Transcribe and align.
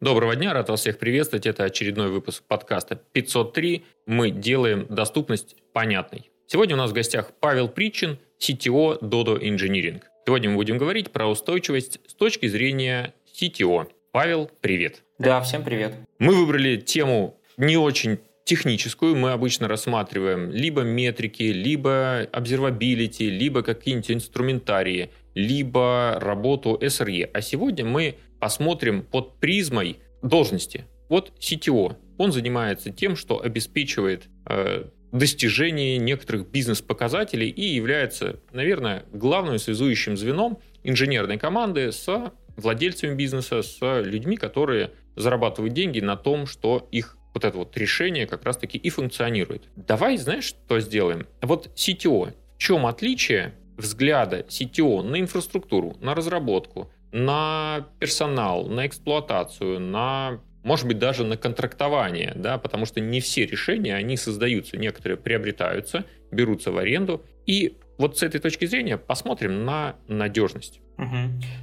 Доброго 0.00 0.36
дня, 0.36 0.52
рад 0.52 0.68
вас 0.68 0.80
всех 0.80 0.98
приветствовать. 0.98 1.46
Это 1.46 1.64
очередной 1.64 2.08
выпуск 2.10 2.44
подкаста 2.46 2.94
503. 2.96 3.84
Мы 4.06 4.30
делаем 4.30 4.86
доступность 4.88 5.56
понятной. 5.72 6.30
Сегодня 6.46 6.76
у 6.76 6.78
нас 6.78 6.90
в 6.90 6.94
гостях 6.94 7.32
Павел 7.40 7.68
Причин, 7.68 8.18
CTO 8.38 9.00
Dodo 9.00 9.40
Engineering. 9.40 10.02
Сегодня 10.26 10.50
мы 10.50 10.56
будем 10.56 10.78
говорить 10.78 11.10
про 11.10 11.26
устойчивость 11.26 12.00
с 12.06 12.14
точки 12.14 12.46
зрения 12.46 13.14
CTO. 13.34 13.88
Павел, 14.12 14.50
привет. 14.60 15.02
Да, 15.18 15.40
всем 15.40 15.64
привет. 15.64 15.94
Мы 16.18 16.34
выбрали 16.34 16.76
тему 16.76 17.40
не 17.56 17.76
очень 17.76 18.18
техническую 18.44 19.16
мы 19.16 19.32
обычно 19.32 19.66
рассматриваем 19.66 20.50
либо 20.50 20.82
метрики, 20.82 21.42
либо 21.42 22.24
observability, 22.32 23.28
либо 23.28 23.62
какие-нибудь 23.62 24.10
инструментарии, 24.12 25.10
либо 25.36 26.16
работу 26.18 26.78
SRE. 26.80 27.30
А 27.32 27.40
сегодня 27.42 27.84
мы 27.84 28.16
посмотрим 28.40 29.02
под 29.02 29.38
призмой 29.38 29.98
должности. 30.22 30.86
Вот 31.10 31.32
CTO. 31.38 31.96
Он 32.16 32.32
занимается 32.32 32.90
тем, 32.90 33.16
что 33.16 33.42
обеспечивает 33.42 34.28
э, 34.48 34.86
достижение 35.12 35.98
некоторых 35.98 36.48
бизнес-показателей 36.48 37.50
и 37.50 37.66
является, 37.66 38.40
наверное, 38.52 39.04
главным 39.12 39.58
связующим 39.58 40.16
звеном 40.16 40.58
инженерной 40.82 41.36
команды 41.36 41.92
с 41.92 42.32
владельцами 42.56 43.14
бизнеса, 43.14 43.62
с 43.62 43.78
людьми, 44.02 44.38
которые 44.38 44.92
зарабатывают 45.16 45.74
деньги 45.74 46.00
на 46.00 46.16
том, 46.16 46.46
что 46.46 46.88
их 46.90 47.18
вот 47.34 47.44
это 47.44 47.58
вот 47.58 47.76
решение 47.76 48.26
как 48.26 48.44
раз-таки 48.44 48.78
и 48.78 48.88
функционирует. 48.88 49.64
Давай, 49.76 50.16
знаешь, 50.16 50.44
что 50.44 50.80
сделаем? 50.80 51.26
Вот 51.42 51.68
CTO. 51.76 52.32
В 52.54 52.58
чем 52.58 52.86
отличие 52.86 53.52
взгляда 53.76 54.40
CTO 54.40 55.02
на 55.02 55.20
инфраструктуру, 55.20 55.96
на 56.00 56.14
разработку, 56.14 56.90
на 57.12 57.88
персонал, 57.98 58.66
на 58.66 58.86
эксплуатацию, 58.86 59.80
на 59.80 60.40
может 60.66 60.88
быть, 60.88 60.98
даже 60.98 61.22
на 61.22 61.36
контрактование, 61.36 62.32
да, 62.34 62.58
потому 62.58 62.86
что 62.86 62.98
не 62.98 63.20
все 63.20 63.46
решения, 63.46 63.94
они 63.94 64.16
создаются, 64.16 64.76
некоторые 64.76 65.16
приобретаются, 65.16 66.04
берутся 66.32 66.72
в 66.72 66.78
аренду. 66.78 67.24
И 67.46 67.76
вот 67.98 68.18
с 68.18 68.22
этой 68.22 68.40
точки 68.40 68.66
зрения 68.66 68.96
посмотрим 68.96 69.64
на 69.64 69.96
надежность. 70.08 70.80
Угу. 70.98 71.16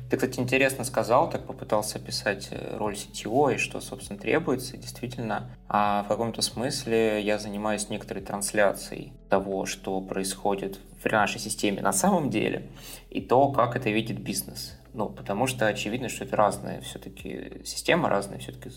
Ты, 0.09 0.17
кстати, 0.17 0.39
интересно 0.39 0.83
сказал, 0.83 1.29
так 1.29 1.45
попытался 1.45 1.97
описать 1.97 2.49
э, 2.51 2.77
роль 2.77 2.93
CTO 2.93 3.55
и 3.55 3.57
что, 3.57 3.81
собственно, 3.81 4.19
требуется. 4.19 4.77
Действительно, 4.77 5.49
а 5.67 6.03
в 6.03 6.07
каком-то 6.07 6.41
смысле 6.41 7.21
я 7.21 7.39
занимаюсь 7.39 7.89
некоторой 7.89 8.23
трансляцией 8.23 9.13
того, 9.29 9.65
что 9.65 9.99
происходит 10.01 10.79
в 11.03 11.11
нашей 11.11 11.39
системе 11.39 11.81
на 11.81 11.93
самом 11.93 12.29
деле, 12.29 12.67
и 13.09 13.21
то, 13.21 13.51
как 13.51 13.75
это 13.75 13.89
видит 13.89 14.19
бизнес. 14.19 14.77
Ну, 14.93 15.09
потому 15.09 15.47
что 15.47 15.65
очевидно, 15.65 16.09
что 16.09 16.25
это 16.25 16.35
разные 16.35 16.81
все-таки 16.81 17.61
системы, 17.65 18.09
разные 18.09 18.39
все-таки 18.39 18.69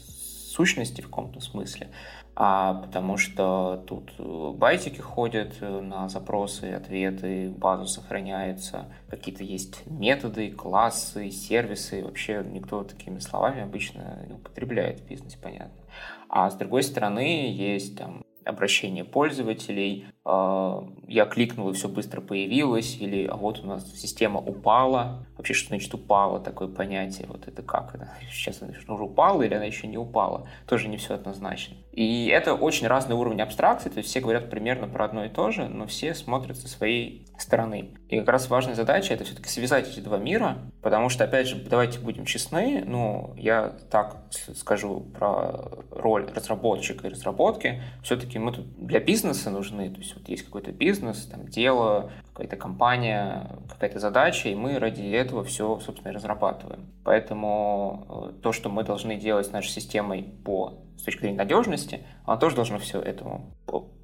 сущности 0.57 1.01
в 1.01 1.07
каком-то 1.07 1.41
смысле 1.41 1.91
а 2.39 2.75
потому 2.75 3.17
что 3.17 3.83
тут 3.87 4.13
э, 4.19 4.53
байтики 4.55 5.01
ходят 5.01 5.55
э, 5.63 5.81
на 5.81 6.07
запросы, 6.11 6.65
ответы, 6.65 7.49
база 7.49 7.87
сохраняется, 7.87 8.93
какие-то 9.09 9.43
есть 9.43 9.87
методы, 9.87 10.51
классы, 10.51 11.31
сервисы. 11.31 12.05
Вообще 12.05 12.45
никто 12.47 12.85
такими 12.85 13.21
словами 13.21 13.63
обычно 13.63 14.23
не 14.27 14.35
употребляет 14.35 15.01
в 15.01 15.07
бизнесе, 15.07 15.39
понятно. 15.43 15.83
А 16.29 16.51
с 16.51 16.55
другой 16.57 16.83
стороны 16.83 17.51
есть 17.51 17.97
там 17.97 18.23
обращение 18.45 19.05
пользователей, 19.05 20.05
я 20.27 21.25
кликнул 21.27 21.71
и 21.71 21.73
все 21.73 21.89
быстро 21.89 22.21
появилось, 22.21 22.97
или 22.99 23.27
а 23.27 23.37
вот 23.37 23.61
у 23.63 23.67
нас 23.67 23.89
система 23.95 24.41
упала. 24.41 25.25
Вообще, 25.37 25.55
что 25.55 25.69
значит 25.69 25.95
упала, 25.95 26.41
такое 26.41 26.67
понятие, 26.67 27.29
вот 27.29 27.47
это 27.47 27.63
как 27.63 27.95
это? 27.95 28.11
Сейчас 28.33 28.61
она 28.61 28.73
уже 28.89 29.05
упала 29.05 29.43
или 29.43 29.55
она 29.55 29.65
еще 29.65 29.87
не 29.87 29.99
упала? 29.99 30.49
Тоже 30.67 30.89
не 30.89 30.97
все 30.97 31.15
однозначно. 31.15 31.77
И 31.93 32.27
это 32.27 32.55
очень 32.55 32.89
разный 32.89 33.15
уровень 33.15 33.41
абстракции, 33.41 33.89
то 33.89 33.99
есть 33.99 34.11
все 34.11 34.21
говорят 34.21 34.51
примерно 34.51 34.89
про 34.89 35.05
одно 35.05 35.25
и 35.25 35.29
то 35.29 35.51
же, 35.51 35.69
но 35.69 35.87
все 35.87 36.15
смотрят 36.15 36.57
со 36.57 36.69
своей 36.69 37.27
стороны. 37.39 37.91
И 38.09 38.19
как 38.19 38.29
раз 38.29 38.51
важная 38.51 38.75
задача 38.75 39.15
это 39.15 39.25
все-таки 39.25 39.49
связать 39.49 39.89
эти 39.89 40.01
два 40.01 40.19
мира, 40.19 40.59
потому 40.83 41.09
что, 41.09 41.25
опять 41.25 41.49
же, 41.49 41.57
давайте 41.57 41.99
будем 41.99 42.25
честны, 42.25 42.83
ну, 42.87 43.33
я 43.37 43.75
так 43.91 44.17
скажу 44.55 45.01
про 45.01 45.85
роль 45.91 46.29
разработчика 46.35 47.07
и 47.07 47.11
разработки, 47.11 47.83
все-таки 48.03 48.39
мы 48.39 48.53
тут 48.53 48.67
для 48.77 49.01
бизнеса 49.01 49.51
нужны, 49.51 49.89
то 49.91 49.99
есть 49.99 50.16
вот 50.17 50.29
есть 50.29 50.45
какой-то 50.45 50.73
бизнес, 50.73 51.27
там 51.27 51.47
дело, 51.47 52.11
какая-то 52.33 52.57
компания, 52.57 53.51
какая-то 53.69 53.99
задача, 53.99 54.49
и 54.49 54.55
мы 54.55 54.79
ради 54.79 55.03
этого 55.03 55.45
все, 55.45 55.81
собственно, 55.81 56.13
разрабатываем. 56.13 56.87
Поэтому 57.05 58.33
э, 58.37 58.41
то, 58.43 58.53
что 58.53 58.69
мы 58.69 58.85
должны 58.85 59.17
делать 59.17 59.47
с 59.47 59.53
нашей 59.53 59.71
системой 59.71 60.23
по 60.45 60.75
с 60.99 61.03
точки 61.03 61.21
зрения 61.21 61.39
надежности, 61.39 62.01
оно 62.25 62.39
тоже 62.39 62.57
должно 62.57 62.79
все 62.79 63.01
этому 63.01 63.55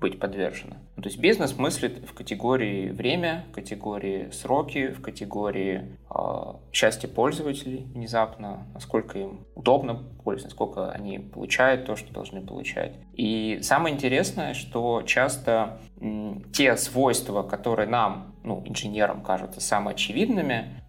быть 0.00 0.18
подвержено. 0.18 0.76
Ну, 0.96 1.02
то 1.02 1.08
есть 1.08 1.20
бизнес 1.20 1.56
мыслит 1.56 2.08
в 2.08 2.12
категории 2.12 2.90
время, 2.90 3.44
в 3.50 3.54
категории 3.54 4.30
сроки, 4.30 4.88
в 4.88 5.00
категории 5.00 5.96
э, 6.10 6.52
счастья 6.72 7.06
пользователей 7.06 7.86
внезапно, 7.94 8.66
насколько 8.74 9.18
им 9.18 9.46
удобно 9.54 9.94
пользоваться, 10.24 10.48
насколько 10.48 10.90
они 10.90 11.20
получают 11.20 11.86
то, 11.86 11.94
что 11.94 12.12
должны 12.12 12.44
получать. 12.44 12.96
И 13.14 13.60
самое 13.62 13.94
интересное, 13.94 14.54
что 14.54 15.02
часто 15.02 15.78
м, 16.00 16.42
те 16.52 16.76
свойства, 16.76 17.44
которые 17.44 17.88
нам, 17.88 18.34
ну, 18.42 18.62
инженерам, 18.66 19.22
кажутся 19.22 19.60
самыми 19.60 19.92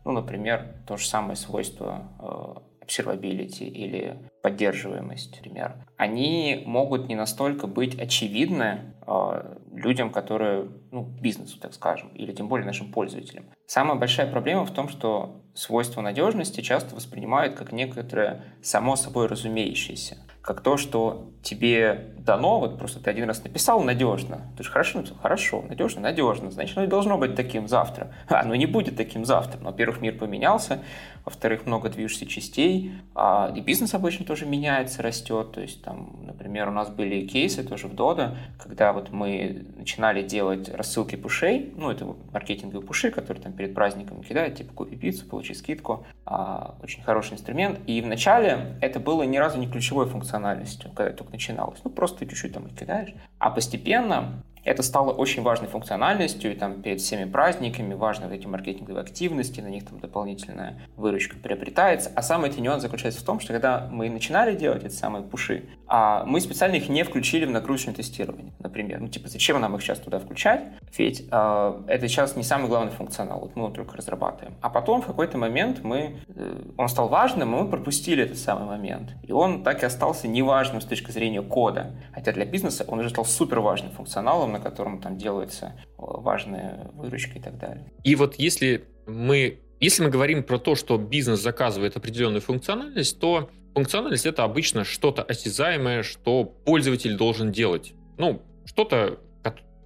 ну, 0.05 0.11
например, 0.11 0.75
то 0.87 0.97
же 0.97 1.07
самое 1.07 1.35
свойство 1.35 2.09
э, 2.19 2.72
observability 2.85 3.65
или 3.65 4.17
поддерживаемость, 4.41 5.35
например, 5.35 5.75
они 5.97 6.63
могут 6.65 7.07
не 7.07 7.15
настолько 7.15 7.67
быть 7.67 7.99
очевидны 7.99 8.93
э, 9.07 9.55
людям, 9.73 10.11
которые, 10.11 10.69
ну, 10.91 11.03
бизнесу, 11.03 11.59
так 11.59 11.73
скажем, 11.73 12.09
или 12.09 12.31
тем 12.31 12.47
более 12.47 12.65
нашим 12.65 12.91
пользователям. 12.91 13.45
Самая 13.65 13.97
большая 13.97 14.29
проблема 14.29 14.65
в 14.65 14.71
том, 14.71 14.89
что 14.89 15.41
свойства 15.53 16.01
надежности 16.01 16.61
часто 16.61 16.95
воспринимают 16.95 17.55
как 17.55 17.71
некоторое 17.71 18.43
само 18.61 18.95
собой 18.95 19.27
разумеющееся, 19.27 20.17
как 20.43 20.59
то, 20.61 20.75
что 20.75 21.29
тебе 21.41 22.13
дано, 22.17 22.59
вот 22.59 22.77
просто 22.77 22.99
ты 23.01 23.09
один 23.09 23.27
раз 23.27 23.43
написал 23.43 23.81
надежно, 23.81 24.41
ты 24.57 24.63
же 24.63 24.71
хорошо 24.71 24.99
написал, 24.99 25.17
хорошо, 25.21 25.63
надежно, 25.67 26.01
надежно, 26.01 26.51
значит, 26.51 26.77
оно 26.77 26.85
и 26.85 26.89
должно 26.89 27.17
быть 27.17 27.35
таким 27.35 27.67
завтра. 27.67 28.13
А, 28.29 28.39
оно 28.41 28.55
не 28.55 28.65
будет 28.65 28.95
таким 28.95 29.25
завтра. 29.25 29.59
Но, 29.61 29.71
во-первых, 29.71 30.01
мир 30.01 30.17
поменялся, 30.17 30.81
во-вторых, 31.25 31.65
много 31.65 31.89
движущихся 31.89 32.25
частей, 32.25 32.93
а, 33.15 33.53
и 33.55 33.61
бизнес 33.61 33.93
обычно 33.93 34.25
тоже 34.25 34.45
меняется, 34.45 35.01
растет. 35.01 35.51
То 35.53 35.61
есть, 35.61 35.81
там, 35.81 36.19
например, 36.25 36.69
у 36.69 36.71
нас 36.71 36.89
были 36.89 37.25
кейсы 37.25 37.63
тоже 37.63 37.87
в 37.87 37.93
Dodo, 37.93 38.35
когда 38.61 38.93
вот 38.93 39.11
мы 39.11 39.65
начинали 39.77 40.23
делать 40.23 40.69
рассылки 40.69 41.15
пушей, 41.15 41.73
ну, 41.75 41.89
это 41.91 42.05
маркетинговые 42.31 42.85
пуши, 42.85 43.11
которые 43.11 43.43
там 43.43 43.53
перед 43.53 43.73
праздником 43.73 44.23
кидают, 44.23 44.55
типа, 44.55 44.73
купи 44.73 44.95
пиццу, 44.95 45.25
получи 45.25 45.53
скидку. 45.53 46.05
А, 46.25 46.75
очень 46.81 47.03
хороший 47.03 47.33
инструмент. 47.33 47.79
И 47.85 48.01
вначале 48.01 48.77
это 48.81 48.99
было 48.99 49.23
ни 49.23 49.37
разу 49.37 49.59
не 49.59 49.67
ключевой 49.67 50.07
функциональностью, 50.33 50.91
когда 50.95 51.13
только 51.13 51.31
начиналось. 51.31 51.79
Ну, 51.83 51.91
просто 51.91 52.25
чуть-чуть 52.25 52.53
там 52.53 52.69
кидаешь. 52.69 53.13
А 53.37 53.51
постепенно 53.51 54.43
это 54.63 54.81
стало 54.81 55.11
очень 55.11 55.43
важной 55.43 55.67
функциональностью, 55.67 56.53
и 56.53 56.55
там 56.55 56.81
перед 56.81 57.01
всеми 57.01 57.29
праздниками 57.29 57.93
важны 57.93 58.27
вот 58.27 58.33
эти 58.33 58.47
маркетинговые 58.47 59.01
активности, 59.01 59.59
на 59.59 59.67
них 59.67 59.85
там 59.85 59.99
дополнительная 59.99 60.79
выручка 60.95 61.35
приобретается. 61.37 62.11
А 62.15 62.21
самый 62.21 62.49
эти 62.49 62.61
нюанс 62.61 62.81
заключается 62.81 63.19
в 63.19 63.25
том, 63.25 63.39
что 63.39 63.51
когда 63.51 63.89
мы 63.91 64.09
начинали 64.09 64.55
делать 64.55 64.83
эти 64.85 64.93
самые 64.93 65.23
пуши, 65.23 65.65
а 65.85 66.23
мы 66.25 66.39
специально 66.39 66.75
их 66.75 66.89
не 66.89 67.03
включили 67.03 67.45
в 67.45 67.51
нагрузочное 67.51 67.93
тестирование, 67.93 68.53
например. 68.59 69.01
Ну, 69.01 69.09
типа, 69.09 69.27
зачем 69.27 69.59
нам 69.59 69.75
их 69.75 69.81
сейчас 69.81 69.99
туда 69.99 70.19
включать? 70.19 70.63
Ведь 70.97 71.27
э, 71.31 71.81
это 71.87 72.07
сейчас 72.07 72.35
не 72.35 72.43
самый 72.43 72.67
главный 72.67 72.91
функционал, 72.91 73.39
вот 73.39 73.55
мы 73.55 73.65
его 73.65 73.73
только 73.73 73.97
разрабатываем. 73.97 74.55
А 74.61 74.69
потом 74.69 75.01
в 75.01 75.07
какой-то 75.07 75.37
момент 75.37 75.83
мы, 75.83 76.19
э, 76.27 76.61
он 76.77 76.87
стал 76.87 77.07
важным, 77.07 77.55
и 77.55 77.61
мы 77.63 77.69
пропустили 77.69 78.23
этот 78.23 78.37
самый 78.37 78.65
момент. 78.65 79.15
И 79.23 79.31
он 79.31 79.63
так 79.63 79.81
и 79.81 79.85
остался 79.85 80.27
неважным 80.27 80.81
с 80.81 80.85
точки 80.85 81.11
зрения 81.11 81.41
кода. 81.41 81.95
Хотя 82.13 82.31
для 82.31 82.45
бизнеса 82.45 82.85
он 82.87 82.99
уже 82.99 83.09
стал 83.09 83.25
супер 83.25 83.59
важным 83.59 83.91
функционалом, 83.91 84.51
на 84.51 84.59
котором 84.59 85.01
там 85.01 85.17
делается 85.17 85.73
э, 85.77 85.87
важная 85.97 86.91
выручка 86.93 87.39
и 87.39 87.41
так 87.41 87.57
далее. 87.57 87.91
И 88.03 88.15
вот 88.15 88.35
если 88.35 88.85
мы, 89.07 89.59
если 89.79 90.03
мы 90.03 90.09
говорим 90.11 90.43
про 90.43 90.59
то, 90.59 90.75
что 90.75 90.97
бизнес 90.97 91.41
заказывает 91.41 91.97
определенную 91.97 92.41
функциональность, 92.41 93.19
то 93.19 93.49
функциональность 93.73 94.27
это 94.27 94.43
обычно 94.43 94.83
что-то 94.83 95.23
осязаемое, 95.23 96.03
что 96.03 96.43
пользователь 96.43 97.17
должен 97.17 97.51
делать. 97.51 97.93
Ну, 98.17 98.41
что-то 98.65 99.19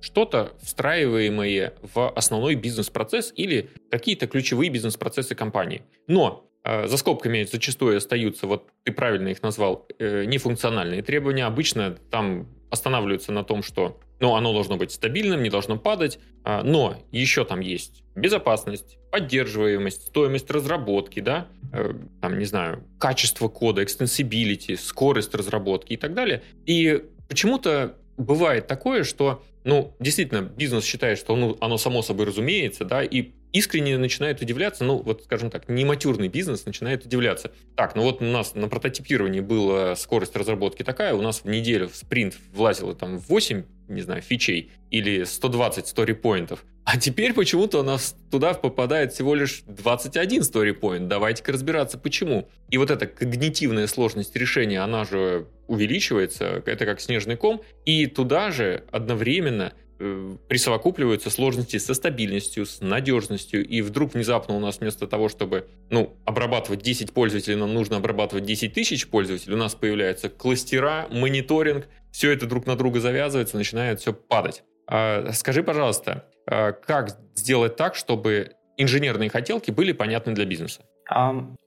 что-то 0.08 0.54
встраиваемое 0.62 1.74
в 1.82 2.10
основной 2.12 2.56
бизнес-процесс 2.56 3.34
или 3.36 3.70
какие-то 3.92 4.26
ключевые 4.28 4.70
бизнес-процессы 4.70 5.36
компании. 5.36 5.82
Но 6.08 6.50
э, 6.64 6.88
за 6.88 6.96
скобками 6.96 7.44
зачастую 7.44 7.98
остаются, 7.98 8.48
вот 8.48 8.70
ты 8.86 8.94
правильно 8.94 9.28
их 9.28 9.44
назвал, 9.44 9.86
э, 10.00 10.24
нефункциональные 10.24 11.02
требования. 11.02 11.46
Обычно 11.46 11.98
там 12.10 12.48
останавливаются 12.70 13.34
на 13.34 13.44
том, 13.44 13.64
что 13.64 14.00
ну, 14.22 14.36
оно 14.36 14.54
должно 14.54 14.78
быть 14.78 14.94
стабильным, 14.94 15.44
не 15.44 15.50
должно 15.50 15.78
падать, 15.78 16.20
а, 16.44 16.64
но 16.64 16.96
еще 17.12 17.44
там 17.44 17.60
есть 17.60 18.04
безопасность, 18.16 18.98
поддерживаемость, 19.12 20.08
стоимость 20.08 20.50
разработки, 20.50 21.20
да, 21.20 21.48
э, 21.74 21.94
там, 22.22 22.40
не 22.40 22.46
знаю, 22.46 22.84
качество 22.98 23.50
кода, 23.50 23.84
extensibility, 23.84 24.78
скорость 24.78 25.36
разработки 25.36 25.94
и 25.94 25.98
так 25.98 26.14
далее. 26.14 26.44
И 26.66 27.04
почему-то 27.28 27.98
бывает 28.18 28.68
такое, 28.68 29.04
что, 29.04 29.44
ну, 29.64 29.94
действительно, 30.00 30.42
бизнес 30.42 30.84
считает, 30.84 31.18
что 31.18 31.36
ну, 31.36 31.58
оно 31.62 31.78
само 31.78 32.02
собой 32.02 32.26
разумеется, 32.26 32.84
да, 32.84 33.04
и 33.04 33.32
искренне 33.58 33.98
начинает 33.98 34.42
удивляться, 34.42 34.84
ну, 34.84 34.98
вот, 34.98 35.24
скажем 35.24 35.50
так, 35.50 35.68
нематюрный 35.68 36.28
бизнес 36.28 36.66
начинает 36.66 37.06
удивляться. 37.06 37.52
Так, 37.76 37.96
ну 37.96 38.04
вот 38.04 38.22
у 38.22 38.26
нас 38.26 38.56
на 38.56 38.68
прототипировании 38.68 39.40
была 39.40 39.96
скорость 39.96 40.36
разработки 40.36 40.84
такая, 40.84 41.14
у 41.14 41.22
нас 41.22 41.42
в 41.44 41.46
неделю 41.46 41.90
в 41.90 41.96
спринт 41.96 42.36
влазило 42.54 42.96
там 42.96 43.18
8, 43.18 43.64
не 43.88 44.02
знаю, 44.02 44.22
фичей 44.22 44.72
или 44.92 45.24
120 45.24 45.88
сторипоинтов, 45.88 46.64
а 46.90 46.98
теперь 46.98 47.34
почему-то 47.34 47.82
у 47.82 47.84
нас 47.84 48.16
туда 48.32 48.54
попадает 48.54 49.12
всего 49.12 49.36
лишь 49.36 49.64
21 49.68 50.42
story 50.42 51.00
Давайте-ка 51.06 51.52
разбираться, 51.52 51.98
почему. 51.98 52.48
И 52.70 52.78
вот 52.78 52.92
эта 52.92 53.08
когнитивная 53.08 53.88
сложность 53.88 54.34
решения, 54.38 54.80
она 54.80 55.04
же 55.04 55.48
увеличивается, 55.68 56.64
это 56.66 56.86
как 56.86 57.02
снежный 57.02 57.36
ком, 57.36 57.62
и 57.84 58.06
туда 58.06 58.52
же 58.52 58.86
одновременно 58.90 59.74
присовокупливаются 59.98 61.30
сложности 61.30 61.78
со 61.78 61.94
стабильностью, 61.94 62.66
с 62.66 62.82
надежностью, 62.82 63.66
и 63.66 63.82
вдруг 63.82 64.14
внезапно 64.14 64.56
у 64.56 64.60
нас 64.60 64.80
вместо 64.80 65.08
того, 65.08 65.30
чтобы 65.30 65.68
ну, 65.90 66.16
обрабатывать 66.26 66.82
10 66.82 67.14
пользователей, 67.14 67.56
нам 67.56 67.74
нужно 67.74 67.98
обрабатывать 67.98 68.46
10 68.46 68.74
тысяч 68.74 69.08
пользователей, 69.08 69.56
у 69.56 69.58
нас 69.58 69.76
появляются 69.76 70.30
кластера, 70.30 71.08
мониторинг, 71.10 71.88
все 72.12 72.32
это 72.32 72.46
друг 72.46 72.66
на 72.66 72.76
друга 72.76 73.00
завязывается, 73.00 73.58
начинает 73.58 74.00
все 74.00 74.14
падать. 74.14 74.64
А, 74.88 75.32
скажи, 75.34 75.64
пожалуйста, 75.64 76.26
а 76.50 76.72
как 76.72 77.18
сделать 77.36 77.76
так, 77.76 77.96
чтобы 77.96 78.54
инженерные 78.78 79.30
хотелки 79.30 79.72
были 79.72 79.92
понятны 79.92 80.34
для 80.34 80.46
бизнеса? 80.46 80.82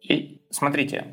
И 0.03 0.40
смотрите, 0.51 1.07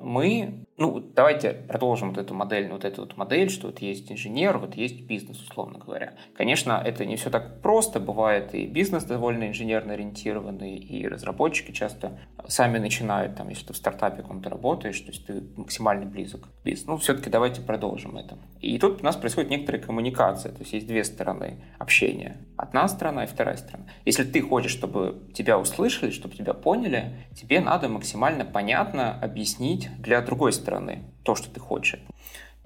мы, 0.00 0.66
ну, 0.76 1.00
давайте 1.00 1.52
продолжим 1.52 2.10
вот 2.10 2.18
эту 2.18 2.34
модель, 2.34 2.70
вот 2.70 2.84
эту 2.84 3.02
вот 3.02 3.16
модель, 3.16 3.50
что 3.50 3.66
вот 3.66 3.80
есть 3.80 4.10
инженер, 4.10 4.58
вот 4.58 4.74
есть 4.74 5.02
бизнес, 5.02 5.40
условно 5.40 5.78
говоря. 5.78 6.14
Конечно, 6.34 6.80
это 6.84 7.04
не 7.04 7.16
все 7.16 7.30
так 7.30 7.60
просто, 7.62 8.00
бывает 8.00 8.54
и 8.54 8.66
бизнес 8.66 9.04
довольно 9.04 9.48
инженерно 9.48 9.94
ориентированный, 9.94 10.76
и 10.76 11.06
разработчики 11.08 11.72
часто 11.72 12.18
сами 12.46 12.78
начинают, 12.78 13.36
там, 13.36 13.48
если 13.48 13.66
ты 13.66 13.72
в 13.72 13.76
стартапе 13.76 14.22
каком-то 14.22 14.50
работаешь, 14.50 15.00
то 15.00 15.08
есть 15.08 15.26
ты 15.26 15.42
максимально 15.56 16.06
близок 16.06 16.42
к 16.42 16.64
бизнесу. 16.64 16.90
Ну, 16.92 16.96
все-таки 16.98 17.28
давайте 17.28 17.60
продолжим 17.62 18.16
это. 18.16 18.38
И 18.60 18.78
тут 18.78 19.00
у 19.00 19.04
нас 19.04 19.16
происходит 19.16 19.50
некоторая 19.50 19.82
коммуникация, 19.82 20.52
то 20.52 20.60
есть 20.60 20.72
есть 20.72 20.86
две 20.86 21.02
стороны 21.04 21.64
общения. 21.78 22.36
Одна 22.56 22.88
сторона 22.88 23.24
и 23.24 23.26
вторая 23.26 23.56
сторона. 23.56 23.86
Если 24.04 24.24
ты 24.24 24.40
хочешь, 24.40 24.70
чтобы 24.70 25.28
тебя 25.34 25.58
услышали, 25.58 26.10
чтобы 26.10 26.34
тебя 26.34 26.54
поняли, 26.54 27.26
тебе 27.34 27.60
надо 27.60 27.88
максимально 27.88 28.44
понятно 28.76 29.18
объяснить 29.22 29.88
для 29.98 30.20
другой 30.20 30.52
стороны 30.52 31.04
то, 31.22 31.34
что 31.34 31.50
ты 31.50 31.60
хочешь. 31.60 31.98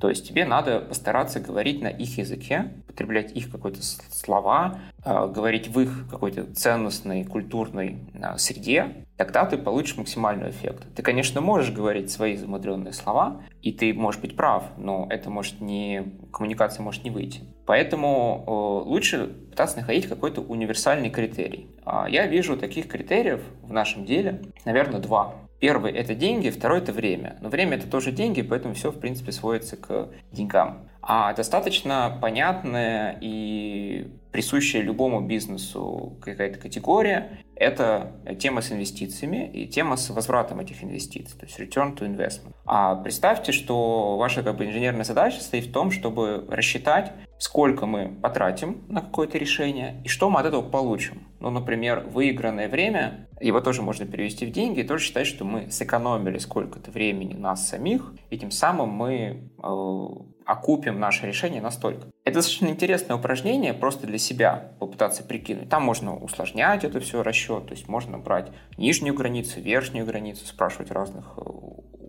То 0.00 0.08
есть 0.08 0.26
тебе 0.26 0.44
надо 0.44 0.80
постараться 0.80 1.40
говорить 1.40 1.82
на 1.82 1.88
их 1.88 2.18
языке, 2.18 2.72
потреблять 2.86 3.32
их 3.32 3.52
какие-то 3.52 3.82
слова, 3.82 4.78
а, 5.04 5.28
говорить 5.28 5.68
в 5.68 5.78
их 5.78 6.08
какой-то 6.10 6.52
ценностной, 6.54 7.24
культурной 7.24 7.98
а, 8.20 8.38
среде, 8.38 9.06
тогда 9.18 9.44
ты 9.44 9.58
получишь 9.58 9.98
максимальный 9.98 10.50
эффект. 10.50 10.86
Ты, 10.96 11.02
конечно, 11.02 11.40
можешь 11.42 11.70
говорить 11.70 12.10
свои 12.10 12.34
замудренные 12.36 12.94
слова, 12.94 13.42
и 13.62 13.72
ты 13.72 13.92
можешь 13.92 14.20
быть 14.20 14.36
прав, 14.36 14.64
но 14.78 15.06
это 15.10 15.28
может 15.30 15.60
не... 15.60 16.02
коммуникация 16.32 16.82
может 16.82 17.04
не 17.04 17.10
выйти. 17.10 17.42
Поэтому 17.66 18.82
лучше 18.86 19.26
пытаться 19.50 19.76
находить 19.76 20.08
какой-то 20.08 20.40
универсальный 20.40 21.10
критерий. 21.10 21.68
А, 21.84 22.08
я 22.08 22.26
вижу 22.26 22.56
таких 22.56 22.88
критериев 22.88 23.42
в 23.62 23.72
нашем 23.72 24.06
деле, 24.06 24.42
наверное, 24.64 24.98
два. 24.98 25.34
Первый– 25.60 25.92
это 25.94 26.14
деньги, 26.14 26.48
второй– 26.48 26.78
это 26.80 26.92
время. 26.92 27.36
Но 27.40 27.50
время– 27.50 27.76
это 27.78 27.86
тоже 27.86 28.12
деньги, 28.12 28.40
поэтому 28.40 28.74
все, 28.74 28.90
в 28.90 28.98
принципе, 28.98 29.30
сводится 29.30 29.76
к 29.76 30.08
деньгам. 30.32 30.88
А 31.02 31.34
достаточно 31.34 32.18
понятная 32.20 33.18
и 33.20 34.10
присущая 34.32 34.82
любому 34.82 35.20
бизнесу 35.20 36.16
какая-то 36.20 36.58
категория– 36.58 37.40
это 37.60 38.12
тема 38.38 38.62
с 38.62 38.72
инвестициями 38.72 39.50
и 39.52 39.66
тема 39.66 39.96
с 39.96 40.08
возвратом 40.08 40.60
этих 40.60 40.82
инвестиций, 40.82 41.38
то 41.38 41.44
есть 41.44 41.60
return 41.60 41.94
to 41.94 42.06
investment. 42.06 42.54
А 42.64 42.94
представьте, 42.96 43.52
что 43.52 44.16
ваша 44.16 44.42
как 44.42 44.56
бы, 44.56 44.64
инженерная 44.64 45.04
задача 45.04 45.40
стоит 45.40 45.66
в 45.66 45.72
том, 45.72 45.90
чтобы 45.90 46.46
рассчитать, 46.48 47.12
сколько 47.38 47.84
мы 47.84 48.08
потратим 48.22 48.84
на 48.88 49.02
какое-то 49.02 49.36
решение 49.36 50.00
и 50.04 50.08
что 50.08 50.30
мы 50.30 50.40
от 50.40 50.46
этого 50.46 50.62
получим. 50.62 51.26
Ну, 51.38 51.50
например, 51.50 52.06
выигранное 52.10 52.68
время, 52.68 53.28
его 53.40 53.60
тоже 53.60 53.82
можно 53.82 54.06
перевести 54.06 54.46
в 54.46 54.52
деньги 54.52 54.80
и 54.80 54.84
тоже 54.84 55.04
считать, 55.04 55.26
что 55.26 55.44
мы 55.44 55.70
сэкономили 55.70 56.38
сколько-то 56.38 56.90
времени 56.90 57.34
нас 57.34 57.68
самих, 57.68 58.12
и 58.30 58.38
тем 58.38 58.50
самым 58.50 58.88
мы 58.88 59.50
э, 59.62 60.06
окупим 60.50 60.98
наше 60.98 61.26
решение 61.26 61.62
настолько. 61.62 62.08
Это 62.24 62.36
достаточно 62.36 62.66
интересное 62.66 63.16
упражнение 63.16 63.72
просто 63.72 64.06
для 64.06 64.18
себя 64.18 64.72
попытаться 64.78 65.22
прикинуть. 65.22 65.68
Там 65.68 65.84
можно 65.84 66.16
усложнять 66.16 66.84
это 66.84 67.00
все 67.00 67.22
расчет, 67.22 67.66
то 67.66 67.72
есть 67.72 67.88
можно 67.88 68.18
брать 68.18 68.50
нижнюю 68.76 69.14
границу, 69.14 69.60
верхнюю 69.60 70.06
границу, 70.06 70.46
спрашивать 70.46 70.90
разных 70.90 71.34
э, 71.36 71.40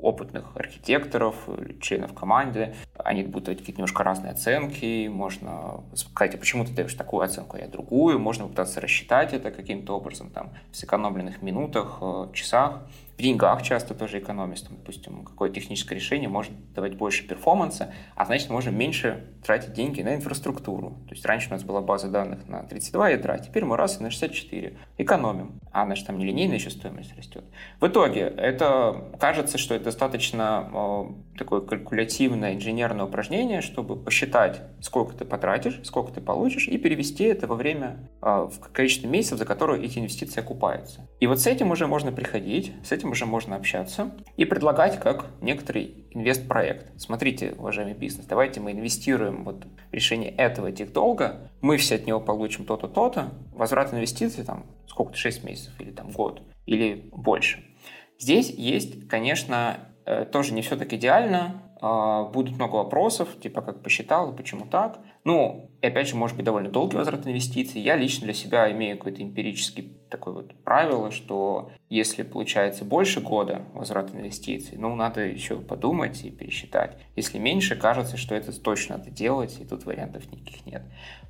опытных 0.02 0.56
архитекторов, 0.56 1.48
членов 1.80 2.14
команды. 2.14 2.74
Они 2.98 3.24
будут 3.24 3.46
давать 3.46 3.60
какие-то 3.60 3.80
немножко 3.80 4.04
разные 4.04 4.32
оценки. 4.32 5.08
Можно 5.08 5.84
сказать, 5.94 6.36
а 6.36 6.38
почему 6.38 6.66
ты 6.66 6.74
даешь 6.74 6.94
такую 6.94 7.24
оценку, 7.24 7.58
а 7.58 7.60
я 7.60 7.68
другую. 7.68 8.20
Можно 8.20 8.46
попытаться 8.46 8.82
рассчитать 8.82 9.34
это 9.34 9.52
каким-то 9.52 9.96
образом 9.96 10.32
там, 10.32 10.52
в 10.72 10.78
сэкономленных 10.78 11.42
минутах, 11.42 12.00
э, 12.02 12.28
часах. 12.34 12.82
Деньгах 13.22 13.64
часто 13.64 13.94
тоже 13.94 14.20
экономится. 14.20 14.68
Допустим, 14.70 15.24
какое 15.24 15.50
техническое 15.50 15.96
решение 15.96 16.30
может 16.30 16.52
давать 16.74 16.96
больше 16.96 17.28
перформанса, 17.28 17.94
а 18.16 18.26
значит, 18.26 18.50
можно 18.50 18.70
меньше 18.70 19.28
тратить 19.46 19.74
деньги 19.74 20.02
на 20.02 20.16
инфраструктуру. 20.16 20.98
То 21.08 21.14
есть 21.14 21.26
раньше 21.26 21.50
у 21.50 21.52
нас 21.52 21.64
была 21.64 21.82
база 21.82 22.10
данных 22.10 22.48
на 22.48 22.64
32 22.64 23.10
ядра, 23.10 23.38
теперь 23.40 23.66
мы 23.66 23.78
раз 23.78 24.00
и 24.00 24.04
на 24.04 24.12
64. 24.12 24.78
Экономим. 24.98 25.60
А 25.72 25.86
значит, 25.86 26.06
там 26.06 26.18
нелинейная 26.18 26.58
еще 26.58 26.70
стоимость 26.70 27.16
растет. 27.16 27.44
В 27.80 27.88
итоге, 27.88 28.22
это 28.22 29.12
кажется, 29.20 29.58
что 29.58 29.76
это 29.76 29.86
достаточно 29.86 30.70
э, 30.74 31.38
такое 31.38 31.62
калькулятивное 31.62 32.56
инженерное 32.56 33.06
упражнение, 33.06 33.62
чтобы 33.62 33.96
посчитать, 33.96 34.62
сколько 34.82 35.16
ты 35.16 35.26
потратишь, 35.26 35.80
сколько 35.84 36.12
ты 36.12 36.22
получишь, 36.22 36.68
и 36.68 36.78
перевести 36.78 37.24
это 37.24 37.48
во 37.48 37.56
время, 37.56 38.10
э, 38.22 38.26
в 38.26 38.60
количество 38.72 39.08
месяцев, 39.08 39.38
за 39.40 39.46
которые 39.46 39.84
эти 39.84 40.00
инвестиции 40.00 40.42
окупаются. 40.42 41.08
И 41.20 41.28
вот 41.28 41.40
с 41.40 41.48
этим 41.48 41.72
уже 41.72 41.88
можно 41.88 42.12
приходить, 42.12 42.74
с 42.84 42.92
этим 42.92 43.11
уже 43.12 43.26
можно 43.26 43.56
общаться 43.56 44.12
и 44.38 44.46
предлагать 44.46 45.00
как 45.00 45.28
некоторый 45.42 46.06
инвест-проект. 46.12 47.00
Смотрите, 47.00 47.54
уважаемый 47.58 47.94
бизнес, 47.94 48.26
давайте 48.26 48.60
мы 48.60 48.72
инвестируем 48.72 49.44
вот 49.44 49.66
в 49.66 49.94
решение 49.94 50.32
этого 50.32 50.68
этих 50.68 50.94
долга, 50.94 51.52
мы 51.62 51.78
все 51.78 51.96
от 51.96 52.08
него 52.08 52.20
получим 52.20 52.66
то-то, 52.66 52.88
то-то, 52.88 53.32
возврат 53.54 53.94
инвестиций 53.94 54.44
там 54.44 54.66
сколько-то 54.88 55.18
6 55.18 55.44
месяцев 55.44 55.74
или 55.80 55.92
там 55.92 56.12
год 56.12 56.42
или 56.66 57.10
больше. 57.12 57.64
Здесь 58.20 58.50
есть, 58.50 59.08
конечно, 59.08 59.80
э, 60.06 60.26
тоже 60.26 60.54
не 60.54 60.62
все 60.62 60.78
так 60.78 60.94
идеально, 60.94 61.62
будут 61.82 62.56
много 62.56 62.76
вопросов, 62.76 63.40
типа 63.42 63.62
как 63.62 63.82
посчитал, 63.82 64.36
почему 64.36 64.66
так. 64.66 65.00
Ну, 65.24 65.72
и 65.82 65.88
опять 65.88 66.08
же, 66.08 66.16
может 66.16 66.36
быть 66.36 66.46
довольно 66.46 66.70
долгий 66.70 66.98
возврат 66.98 67.26
инвестиций. 67.26 67.82
Я 67.82 67.96
лично 67.96 68.26
для 68.26 68.34
себя 68.34 68.72
имею 68.72 68.98
какое-то 68.98 69.24
эмпирический 69.24 69.98
такое 70.10 70.34
вот 70.34 70.54
правило, 70.64 71.10
что 71.10 71.72
если 71.90 72.24
получается 72.24 72.86
больше 72.86 73.22
года 73.22 73.64
возврат 73.74 74.14
инвестиций, 74.14 74.78
ну, 74.78 74.96
надо 74.96 75.22
еще 75.22 75.58
подумать 75.58 76.24
и 76.24 76.30
пересчитать. 76.30 76.98
Если 77.16 77.40
меньше, 77.40 77.76
кажется, 77.76 78.18
что 78.18 78.36
это 78.36 78.52
точно 78.60 78.98
надо 78.98 79.10
делать, 79.10 79.60
и 79.60 79.66
тут 79.66 79.86
вариантов 79.86 80.32
никаких 80.32 80.66
нет. 80.66 80.84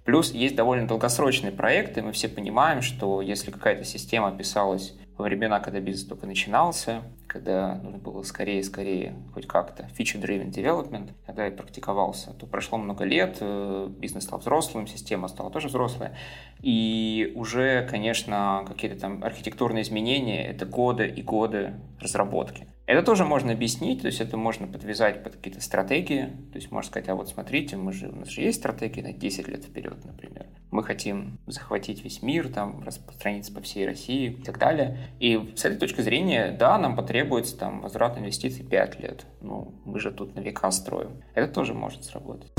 Плюс 0.03 0.33
есть 0.33 0.55
довольно 0.55 0.87
долгосрочные 0.87 1.51
проекты, 1.51 2.01
мы 2.01 2.11
все 2.11 2.27
понимаем, 2.27 2.81
что 2.81 3.21
если 3.21 3.51
какая-то 3.51 3.83
система 3.83 4.31
писалась 4.35 4.95
во 5.17 5.23
времена, 5.23 5.59
когда 5.59 5.79
бизнес 5.79 6.05
только 6.05 6.25
начинался, 6.25 7.03
когда 7.27 7.75
нужно 7.75 7.99
было 7.99 8.23
скорее-скорее 8.23 9.15
хоть 9.33 9.47
как-то 9.47 9.87
feature-driven 9.97 10.51
development, 10.51 11.11
когда 11.25 11.45
я 11.45 11.51
практиковался, 11.51 12.33
то 12.33 12.45
прошло 12.45 12.77
много 12.77 13.03
лет, 13.03 13.37
э, 13.39 13.87
бизнес 13.89 14.23
стал 14.23 14.39
взрослым, 14.39 14.87
система 14.87 15.27
стала 15.27 15.51
тоже 15.51 15.67
взрослая, 15.67 16.17
и 16.61 17.31
уже, 17.35 17.87
конечно, 17.89 18.65
какие-то 18.67 18.99
там 18.99 19.23
архитектурные 19.23 19.83
изменения— 19.83 20.45
это 20.47 20.65
годы 20.65 21.07
и 21.07 21.21
годы 21.21 21.73
разработки. 21.99 22.67
Это 22.85 23.03
тоже 23.03 23.23
можно 23.23 23.53
объяснить, 23.53 24.01
то 24.01 24.07
есть 24.07 24.19
это 24.19 24.37
можно 24.37 24.67
подвязать 24.67 25.23
под 25.23 25.37
какие-то 25.37 25.61
стратегии. 25.61 26.25
То 26.51 26.57
есть 26.57 26.71
можно 26.71 26.89
сказать, 26.89 27.07
а 27.09 27.15
вот 27.15 27.29
смотрите, 27.29 27.77
мы 27.77 27.93
же, 27.93 28.09
у 28.09 28.15
нас 28.15 28.27
же 28.27 28.41
есть 28.41 28.59
стратегия 28.59 29.03
на 29.03 29.13
10 29.13 29.47
лет 29.47 29.63
вперед, 29.63 30.03
например 30.03 30.30
мы 30.71 30.83
хотим 30.83 31.37
захватить 31.47 32.01
весь 32.03 32.21
мир, 32.21 32.47
там, 32.47 32.81
распространиться 32.83 33.53
по 33.53 33.61
всей 33.61 33.85
России 33.85 34.31
и 34.31 34.41
так 34.41 34.57
далее. 34.57 34.97
И 35.19 35.53
с 35.55 35.65
этой 35.65 35.77
точки 35.77 35.99
зрения, 35.99 36.55
да, 36.57 36.77
нам 36.77 36.95
потребуется 36.95 37.57
там 37.57 37.81
возврат 37.81 38.17
инвестиций 38.17 38.65
5 38.65 38.99
лет. 39.01 39.25
Ну, 39.41 39.75
мы 39.85 39.99
же 39.99 40.11
тут 40.11 40.33
на 40.33 40.39
века 40.39 40.71
строим. 40.71 41.21
Это 41.35 41.53
тоже 41.53 41.73
может 41.73 42.05
сработать. 42.05 42.51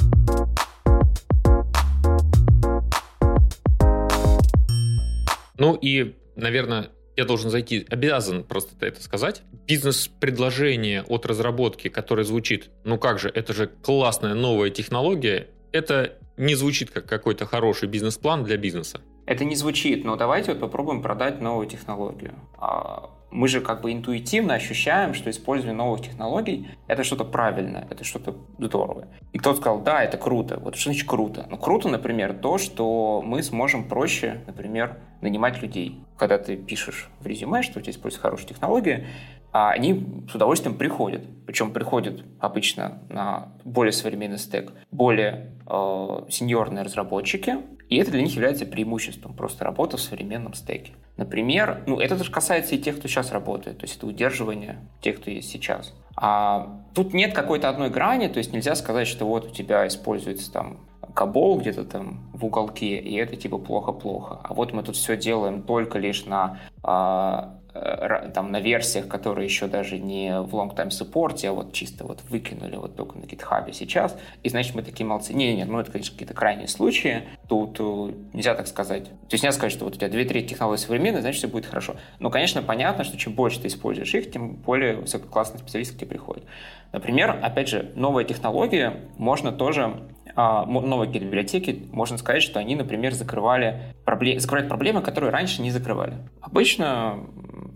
Ну 5.59 5.75
и, 5.75 6.16
наверное, 6.37 6.90
я 7.16 7.25
должен 7.25 7.50
зайти, 7.50 7.87
обязан 7.88 8.45
просто 8.45 8.75
это 8.85 9.02
сказать. 9.02 9.42
Бизнес-предложение 9.66 11.02
от 11.04 11.25
разработки, 11.25 11.88
которое 11.88 12.25
звучит, 12.25 12.71
ну 12.85 12.99
как 12.99 13.19
же, 13.19 13.31
это 13.31 13.52
же 13.54 13.69
классная 13.69 14.35
новая 14.35 14.71
технология, 14.71 15.49
это 15.73 16.19
не 16.37 16.55
звучит 16.55 16.91
как 16.91 17.07
какой-то 17.07 17.47
хороший 17.47 17.88
бизнес-план 17.88 18.45
для 18.45 18.57
бизнеса. 18.57 19.00
Это 19.26 19.45
не 19.45 19.55
звучит, 19.55 20.05
но 20.05 20.17
давайте 20.17 20.52
вот 20.52 20.61
попробуем 20.61 21.02
продать 21.02 21.41
новую 21.41 21.67
технологию. 21.67 22.35
А, 22.59 23.11
мы 23.31 23.49
же 23.49 23.61
как 23.61 23.81
бы 23.81 23.93
интуитивно 23.93 24.55
ощущаем, 24.55 25.14
что 25.14 25.31
использование 25.31 25.76
новых 25.76 26.02
технологий— 26.02 26.69
это 26.88 27.05
что-то 27.05 27.25
правильное, 27.25 27.87
это 27.88 28.05
что-то 28.05 28.35
здоровое. 28.59 29.09
И 29.33 29.38
кто-то 29.38 29.61
сказал, 29.61 29.81
да, 29.81 30.02
это 30.02 30.19
круто. 30.19 30.59
Вот 30.59 30.75
что 30.76 30.91
значит 30.91 31.09
круто? 31.09 31.47
Ну, 31.49 31.57
круто, 31.57 31.88
например, 31.88 32.35
то, 32.35 32.59
что 32.59 33.23
мы 33.25 33.43
сможем 33.43 33.88
проще, 33.88 34.43
например, 34.47 34.99
нанимать 35.21 35.62
людей. 35.62 36.00
Когда 36.19 36.38
ты 36.38 36.57
пишешь 36.57 37.09
в 37.21 37.26
резюме, 37.26 37.62
что 37.62 37.79
у 37.79 37.83
тебя 37.83 37.93
используется 37.93 38.23
хорошая 38.23 38.49
технология, 38.49 39.07
они 39.52 40.25
с 40.30 40.35
удовольствием 40.35 40.76
приходят. 40.76 41.23
Причем 41.47 41.73
приходят 41.73 42.25
обычно 42.40 43.02
на 43.09 43.52
более 43.64 43.92
современный 43.92 44.38
стек, 44.38 44.73
более 44.90 45.52
э, 45.68 46.09
сеньорные 46.30 46.85
разработчики, 46.85 47.59
и 47.88 47.97
это 47.97 48.11
для 48.11 48.23
них 48.23 48.35
является 48.35 48.64
преимуществом, 48.64 49.35
просто 49.35 49.64
работа 49.64 49.99
в 49.99 50.00
современном 50.00 50.54
стеке. 50.54 50.92
Например, 51.18 51.82
ну 51.87 52.00
это 52.00 52.16
же 52.16 52.30
касается 52.30 52.75
и 52.75 52.78
тех, 52.78 52.99
кто 52.99 53.06
сейчас 53.06 53.32
работает, 53.32 53.78
то 53.78 53.85
есть 53.85 53.99
это 53.99 54.06
удерживание 54.06 54.78
тех, 55.02 55.21
кто 55.21 55.30
есть 55.30 55.50
сейчас. 55.50 55.94
А 56.16 56.80
тут 56.94 57.12
нет 57.12 57.35
какой-то 57.35 57.68
одной 57.68 57.90
грани, 57.90 58.28
то 58.28 58.38
есть 58.38 58.52
нельзя 58.52 58.75
сказать, 58.75 59.06
что 59.06 59.26
вот 59.26 59.47
у 59.47 59.50
тебя 59.50 59.87
используется 59.87 60.50
там 60.50 60.78
кабол 61.14 61.61
где-то 61.61 61.85
там 61.85 62.30
в 62.32 62.44
уголке, 62.47 62.97
и 62.97 63.14
это 63.16 63.37
типа 63.37 63.59
плохо-плохо. 63.59 64.40
А 64.42 64.54
вот 64.54 64.73
мы 64.73 64.82
тут 64.82 64.97
все 64.97 65.16
делаем 65.16 65.62
только 65.62 65.99
лишь 65.99 66.25
на 66.25 66.61
а, 66.82 67.59
там 67.73 68.52
на 68.52 68.61
версиях, 68.61 69.09
которые 69.09 69.47
еще 69.47 69.67
даже 69.67 69.99
не 69.99 70.41
в 70.43 70.55
long-time 70.55 70.91
support, 70.91 71.45
а 71.47 71.52
вот 71.52 71.73
чисто 71.73 72.05
вот 72.05 72.21
выкинули 72.29 72.76
вот 72.76 72.97
только 72.97 73.19
на 73.19 73.25
GitHub 73.25 73.73
сейчас, 73.73 74.17
и 74.43 74.49
значит 74.49 74.75
мы 74.75 74.83
такие 74.83 75.07
молодцы. 75.07 75.33
Не, 75.33 75.57
нет, 75.57 75.69
ну 75.69 75.79
это, 75.79 75.91
конечно, 75.91 76.12
какие-то 76.12 76.35
крайние 76.35 76.69
случаи, 76.69 77.23
тут 77.49 77.76
э, 77.81 78.12
нельзя 78.35 78.55
так 78.55 78.67
сказать. 78.67 79.05
То 79.05 79.33
есть 79.33 79.43
нельзя 79.43 79.52
сказать, 79.52 79.73
что 79.73 79.85
вот 79.85 79.95
у 79.95 79.97
тебя 79.97 80.11
две 80.11 80.25
трети 80.25 80.49
технологий 80.49 80.83
современные, 80.83 81.23
значит 81.23 81.38
все 81.38 81.49
будет 81.49 81.64
хорошо. 81.64 81.97
Но, 82.19 82.29
конечно, 82.31 82.62
понятно, 82.62 83.05
что 83.05 83.17
чем 83.17 83.33
больше 83.33 83.61
ты 83.61 83.69
используешь 83.69 84.14
их, 84.14 84.31
тем 84.31 84.57
более 84.57 84.97
высококлассный 84.97 85.59
специалист 85.59 85.95
к 85.95 85.99
тебе 85.99 86.09
приходит. 86.09 86.45
Например, 86.93 87.38
опять 87.43 87.69
же, 87.69 87.91
новая 87.95 88.25
технология 88.25 89.00
можно 89.17 89.50
тоже 89.50 89.95
а, 90.35 90.64
новые 90.64 91.07
какие-то 91.07 91.26
библиотеки, 91.26 91.88
можно 91.93 92.17
сказать, 92.17 92.43
что 92.43 92.59
они, 92.59 92.75
например, 92.75 93.12
закрывали 93.12 93.95
проблем, 94.04 94.38
проблемы, 94.68 95.02
которые 95.02 95.30
раньше 95.30 95.62
не 95.62 95.71
закрывали. 95.71 96.16
Обычно 96.40 97.26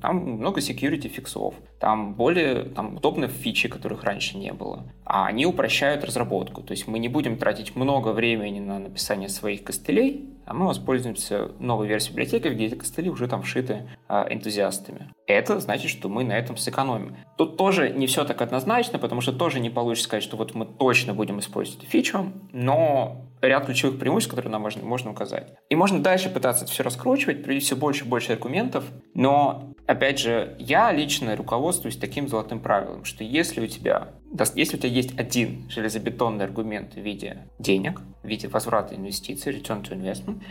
там 0.02 0.16
много 0.16 0.60
security 0.60 1.08
фиксов, 1.08 1.54
там 1.78 2.14
более 2.14 2.64
там, 2.64 2.96
удобные 2.96 3.28
фичи, 3.28 3.68
которых 3.68 4.04
раньше 4.04 4.38
не 4.38 4.52
было. 4.52 4.84
А 5.04 5.26
они 5.26 5.46
упрощают 5.46 6.04
разработку. 6.04 6.62
То 6.62 6.72
есть 6.72 6.86
мы 6.86 6.98
не 6.98 7.08
будем 7.08 7.36
тратить 7.36 7.76
много 7.76 8.08
времени 8.10 8.60
на 8.60 8.78
написание 8.78 9.28
своих 9.28 9.62
костылей, 9.62 10.30
а 10.46 10.54
мы 10.54 10.66
воспользуемся 10.66 11.50
новой 11.58 11.88
версией 11.88 12.12
библиотеки, 12.12 12.48
где 12.48 12.66
эти 12.66 12.74
костыли 12.76 13.10
уже 13.10 13.26
там 13.26 13.42
вшиты 13.42 13.88
а, 14.08 14.26
энтузиастами. 14.30 15.12
Это 15.26 15.58
значит, 15.58 15.90
что 15.90 16.08
мы 16.08 16.22
на 16.24 16.38
этом 16.38 16.56
сэкономим. 16.56 17.16
Тут 17.36 17.56
тоже 17.56 17.90
не 17.90 18.06
все 18.06 18.24
так 18.24 18.40
однозначно, 18.40 18.98
потому 18.98 19.20
что 19.20 19.32
тоже 19.32 19.58
не 19.58 19.70
получится 19.70 20.04
сказать, 20.04 20.22
что 20.22 20.36
вот 20.36 20.54
мы 20.54 20.64
точно 20.64 21.14
будем 21.14 21.40
использовать 21.40 21.82
эту 21.82 21.90
фичу, 21.90 22.32
но 22.52 23.26
ряд 23.42 23.66
ключевых 23.66 23.98
преимуществ, 23.98 24.30
которые 24.30 24.52
нам 24.52 24.62
можно, 24.62 24.84
можно 24.84 25.10
указать. 25.10 25.52
И 25.68 25.74
можно 25.74 26.00
дальше 26.00 26.30
пытаться 26.30 26.64
это 26.64 26.72
все 26.72 26.84
раскручивать, 26.84 27.42
привести 27.42 27.66
все 27.66 27.76
больше 27.76 28.04
и 28.04 28.08
больше 28.08 28.32
аргументов, 28.32 28.84
но, 29.14 29.74
опять 29.86 30.18
же, 30.18 30.56
я 30.58 30.92
лично 30.92 31.36
руководствуюсь 31.36 31.96
таким 31.96 32.28
золотым 32.28 32.60
правилом, 32.60 33.04
что 33.04 33.24
если 33.24 33.60
у 33.60 33.66
тебя, 33.66 34.08
если 34.54 34.76
у 34.76 34.80
тебя 34.80 34.90
есть 34.90 35.18
один 35.18 35.68
железобетонный 35.70 36.44
аргумент 36.44 36.94
в 36.94 37.00
виде 37.00 37.48
денег, 37.58 38.00
в 38.22 38.26
виде 38.26 38.48
возврата 38.48 38.94
инвестиций, 38.94 39.52
return 39.52 39.82
to 39.82 39.96
investment, 39.96 40.42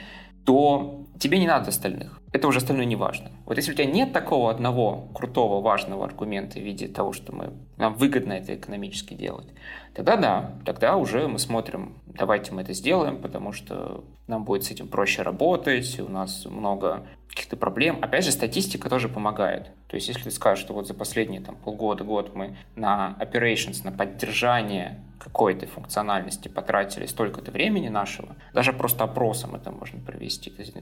то 0.46 1.05
тебе 1.20 1.40
не 1.40 1.48
надо 1.48 1.70
остальных. 1.70 2.20
Это 2.32 2.48
уже 2.48 2.58
остальное 2.58 2.86
не 2.86 2.96
важно. 2.96 3.32
Вот 3.46 3.58
если 3.58 3.72
у 3.72 3.76
тебя 3.76 3.86
нет 3.86 4.12
такого 4.12 4.52
одного 4.52 5.08
крутого, 5.14 5.62
важного 5.62 6.06
аргумента 6.06 6.60
в 6.60 6.64
виде 6.64 6.88
того, 6.88 7.14
что 7.14 7.34
мы, 7.34 7.54
нам 7.78 7.94
выгодно 7.94 8.34
это 8.34 8.56
экономически 8.56 9.14
делать, 9.14 9.48
тогда 9.94 10.18
да, 10.18 10.52
тогда 10.66 10.98
уже 10.98 11.28
мы 11.28 11.40
смотрим, 11.40 11.98
давайте 12.06 12.52
мы 12.52 12.62
это 12.62 12.74
сделаем, 12.74 13.22
потому 13.22 13.52
что 13.52 14.04
нам 14.28 14.44
будет 14.44 14.64
с 14.64 14.72
этим 14.72 14.88
проще 14.88 15.22
работать, 15.22 16.00
у 16.00 16.10
нас 16.10 16.46
много 16.46 17.06
каких-то 17.30 17.58
проблем. 17.58 18.00
Опять 18.02 18.24
же, 18.24 18.32
статистика 18.32 18.90
тоже 18.90 19.10
помогает. 19.10 19.70
То 19.88 19.96
есть, 19.96 20.08
если 20.08 20.24
ты 20.24 20.32
скажешь, 20.32 20.64
что 20.64 20.74
вот 20.74 20.88
за 20.88 20.94
последние 20.94 21.42
там, 21.42 21.56
полгода, 21.56 22.04
год 22.04 22.34
мы 22.34 22.58
на 22.76 23.18
operations, 23.20 23.84
на 23.84 23.92
поддержание 23.92 25.00
какой-то 25.20 25.68
функциональности 25.68 26.48
потратили 26.48 27.06
столько-то 27.06 27.52
времени 27.52 27.90
нашего, 27.90 28.36
даже 28.54 28.74
просто 28.74 29.04
опросом 29.04 29.56
это 29.56 29.72
можно 29.72 30.00
провести. 30.00 30.50
То 30.50 30.62
есть, 30.62 30.76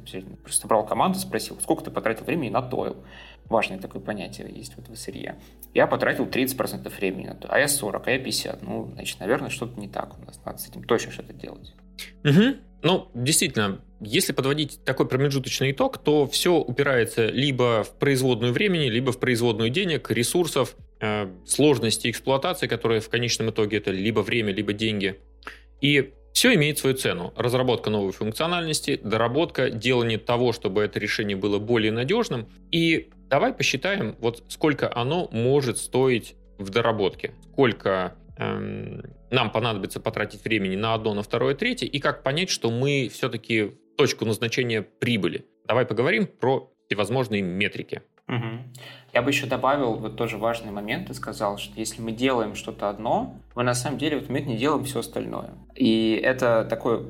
просто 0.43 0.67
брал 0.67 0.85
команду, 0.85 1.19
спросил, 1.19 1.59
сколько 1.61 1.83
ты 1.83 1.91
потратил 1.91 2.25
времени 2.25 2.49
на 2.49 2.61
тойл. 2.61 2.97
Важное 3.45 3.77
такое 3.77 4.01
понятие 4.01 4.49
есть 4.53 4.75
вот 4.75 4.87
в 4.87 4.95
сырье. 4.95 5.35
Я 5.73 5.87
потратил 5.87 6.25
30% 6.25 6.89
времени 6.95 7.27
на 7.27 7.35
то, 7.35 7.47
а 7.51 7.59
я 7.59 7.67
40, 7.67 8.07
а 8.07 8.11
я 8.11 8.19
50. 8.19 8.63
Ну, 8.63 8.91
значит, 8.93 9.19
наверное, 9.19 9.49
что-то 9.49 9.79
не 9.79 9.87
так 9.87 10.17
у 10.17 10.25
нас. 10.25 10.39
Надо 10.45 10.57
с 10.59 10.67
этим 10.67 10.83
точно 10.83 11.11
что-то 11.11 11.33
делать. 11.33 11.73
Угу. 12.23 12.55
Ну, 12.83 13.07
действительно, 13.13 13.81
если 14.01 14.33
подводить 14.33 14.83
такой 14.83 15.07
промежуточный 15.07 15.71
итог, 15.71 15.97
то 15.97 16.27
все 16.27 16.55
упирается 16.55 17.27
либо 17.27 17.83
в 17.83 17.91
производную 17.97 18.53
времени, 18.53 18.89
либо 18.89 19.11
в 19.11 19.19
производную 19.19 19.69
денег, 19.69 20.11
ресурсов, 20.11 20.75
э, 20.99 21.29
сложности 21.45 22.09
эксплуатации, 22.09 22.67
которые 22.67 22.99
в 22.99 23.09
конечном 23.09 23.49
итоге 23.49 23.77
это 23.77 23.91
либо 23.91 24.19
время, 24.19 24.51
либо 24.53 24.73
деньги. 24.73 25.19
И 25.79 26.13
все 26.33 26.53
имеет 26.55 26.79
свою 26.79 26.95
цену. 26.95 27.31
Разработка 27.37 27.89
новой 27.89 28.11
функциональности, 28.11 28.99
доработка, 29.01 29.69
делание 29.69 30.17
того, 30.17 30.51
чтобы 30.51 30.81
это 30.81 30.99
решение 30.99 31.37
было 31.37 31.59
более 31.59 31.91
надежным. 31.91 32.49
И 32.71 33.11
давай 33.29 33.53
посчитаем, 33.53 34.15
вот 34.19 34.43
сколько 34.49 34.93
оно 34.93 35.29
может 35.31 35.77
стоить 35.77 36.35
в 36.57 36.69
доработке. 36.69 37.33
Сколько 37.51 38.15
эм, 38.37 39.03
нам 39.29 39.51
понадобится 39.51 39.99
потратить 39.99 40.43
времени 40.43 40.75
на 40.75 40.95
одно, 40.95 41.13
на 41.13 41.21
второе, 41.21 41.55
третье, 41.55 41.85
и 41.85 41.99
как 41.99 42.23
понять, 42.23 42.49
что 42.49 42.71
мы 42.71 43.09
все-таки 43.13 43.71
точку 43.95 44.25
назначения 44.25 44.81
прибыли. 44.81 45.45
Давай 45.67 45.85
поговорим 45.85 46.25
про 46.25 46.71
всевозможные 46.87 47.41
метрики. 47.43 48.01
Угу. 48.27 48.47
Я 49.13 49.21
бы 49.21 49.29
еще 49.29 49.45
добавил 49.45 49.93
вот 49.93 50.15
тоже 50.15 50.37
важный 50.37 50.71
момент 50.71 51.11
и 51.11 51.13
сказал, 51.13 51.59
что 51.59 51.79
если 51.79 52.01
мы 52.01 52.11
делаем 52.11 52.55
что-то 52.55 52.89
одно, 52.89 53.35
мы 53.53 53.61
на 53.61 53.75
самом 53.75 53.99
деле 53.99 54.15
в 54.15 54.17
этот 54.19 54.29
момент 54.29 54.47
не 54.47 54.57
делаем 54.57 54.83
все 54.85 55.01
остальное. 55.01 55.51
И 55.75 56.19
это 56.23 56.65
такой... 56.67 57.05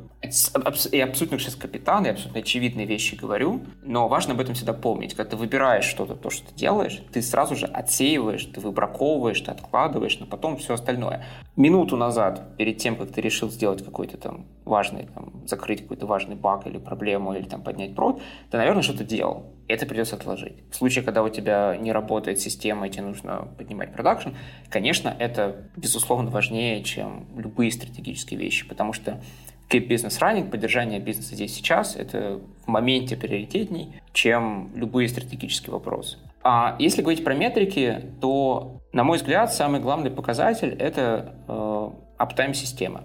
Я 0.92 1.06
абсолютно 1.06 1.40
сейчас 1.40 1.56
капитан, 1.56 2.04
я 2.04 2.12
абсолютно 2.12 2.42
очевидные 2.42 2.86
вещи 2.86 3.16
говорю, 3.16 3.62
но 3.82 4.10
важно 4.10 4.34
об 4.34 4.42
этом 4.42 4.54
всегда 4.54 4.74
помнить. 4.74 5.14
Когда 5.14 5.32
ты 5.32 5.38
выбираешь 5.38 5.86
что-то, 5.86 6.16
то, 6.16 6.30
что 6.30 6.46
ты 6.48 6.56
делаешь, 6.56 7.02
ты 7.14 7.22
сразу 7.22 7.56
же 7.56 7.68
отсеиваешь, 7.68 8.44
ты 8.46 8.60
выбраковываешь, 8.60 9.40
ты 9.40 9.52
откладываешь, 9.52 10.20
но 10.20 10.26
потом 10.26 10.58
все 10.58 10.74
остальное. 10.74 11.26
Минуту 11.56 11.96
назад, 11.96 12.58
перед 12.58 12.80
тем, 12.80 12.98
как 12.98 13.12
ты 13.12 13.22
решил 13.22 13.50
сделать 13.50 13.84
какой-то 13.84 14.18
там 14.18 14.46
важный, 14.66 15.08
там, 15.14 15.46
закрыть 15.46 15.84
какой-то 15.84 16.06
важный 16.06 16.36
баг 16.36 16.68
или 16.68 16.78
проблему, 16.78 17.34
или 17.34 17.44
там 17.44 17.62
поднять 17.62 17.96
прод, 17.96 18.22
ты, 18.52 18.58
наверное, 18.58 18.82
что-то 18.82 19.06
делал. 19.06 19.54
Это 19.68 19.86
придется 19.86 20.16
отложить. 20.18 20.64
В 20.72 20.76
случае, 20.76 21.06
когда 21.06 21.24
у 21.24 21.30
тебя 21.30 21.78
не 21.78 21.93
работает 21.94 22.40
система, 22.40 22.88
и 22.88 22.90
тебе 22.90 23.04
нужно 23.04 23.48
поднимать 23.58 23.94
продакшн, 23.94 24.30
конечно, 24.70 25.16
это, 25.18 25.68
безусловно, 25.76 26.30
важнее, 26.30 26.84
чем 26.84 27.28
любые 27.38 27.72
стратегические 27.72 28.40
вещи, 28.40 28.68
потому 28.68 28.94
что 28.94 29.22
keep 29.70 29.88
business 29.88 30.20
running, 30.20 30.50
поддержание 30.50 31.00
бизнеса 31.00 31.36
здесь 31.36 31.54
сейчас, 31.54 31.96
это 31.96 32.42
в 32.66 32.68
моменте 32.68 33.16
приоритетней, 33.16 34.02
чем 34.12 34.72
любые 34.76 35.08
стратегические 35.08 35.72
вопросы. 35.72 36.18
А 36.44 36.76
если 36.78 37.02
говорить 37.02 37.24
про 37.24 37.34
метрики, 37.34 38.12
то, 38.20 38.82
на 38.92 39.04
мой 39.04 39.18
взгляд, 39.18 39.54
самый 39.54 39.80
главный 39.80 40.12
показатель— 40.12 40.76
это 40.80 41.36
э, 41.48 42.54
системы. 42.54 43.04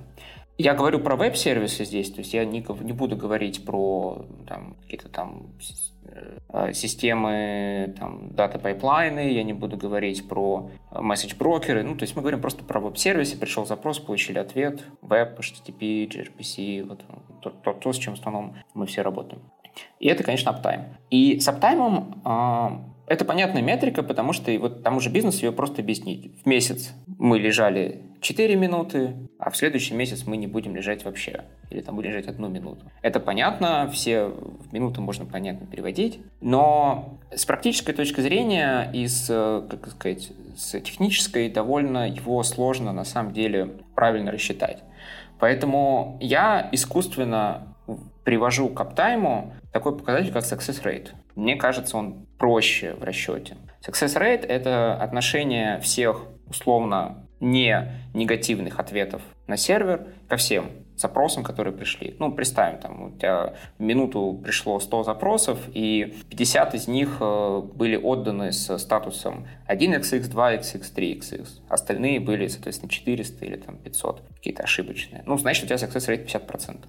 Я 0.59 0.75
говорю 0.75 0.99
про 0.99 1.15
веб-сервисы 1.15 1.85
здесь, 1.85 2.11
то 2.11 2.19
есть 2.19 2.35
я 2.35 2.45
не, 2.45 2.67
не 2.83 2.93
буду 2.93 3.17
говорить 3.17 3.65
про 3.65 4.27
там, 4.47 4.77
какие-то 4.83 5.09
там 5.09 5.55
системы, 6.73 7.95
там, 7.99 8.31
data-pipeline 8.35 9.20
ы, 9.20 9.33
я 9.33 9.43
не 9.43 9.53
буду 9.53 9.77
говорить 9.77 10.29
про 10.29 10.71
message-broker 10.91 11.71
ы, 11.71 11.83
ну, 11.83 11.97
то 11.97 12.05
есть 12.05 12.17
мы 12.17 12.23
говорим 12.23 12.41
просто 12.41 12.65
про 12.65 12.81
веб-сервисы, 12.81 13.39
пришел 13.39 13.67
запрос, 13.67 13.99
получили 13.99 14.39
ответ, 14.39 14.85
веб, 15.03 15.39
HTTP, 15.39 16.09
gRPC, 16.09 16.85
вот 16.85 17.05
то, 17.43 17.51
то, 17.51 17.73
то, 17.73 17.93
с 17.93 17.99
чем 17.99 18.15
в 18.15 18.19
основном 18.19 18.57
мы 18.75 18.87
все 18.87 19.03
работаем. 19.03 19.43
И 20.01 20.09
это, 20.09 20.25
конечно, 20.25 20.51
uptime. 20.51 20.97
И 21.11 21.41
с 21.41 21.49
uptime 21.49 22.03
ом 22.03 22.21
э, 22.25 23.13
это 23.13 23.25
понятная 23.25 23.63
метрика, 23.63 24.03
потому 24.03 24.33
что 24.33 24.51
и 24.51 24.59
вот 24.59 24.83
тому 24.83 25.01
же 25.01 25.11
бизнесу 25.11 25.47
ее 25.47 25.53
просто 25.53 25.83
объяснить. 25.83 26.43
В 26.43 26.47
месяц 26.47 26.93
мы 27.07 27.39
лежали 27.39 28.03
4 28.21 28.57
минуты, 28.57 29.15
а 29.39 29.51
в 29.51 29.57
следующий 29.57 29.95
месяц 29.95 30.25
мы 30.27 30.37
не 30.37 30.47
будем 30.47 30.75
лежать 30.75 31.05
вообще. 31.05 31.45
Или 31.71 31.81
там 31.81 31.97
будем 31.97 32.11
лежать 32.11 32.27
одну 32.27 32.49
минуту. 32.49 32.91
Это 33.03 33.21
понятно, 33.21 33.91
все 33.93 34.27
в 34.27 34.73
минуту 34.73 35.01
можно 35.01 35.25
понятно 35.27 35.67
переводить. 35.67 36.21
Но 36.41 37.19
с 37.31 37.45
практической 37.45 37.93
точки 37.93 38.21
зрения 38.21 38.91
и 38.93 39.07
с, 39.07 39.27
как 39.71 39.89
сказать, 39.89 40.33
с 40.57 40.81
технической 40.81 41.49
довольно 41.49 42.09
его 42.09 42.43
сложно 42.43 42.93
на 42.93 43.05
самом 43.05 43.33
деле 43.33 43.79
правильно 43.95 44.33
рассчитать. 44.33 44.83
Поэтому 45.39 46.19
я 46.21 46.69
искусственно 46.73 47.77
привожу 48.25 48.69
к 48.69 48.81
аптайму 48.81 49.53
такой 49.73 49.97
показатель, 49.97 50.33
как 50.33 50.43
success 50.43 50.83
rate. 50.83 51.11
Мне 51.35 51.57
кажется, 51.57 51.97
он 51.97 52.27
проще 52.39 52.95
в 52.95 53.05
расчете. 53.05 53.57
Success 53.87 54.19
rate— 54.21 54.47
это 54.49 54.95
отношение 54.97 55.81
всех 55.81 56.27
условно 56.49 57.28
не 57.41 57.93
негативных 58.15 58.79
ответов 58.79 59.23
на 59.47 59.57
сервер 59.57 60.07
ко 60.29 60.37
всем 60.37 60.71
запросам, 60.97 61.45
которые 61.45 61.73
пришли. 61.73 62.17
Ну, 62.19 62.33
представим, 62.33 62.81
там 62.81 63.03
у 63.03 63.11
тебя 63.17 63.55
в 63.79 63.83
минуту 63.83 64.41
пришло 64.43 64.81
100 64.81 65.05
запросов, 65.05 65.59
и 65.73 66.17
50 66.31 66.75
из 66.75 66.89
них 66.89 67.19
э, 67.21 67.63
были 67.75 67.97
отданы 67.97 68.53
с 68.53 68.77
статусом 68.79 69.47
1xx, 69.69 70.31
2xx, 70.31 70.95
3xx. 70.95 71.47
Остальные 71.69 72.21
были, 72.21 72.49
соответственно, 72.49 72.91
400 72.91 73.45
или 73.45 73.57
там 73.57 73.77
500, 73.77 74.23
какие-то 74.37 74.65
ошибочные. 74.65 75.23
Ну, 75.25 75.39
значит, 75.39 75.65
у 75.65 75.67
тебя 75.69 75.77
success 75.77 76.09
rate 76.09 76.27
50%. 76.27 76.85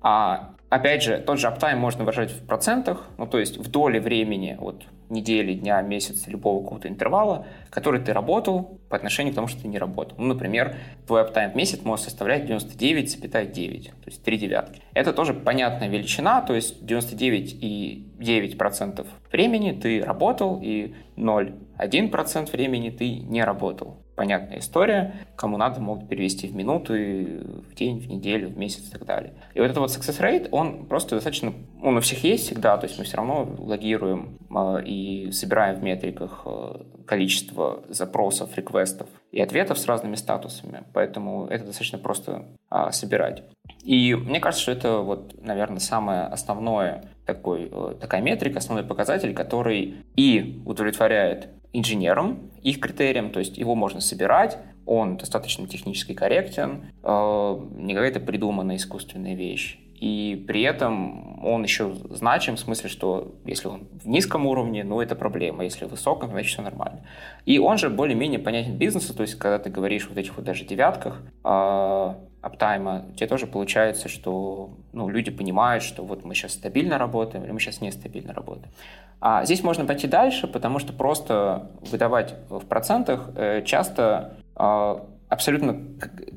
А 0.00 0.54
опять 0.68 1.02
же, 1.02 1.18
тот 1.18 1.38
же 1.38 1.48
uptime 1.48 1.76
можно 1.76 2.04
выражать 2.04 2.30
в 2.30 2.46
процентах, 2.46 3.06
ну 3.18 3.26
то 3.26 3.38
есть 3.38 3.58
в 3.58 3.70
доле 3.70 4.00
времени 4.00 4.56
от 4.58 4.86
недели, 5.10 5.54
дня, 5.54 5.82
месяца, 5.82 6.30
любого 6.30 6.62
какого-то 6.62 6.86
интервала, 6.88 7.44
который 7.68 8.00
ты 8.00 8.12
работал 8.12 8.78
по 8.88 8.94
отношению 8.96 9.32
к 9.32 9.34
тому, 9.34 9.48
что 9.48 9.62
ты 9.62 9.68
не 9.68 9.78
работал. 9.78 10.16
Ну, 10.18 10.26
например, 10.26 10.76
твой 11.06 11.22
uptime 11.22 11.52
в 11.52 11.56
месяц 11.56 11.80
может 11.82 12.04
составлять 12.04 12.44
99,9, 12.44 13.84
то 13.84 13.90
есть 14.06 14.22
3 14.22 14.38
девятки. 14.38 14.80
Это 14.94 15.12
тоже 15.12 15.34
понятная 15.34 15.88
величина, 15.88 16.42
то 16.42 16.54
есть 16.54 16.80
99,9% 16.82 19.04
времени 19.32 19.72
ты 19.72 20.00
работал 20.02 20.60
и 20.62 20.94
0,1% 21.16 22.52
времени 22.52 22.90
ты 22.90 23.18
не 23.18 23.42
работал 23.42 23.98
понятная 24.20 24.58
история. 24.58 25.14
Кому 25.34 25.56
надо, 25.56 25.80
могут 25.80 26.06
перевести 26.06 26.46
в 26.46 26.54
минуты, 26.54 27.40
в 27.70 27.74
день, 27.74 28.00
в 28.00 28.06
неделю, 28.06 28.50
в 28.50 28.58
месяц 28.58 28.86
и 28.86 28.90
так 28.90 29.06
далее. 29.06 29.32
И 29.54 29.60
вот 29.60 29.64
этот 29.64 29.78
вот 29.78 29.88
success 29.88 30.20
rate, 30.20 30.48
он 30.50 30.84
просто 30.84 31.14
достаточно, 31.14 31.54
он 31.82 31.96
у 31.96 32.00
всех 32.02 32.22
есть 32.22 32.44
всегда, 32.44 32.76
то 32.76 32.86
есть 32.86 32.98
мы 32.98 33.04
все 33.06 33.16
равно 33.16 33.48
логируем 33.56 34.36
э, 34.54 34.84
и 34.84 35.32
собираем 35.32 35.76
в 35.76 35.82
метриках 35.82 36.42
э, 36.44 36.82
количество 37.06 37.82
запросов, 37.88 38.54
реквестов 38.58 39.08
и 39.32 39.40
ответов 39.40 39.78
с 39.78 39.86
разными 39.86 40.16
статусами, 40.16 40.84
поэтому 40.92 41.46
это 41.46 41.64
достаточно 41.64 41.96
просто 41.96 42.44
э, 42.70 42.90
собирать. 42.90 43.44
И 43.84 44.14
мне 44.14 44.38
кажется, 44.38 44.64
что 44.64 44.72
это 44.72 44.98
вот, 44.98 45.42
наверное, 45.42 45.78
самое 45.78 46.24
основное 46.24 47.04
такой, 47.24 47.72
такая 47.98 48.20
метрика, 48.20 48.58
основной 48.58 48.84
показатель, 48.84 49.32
который 49.32 50.04
и 50.14 50.62
удовлетворяет 50.66 51.48
инженерам, 51.72 52.50
их 52.62 52.80
критериям, 52.80 53.30
то 53.30 53.38
есть 53.38 53.58
его 53.58 53.74
можно 53.74 54.00
собирать, 54.00 54.58
он 54.86 55.16
достаточно 55.16 55.66
технически 55.66 56.14
корректен, 56.14 56.92
э, 57.02 57.60
не 57.76 57.94
какая-то 57.94 58.20
придуманная 58.20 58.76
искусственная 58.76 59.34
вещь. 59.34 59.78
И 60.00 60.42
при 60.48 60.62
этом 60.62 61.44
он 61.44 61.62
еще 61.62 61.94
значим 62.08 62.56
в 62.56 62.60
смысле, 62.60 62.88
что 62.88 63.34
если 63.44 63.68
он 63.68 63.86
в 64.02 64.08
низком 64.08 64.46
уровне, 64.46 64.82
ну 64.82 65.00
это 65.00 65.14
проблема, 65.14 65.62
если 65.62 65.84
в 65.84 65.90
высоком, 65.90 66.30
значит 66.30 66.52
все 66.52 66.62
нормально. 66.62 67.06
И 67.44 67.58
он 67.58 67.76
же 67.76 67.90
более-менее 67.90 68.38
понятен 68.38 68.78
бизнесу, 68.78 69.14
то 69.14 69.22
есть 69.22 69.34
когда 69.34 69.58
ты 69.58 69.68
говоришь 69.68 70.08
вот 70.08 70.16
этих 70.16 70.36
вот 70.36 70.44
даже 70.46 70.64
девятках, 70.64 71.22
э, 71.44 72.14
аптайма, 72.42 73.06
тебе 73.16 73.26
тоже 73.26 73.46
получается, 73.46 74.08
что 74.08 74.70
ну, 74.92 75.08
люди 75.08 75.30
понимают, 75.30 75.82
что 75.84 76.04
вот 76.04 76.24
мы 76.24 76.34
сейчас 76.34 76.52
стабильно 76.52 76.98
работаем 76.98 77.44
или 77.44 77.52
мы 77.52 77.60
сейчас 77.60 77.80
нестабильно 77.80 78.32
работаем. 78.32 78.72
А 79.20 79.44
здесь 79.44 79.62
можно 79.62 79.84
пойти 79.84 80.06
дальше, 80.06 80.46
потому 80.46 80.78
что 80.78 80.92
просто 80.92 81.70
выдавать 81.80 82.34
в 82.48 82.60
процентах 82.60 83.30
э, 83.36 83.62
часто 83.62 84.38
а, 84.56 85.06
абсолютно 85.30 85.78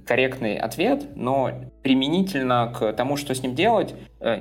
корректный 0.06 0.58
ответ, 0.58 1.16
но 1.16 1.52
применительно 1.82 2.74
к 2.78 2.94
тому, 2.94 3.18
что 3.18 3.34
с 3.34 3.42
ним 3.42 3.56
делать, 3.56 3.96
э, 4.20 4.38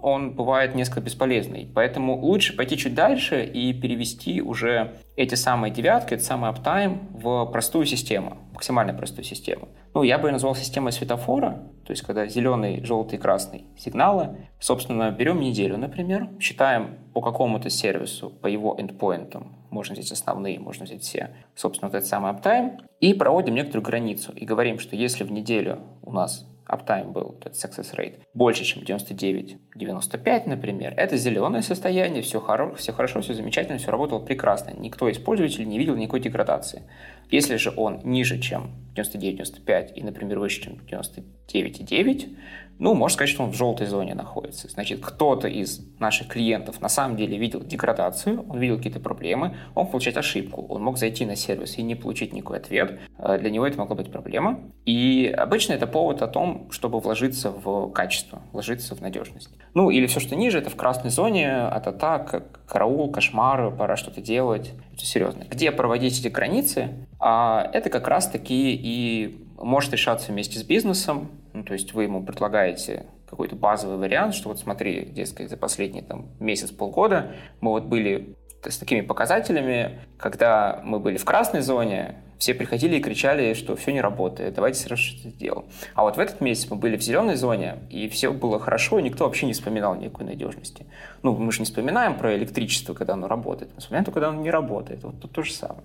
он 0.00 0.32
бывает 0.34 0.74
несколько 0.74 1.00
бесполезный. 1.00 1.68
Поэтому 1.74 2.16
лучше 2.16 2.56
пойти 2.56 2.78
чуть 2.78 2.94
дальше 2.94 3.44
и 3.44 3.72
перевести 3.74 4.40
уже 4.40 4.92
эти 5.16 5.34
самые 5.34 5.70
девятки, 5.72 6.14
этот 6.14 6.24
самый 6.24 6.50
uptime 6.50 6.98
в 7.12 7.44
простую 7.52 7.86
систему, 7.86 8.38
максимально 8.52 8.94
простую 8.94 9.24
систему. 9.24 9.68
Ну, 9.94 10.02
я 10.02 10.18
бы 10.18 10.26
ее 10.26 10.32
назвал 10.32 10.56
системой 10.56 10.90
светофора, 10.90 11.62
то 11.84 11.92
есть 11.92 12.02
когда 12.02 12.26
зеленый, 12.26 12.84
желтый, 12.84 13.16
красный 13.16 13.64
сигналы. 13.78 14.48
Собственно, 14.58 15.12
берем 15.12 15.38
неделю, 15.38 15.78
например, 15.78 16.30
считаем 16.40 16.98
по 17.14 17.20
какому-то 17.20 17.70
сервису, 17.70 18.30
по 18.30 18.48
его 18.48 18.74
эндпоинтам, 18.76 19.54
можно 19.70 19.94
взять 19.94 20.10
основные, 20.10 20.58
можно 20.58 20.84
взять 20.84 21.02
все, 21.02 21.30
собственно, 21.54 21.90
вот 21.90 21.96
этот 21.96 22.08
самый 22.08 22.32
uptime, 22.32 22.80
и 22.98 23.14
проводим 23.14 23.54
некоторую 23.54 23.84
границу, 23.84 24.32
и 24.32 24.44
говорим, 24.44 24.80
что 24.80 24.96
если 24.96 25.22
в 25.22 25.30
неделю 25.30 25.78
у 26.02 26.10
нас 26.10 26.44
uptime 26.68 27.12
был, 27.12 27.36
этот 27.40 27.54
success 27.54 27.94
rate, 27.96 28.20
больше, 28.34 28.64
чем 28.64 28.82
99-95, 28.82 30.42
например, 30.46 30.94
это 30.96 31.16
зеленое 31.16 31.62
состояние, 31.62 32.22
все, 32.22 32.40
хоро 32.40 32.74
все 32.74 32.92
хорошо, 32.92 33.20
все 33.20 33.34
замечательно, 33.34 33.78
все 33.78 33.90
работало 33.90 34.20
прекрасно. 34.20 34.72
Никто 34.76 35.08
из 35.08 35.18
пользователей 35.18 35.66
не 35.66 35.78
видел 35.78 35.96
никакой 35.96 36.20
деградации. 36.20 36.82
Если 37.30 37.56
же 37.56 37.72
он 37.76 38.00
ниже, 38.04 38.38
чем 38.38 38.70
99-95 38.96 39.94
и, 39.94 40.02
например, 40.02 40.38
выше, 40.38 40.62
чем 40.62 40.74
99,9, 40.86 42.36
ну, 42.78 42.94
можно 42.94 43.14
сказать, 43.14 43.30
что 43.30 43.44
он 43.44 43.50
в 43.50 43.54
желтой 43.54 43.86
зоне 43.86 44.14
находится. 44.14 44.68
Значит, 44.68 45.00
кто-то 45.00 45.48
из 45.48 45.80
наших 45.98 46.28
клиентов 46.28 46.80
на 46.80 46.88
самом 46.88 47.16
деле 47.16 47.38
видел 47.38 47.60
деградацию, 47.60 48.44
он 48.48 48.58
видел 48.58 48.76
какие-то 48.76 49.00
проблемы, 49.00 49.56
он 49.74 49.84
мог 49.84 49.90
получать 49.92 50.16
ошибку, 50.16 50.66
он 50.68 50.82
мог 50.82 50.98
зайти 50.98 51.24
на 51.24 51.36
сервис 51.36 51.78
и 51.78 51.82
не 51.82 51.94
получить 51.94 52.32
никакой 52.32 52.58
ответ. 52.58 52.98
Э, 53.18 53.38
для 53.38 53.50
него 53.50 53.66
это 53.66 53.78
могла 53.78 53.96
быть 53.96 54.10
проблема. 54.10 54.60
И 54.84 55.32
обычно 55.36 55.74
это 55.74 55.86
повод 55.86 56.22
о 56.22 56.26
том, 56.26 56.68
чтобы 56.70 57.00
вложиться 57.00 57.50
в 57.50 57.90
качество, 57.92 58.42
вложиться 58.52 58.94
в 58.94 59.00
надежность. 59.00 59.50
Ну, 59.74 59.90
или 59.90 60.06
все, 60.06 60.20
что 60.20 60.34
ниже, 60.34 60.58
это 60.58 60.70
в 60.70 60.76
красной 60.76 61.10
зоне 61.10 61.52
от 61.52 61.86
атак, 61.86 62.44
караул, 62.66 63.10
кошмар, 63.10 63.70
пора 63.70 63.96
что-то 63.96 64.20
делать. 64.20 64.72
Это 64.92 65.04
серьезно. 65.04 65.44
Где 65.50 65.70
проводить 65.70 66.18
эти 66.18 66.28
границы? 66.28 66.88
А 67.20 67.70
это 67.72 67.90
как 67.90 68.08
раз-таки 68.08 68.74
и 68.74 69.44
может 69.58 69.92
решаться 69.92 70.32
вместе 70.32 70.58
с 70.58 70.62
бизнесом, 70.62 71.30
ну, 71.54 71.62
то 71.62 71.72
есть 71.72 71.94
вы 71.94 72.02
ему 72.02 72.22
предлагаете 72.22 73.06
какой-то 73.30 73.56
базовый 73.56 73.96
вариант, 73.96 74.34
что 74.34 74.48
вот 74.48 74.58
смотри, 74.58 75.06
дескать, 75.06 75.48
за 75.48 75.56
последний 75.56 76.02
там, 76.02 76.28
месяц-полгода 76.40 77.32
мы 77.60 77.70
вот 77.70 77.84
были 77.84 78.36
с 78.62 78.76
такими 78.76 79.02
показателями, 79.02 80.00
когда 80.18 80.80
мы 80.84 80.98
были 80.98 81.16
в 81.16 81.24
красной 81.24 81.60
зоне, 81.60 82.16
все 82.38 82.54
приходили 82.54 82.96
и 82.96 83.00
кричали, 83.00 83.54
что 83.54 83.76
все 83.76 83.92
не 83.92 84.00
работает, 84.00 84.54
давайте 84.54 84.80
сразу 84.80 85.02
что-то 85.02 85.30
сделаем. 85.30 85.66
А 85.94 86.02
вот 86.02 86.16
в 86.16 86.20
этот 86.20 86.40
месяц 86.40 86.68
мы 86.70 86.76
были 86.76 86.96
в 86.96 87.02
зеленой 87.02 87.36
зоне, 87.36 87.78
и 87.88 88.08
все 88.08 88.32
было 88.32 88.58
хорошо, 88.58 88.98
и 88.98 89.02
никто 89.02 89.24
вообще 89.24 89.46
не 89.46 89.52
вспоминал 89.52 89.94
никакой 89.94 90.26
надежности. 90.26 90.86
Ну, 91.22 91.36
мы 91.36 91.52
же 91.52 91.60
не 91.60 91.66
вспоминаем 91.66 92.18
про 92.18 92.34
электричество, 92.36 92.94
когда 92.94 93.12
оно 93.12 93.28
работает, 93.28 93.70
мы 93.74 93.80
вспоминаем 93.80 94.04
только, 94.04 94.20
когда 94.20 94.28
оно 94.30 94.42
не 94.42 94.50
работает. 94.50 95.04
Вот 95.04 95.20
тут 95.20 95.32
то 95.32 95.42
же 95.42 95.52
самое. 95.52 95.84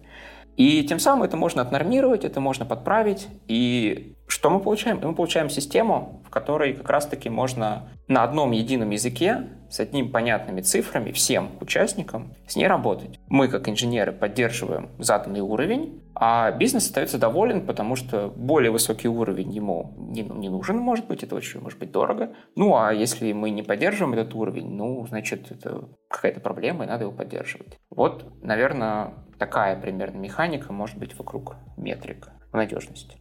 И 0.60 0.84
тем 0.84 1.00
самым 1.00 1.24
это 1.24 1.38
можно 1.38 1.62
отнормировать, 1.62 2.26
это 2.26 2.42
можно 2.42 2.66
подправить. 2.66 3.28
И 3.48 4.16
что 4.30 4.50
мы 4.52 4.60
получаем? 4.60 5.00
Мы 5.04 5.16
получаем 5.16 5.50
систему, 5.50 6.22
в 6.26 6.30
которой 6.30 6.74
как 6.74 6.90
раз-таки 6.90 7.30
можно 7.30 7.90
на 8.08 8.24
одном 8.24 8.52
едином 8.52 8.92
языке 8.92 9.48
с 9.70 9.80
одним 9.80 10.12
понятными 10.12 10.62
цифрами 10.62 11.12
всем 11.12 11.50
участникам 11.60 12.36
с 12.48 12.56
ней 12.56 12.68
работать. 12.68 13.20
Мы, 13.28 13.48
как 13.48 13.68
инженеры, 13.68 14.12
поддерживаем 14.12 14.90
заданный 15.00 15.42
уровень, 15.42 16.04
а 16.14 16.52
бизнес 16.52 16.86
остается 16.86 17.18
доволен, 17.18 17.66
потому 17.66 17.96
что 17.96 18.32
более 18.36 18.72
высокий 18.72 19.08
уровень 19.08 19.52
ему 19.52 19.96
не, 19.98 20.22
не 20.22 20.50
нужен, 20.50 20.78
может 20.78 21.08
быть, 21.08 21.24
это 21.24 21.36
очень 21.36 21.60
может 21.60 21.80
быть 21.80 21.92
дорого. 21.92 22.34
Ну, 22.56 22.76
а 22.78 22.94
если 22.94 23.34
мы 23.34 23.50
не 23.50 23.64
поддерживаем 23.64 24.14
этот 24.14 24.36
уровень, 24.36 24.70
ну, 24.70 25.06
значит, 25.08 25.52
это 25.52 25.90
какая-то 26.08 26.40
проблема, 26.40 26.86
и 26.86 26.88
надо 26.88 27.06
его 27.06 27.14
поддерживать. 27.14 27.78
Вот, 27.90 28.26
наверное, 28.44 29.14
такая 29.40 29.80
примерно 29.80 30.18
механика 30.18 30.72
может 30.72 30.98
быть 30.98 31.18
вокруг 31.18 31.56
метрик 31.78 32.30
надежности. 32.54 33.18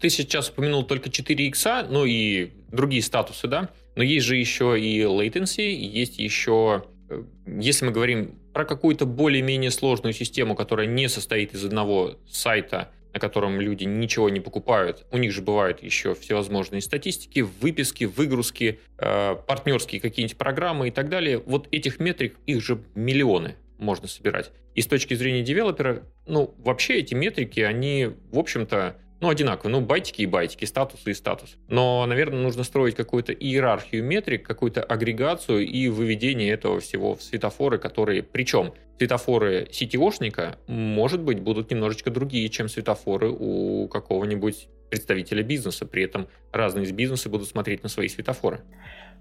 Ты 0.00 0.10
сейчас 0.10 0.50
упомянул 0.50 0.84
только 0.84 1.10
4 1.10 1.46
икса, 1.46 1.86
ну 1.88 2.04
и 2.04 2.50
другие 2.70 3.02
статусы, 3.02 3.48
да? 3.48 3.70
Но 3.96 4.02
есть 4.02 4.26
же 4.26 4.36
еще 4.36 4.78
и 4.78 5.00
latency, 5.02 5.70
есть 5.70 6.18
еще, 6.18 6.84
э, 7.08 7.22
если 7.46 7.86
мы 7.86 7.92
говорим 7.92 8.38
про 8.52 8.64
какую-то 8.64 9.06
более-менее 9.06 9.70
сложную 9.70 10.12
систему, 10.12 10.54
которая 10.54 10.86
не 10.86 11.08
состоит 11.08 11.54
из 11.54 11.64
одного 11.64 12.16
сайта, 12.28 12.90
на 13.12 13.20
котором 13.20 13.60
люди 13.60 13.84
ничего 13.84 14.28
не 14.28 14.40
покупают. 14.40 15.06
У 15.10 15.18
них 15.18 15.32
же 15.32 15.42
бывают 15.42 15.82
еще 15.82 16.14
всевозможные 16.14 16.80
статистики, 16.80 17.40
выписки, 17.40 18.04
выгрузки, 18.04 18.80
э, 18.98 19.36
партнерские 19.46 20.00
какие-нибудь 20.00 20.36
программы 20.36 20.88
и 20.88 20.90
так 20.90 21.08
далее. 21.08 21.38
Вот 21.38 21.68
этих 21.70 22.00
метрик, 22.00 22.36
их 22.46 22.62
же 22.62 22.82
миллионы. 22.94 23.56
можно 23.78 24.08
собирать. 24.08 24.50
И 24.74 24.82
с 24.82 24.88
точки 24.88 25.14
зрения 25.14 25.42
девелопера, 25.42 26.02
ну, 26.26 26.52
вообще 26.58 26.98
эти 26.98 27.14
метрики, 27.14 27.60
они, 27.60 28.10
в 28.32 28.38
общем-то, 28.38 28.96
ну, 29.20 29.28
одинаково. 29.28 29.70
Ну, 29.70 29.80
байтики 29.80 30.22
и 30.22 30.26
байтики, 30.26 30.64
статусы 30.64 31.10
и 31.10 31.14
статус. 31.14 31.56
Но, 31.66 32.06
наверное, 32.06 32.40
нужно 32.40 32.62
строить 32.62 32.94
какую-то 32.94 33.32
иерархию 33.32 34.04
метрик, 34.04 34.46
какую-то 34.46 34.82
агрегацию 34.82 35.66
и 35.66 35.88
выведение 35.88 36.52
этого 36.52 36.78
всего 36.80 37.16
в 37.16 37.22
светофоры, 37.22 37.78
которые... 37.78 38.22
Причем 38.22 38.74
светофоры 38.98 39.68
CTO-шника, 39.70 40.58
может 40.68 41.20
быть, 41.20 41.40
будут 41.40 41.70
немножечко 41.70 42.10
другие, 42.10 42.48
чем 42.48 42.68
светофоры 42.68 43.30
у 43.30 43.88
какого-нибудь 43.88 44.68
представителя 44.88 45.42
бизнеса. 45.42 45.84
При 45.84 46.04
этом 46.04 46.28
разные 46.52 46.84
из 46.84 46.92
бизнеса 46.92 47.28
будут 47.28 47.48
смотреть 47.48 47.82
на 47.82 47.88
свои 47.88 48.08
светофоры. 48.08 48.60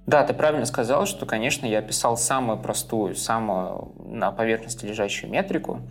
Да, 0.07 0.23
ты 0.23 0.33
правильно 0.33 0.65
сказал, 0.65 1.05
что, 1.05 1.25
конечно, 1.25 1.65
я 1.65 1.81
писал 1.81 2.15
самую 2.15 2.59
простую, 2.59 3.15
самую 3.15 3.93
на 3.99 4.31
поверхности 4.31 4.85
лежащую 4.85 5.29
метрику, 5.29 5.81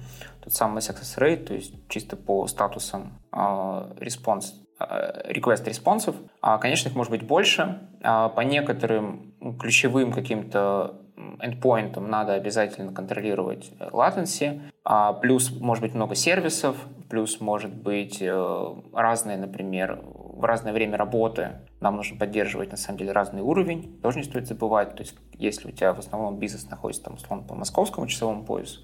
тот 0.42 0.54
самый 0.54 0.78
success 0.78 1.18
rate, 1.18 1.44
то 1.44 1.54
есть 1.54 1.74
чисто 1.90 2.16
по 2.16 2.46
статусам 2.46 3.20
response, 3.30 4.54
request 4.80 5.68
респонсов. 5.68 6.16
Конечно, 6.60 6.88
их 6.88 6.96
может 6.96 7.10
быть 7.10 7.26
больше. 7.26 7.88
А 8.02 8.30
по 8.30 8.40
некоторым 8.40 9.34
ключевым 9.60 10.12
каким-то 10.12 11.02
endpoint 11.16 11.98
надо 12.00 12.34
обязательно 12.34 12.92
контролировать 12.92 13.72
latency, 13.78 14.60
а 14.84 15.12
плюс 15.12 15.50
может 15.50 15.82
быть 15.82 15.94
много 15.94 16.14
сервисов, 16.14 16.76
плюс 17.08 17.40
может 17.40 17.74
быть 17.74 18.18
э, 18.20 18.74
разные, 18.92 19.36
например, 19.38 20.00
в 20.02 20.44
разное 20.44 20.72
время 20.72 20.98
работы 20.98 21.52
нам 21.80 21.96
нужно 21.96 22.18
поддерживать, 22.18 22.70
на 22.70 22.76
самом 22.76 22.98
деле, 22.98 23.12
разный 23.12 23.42
уровень, 23.42 23.98
тоже 24.02 24.18
не 24.18 24.24
стоит 24.24 24.46
забывать. 24.46 24.94
То 24.94 25.02
есть, 25.02 25.14
если 25.32 25.68
у 25.68 25.70
тебя 25.70 25.94
в 25.94 25.98
основном 25.98 26.38
бизнес 26.38 26.68
находится, 26.68 27.04
там, 27.04 27.14
условно, 27.14 27.46
по 27.46 27.54
московскому 27.54 28.06
часовому 28.06 28.44
поясу, 28.44 28.80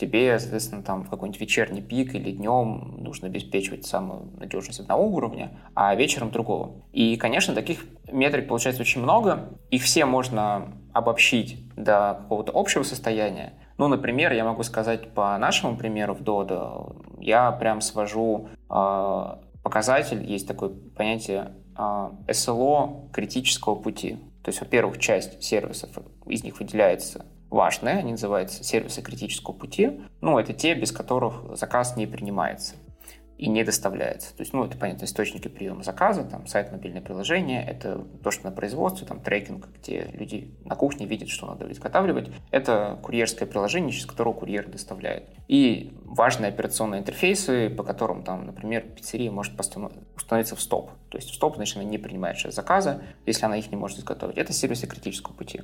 тебе, 0.00 0.38
соответственно, 0.38 0.82
там 0.82 1.04
в 1.04 1.10
какой-нибудь 1.10 1.40
вечерний 1.40 1.82
пик 1.82 2.14
или 2.14 2.30
днем 2.32 2.96
нужно 2.98 3.28
обеспечивать 3.28 3.86
самую 3.86 4.30
надежность 4.38 4.80
одного 4.80 5.06
уровня, 5.06 5.52
а 5.74 5.94
вечером 5.94 6.30
другого. 6.30 6.72
И, 6.92 7.16
конечно, 7.16 7.54
таких 7.54 7.84
метрик 8.10 8.48
получается 8.48 8.82
очень 8.82 9.02
много. 9.02 9.50
Их 9.70 9.82
все 9.82 10.06
можно 10.06 10.72
обобщить 10.92 11.62
до 11.76 12.18
какого-то 12.22 12.52
общего 12.54 12.82
состояния. 12.82 13.52
Ну, 13.76 13.88
например, 13.88 14.32
я 14.32 14.44
могу 14.44 14.62
сказать 14.62 15.12
по 15.12 15.36
нашему 15.38 15.76
примеру 15.76 16.14
в 16.14 16.22
Dodo, 16.22 17.20
я 17.20 17.52
прям 17.52 17.80
свожу 17.80 18.48
э, 18.68 19.36
показатель, 19.62 20.24
есть 20.24 20.48
такое 20.48 20.70
понятие 20.96 21.52
а, 21.76 22.12
SLO 22.26 23.10
критического 23.12 23.74
пути. 23.74 24.18
То 24.42 24.48
есть, 24.48 24.60
во-первых, 24.60 24.98
часть 24.98 25.42
сервисов, 25.42 25.90
из 26.26 26.44
них 26.44 26.58
выделяется 26.58 27.24
важная, 27.50 27.98
они 27.98 28.12
называются 28.12 28.64
сервисы 28.64 29.02
критического 29.02 29.54
пути. 29.54 30.00
Ну, 30.20 30.38
это 30.38 30.52
те, 30.52 30.74
без 30.74 30.92
которых 30.92 31.56
заказ 31.56 31.96
не 31.96 32.06
принимается 32.06 32.76
и 33.40 33.48
не 33.48 33.64
доставляется. 33.64 34.36
То 34.36 34.42
есть, 34.42 34.52
ну, 34.52 34.64
это, 34.66 34.76
понятно, 34.76 35.06
источники 35.06 35.48
приема 35.48 35.82
заказа, 35.82 36.24
там, 36.24 36.46
сайт, 36.46 36.72
мобильное 36.72 37.00
приложение, 37.00 37.64
это 37.64 38.04
то, 38.22 38.30
что 38.30 38.44
на 38.44 38.50
производстве, 38.50 39.06
там, 39.06 39.18
трекинг, 39.20 39.66
где 39.78 40.10
люди 40.12 40.54
на 40.66 40.76
кухне 40.76 41.06
видят, 41.06 41.30
что 41.30 41.46
надо 41.46 41.72
изготавливать. 41.72 42.28
Это 42.50 42.98
курьерское 43.02 43.48
приложение, 43.48 43.92
через 43.92 44.04
которое 44.04 44.34
курьер 44.34 44.68
доставляет. 44.68 45.30
И 45.48 45.96
важные 46.04 46.50
операционные 46.50 47.00
интерфейсы, 47.00 47.70
по 47.70 47.82
которым, 47.82 48.24
там, 48.24 48.44
например, 48.44 48.82
пиццерия 48.82 49.30
может 49.30 49.58
установиться 49.58 50.54
в 50.54 50.60
стоп. 50.60 50.90
То 51.08 51.16
есть 51.16 51.30
в 51.30 51.34
стоп, 51.34 51.56
значит, 51.56 51.78
она 51.78 51.84
не 51.86 51.96
принимает 51.96 52.38
заказа, 52.52 53.02
если 53.24 53.46
она 53.46 53.56
их 53.56 53.70
не 53.70 53.76
может 53.78 54.00
изготовить. 54.00 54.36
Это 54.36 54.52
сервисы 54.52 54.86
критического 54.86 55.32
пути. 55.32 55.62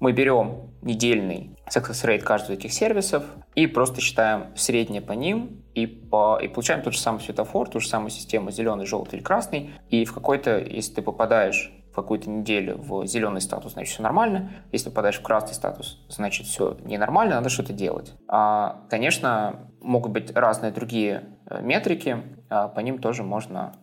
Мы 0.00 0.12
берем 0.12 0.70
недельный 0.82 1.56
success 1.68 2.04
rate 2.04 2.20
каждого 2.20 2.52
из 2.54 2.58
этих 2.58 2.72
сервисов 2.72 3.24
и 3.54 3.66
просто 3.66 4.00
считаем 4.00 4.46
среднее 4.56 5.00
по 5.00 5.12
ним 5.12 5.62
и, 5.74 5.86
по, 5.86 6.38
и 6.42 6.48
получаем 6.48 6.82
тот 6.82 6.92
же 6.92 6.98
самый 6.98 7.20
светофор, 7.20 7.68
ту 7.68 7.80
же 7.80 7.88
самую 7.88 8.10
систему 8.10 8.50
зеленый, 8.50 8.86
желтый 8.86 9.18
или 9.18 9.24
красный. 9.24 9.70
И 9.88 10.04
в 10.04 10.12
какой-то, 10.12 10.58
если 10.58 10.94
ты 10.94 11.02
попадаешь 11.02 11.72
в 11.92 11.94
какую-то 11.94 12.30
неделю 12.30 12.78
в 12.78 13.06
зеленый 13.06 13.42
статус, 13.42 13.72
значит, 13.72 13.92
все 13.92 14.02
нормально. 14.02 14.50
Если 14.72 14.88
попадаешь 14.88 15.18
в 15.18 15.22
красный 15.22 15.54
статус, 15.54 16.04
значит, 16.08 16.46
все 16.46 16.78
ненормально, 16.84 17.36
надо 17.36 17.50
что-то 17.50 17.74
делать. 17.74 18.14
А, 18.28 18.86
конечно, 18.88 19.68
могут 19.82 20.12
быть 20.12 20.34
разные 20.34 20.72
другие 20.72 21.36
э, 21.46 21.60
метрики, 21.60 22.22
а 22.48 22.68
по 22.68 22.80
ним 22.80 22.98
тоже 22.98 23.22
можно 23.22 23.74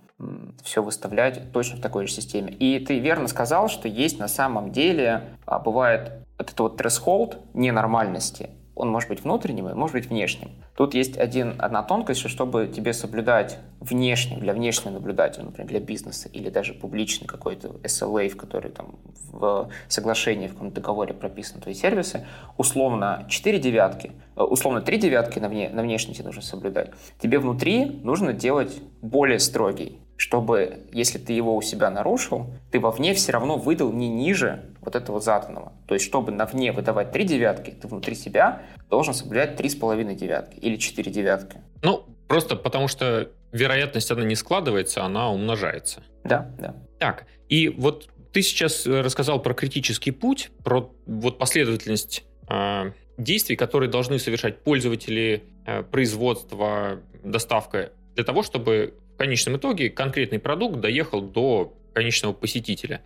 все 0.63 0.83
выставлять 0.83 1.51
точно 1.51 1.77
в 1.77 1.81
такой 1.81 2.07
же 2.07 2.13
системе. 2.13 2.51
И 2.51 2.79
ты 2.79 2.99
верно 2.99 3.27
сказал, 3.27 3.69
что 3.69 3.87
есть 3.87 4.19
на 4.19 4.27
самом 4.27 4.71
деле, 4.71 5.23
а, 5.45 5.59
бывает 5.59 6.11
вот 6.37 6.51
это 6.51 6.63
вот 6.63 6.79
threshold 6.79 7.37
ненормальности, 7.53 8.49
он 8.79 8.89
может 8.89 9.09
быть 9.09 9.23
внутренним 9.23 9.67
и 9.67 9.73
может 9.73 9.93
быть 9.93 10.09
внешним. 10.09 10.51
Тут 10.75 10.93
есть 10.93 11.17
один, 11.17 11.55
одна 11.59 11.83
тонкость, 11.83 12.21
что 12.21 12.29
чтобы 12.29 12.71
тебе 12.73 12.93
соблюдать 12.93 13.57
внешним, 13.81 14.39
для 14.39 14.53
внешнего 14.53 14.93
наблюдателя, 14.93 15.43
например, 15.43 15.67
для 15.67 15.79
бизнеса 15.81 16.29
или 16.31 16.49
даже 16.49 16.73
публичный 16.73 17.27
какой-то 17.27 17.75
SLA, 17.83 18.29
в 18.29 18.37
который 18.37 18.71
там 18.71 18.95
в 19.33 19.69
соглашении, 19.89 20.47
в 20.47 20.53
каком-то 20.53 20.75
договоре 20.75 21.13
прописаны 21.13 21.61
твои 21.61 21.73
сервисы, 21.73 22.25
условно 22.57 23.25
4 23.27 23.59
девятки, 23.59 24.13
э, 24.37 24.41
условно 24.43 24.81
3 24.81 24.97
девятки 24.97 25.39
на, 25.39 25.49
вне, 25.49 25.69
на 25.69 25.81
внешнем 25.81 26.13
тебе 26.13 26.27
нужно 26.27 26.41
соблюдать. 26.41 26.91
Тебе 27.19 27.39
внутри 27.39 27.83
нужно 27.83 28.31
делать 28.31 28.81
более 29.01 29.39
строгий 29.39 29.99
чтобы, 30.19 30.81
если 30.91 31.17
ты 31.17 31.31
его 31.31 31.55
у 31.55 31.61
себя 31.61 31.89
нарушил, 31.89 32.51
ты 32.71 32.79
вовне 32.81 33.13
все 33.13 33.31
равно 33.31 33.55
выдал 33.55 33.93
не 33.93 34.09
ниже 34.09 34.65
вот 34.81 34.97
этого 34.97 35.21
заданного. 35.21 35.71
То 35.87 35.93
есть, 35.93 36.05
чтобы 36.05 36.33
на 36.33 36.45
вне 36.45 36.73
выдавать 36.73 37.13
три 37.13 37.23
девятки, 37.23 37.71
ты 37.71 37.87
внутри 37.87 38.15
себя 38.15 38.63
должен 38.89 39.13
соблюдать 39.13 39.55
три 39.55 39.69
с 39.69 39.75
половиной 39.75 40.15
девятки 40.15 40.59
или 40.59 40.75
четыре 40.75 41.09
девятки. 41.09 41.59
Ну, 41.83 42.03
просто 42.27 42.57
потому 42.57 42.89
что 42.89 43.31
вероятность, 43.53 44.11
она 44.11 44.25
не 44.25 44.35
складывается, 44.35 45.05
она 45.05 45.31
умножается. 45.31 46.03
Да, 46.25 46.51
да. 46.59 46.75
Так, 46.99 47.25
и 47.47 47.69
вот 47.69 48.09
ты 48.33 48.41
сейчас 48.41 48.85
рассказал 48.85 49.41
про 49.41 49.53
критический 49.53 50.11
путь, 50.11 50.51
про 50.65 50.91
вот 51.05 51.37
последовательность 51.37 52.25
э, 52.49 52.91
действий, 53.17 53.55
которые 53.55 53.89
должны 53.89 54.19
совершать 54.19 54.63
пользователи, 54.63 55.45
э, 55.65 55.81
производство, 55.83 56.99
доставка, 57.23 57.93
для 58.15 58.25
того, 58.25 58.43
чтобы 58.43 58.95
конечном 59.19 59.57
итоге 59.57 59.89
конкретный 59.89 60.39
продукт 60.39 60.79
доехал 60.79 61.21
до 61.21 61.75
конечного 61.93 62.33
посетителя. 62.33 63.01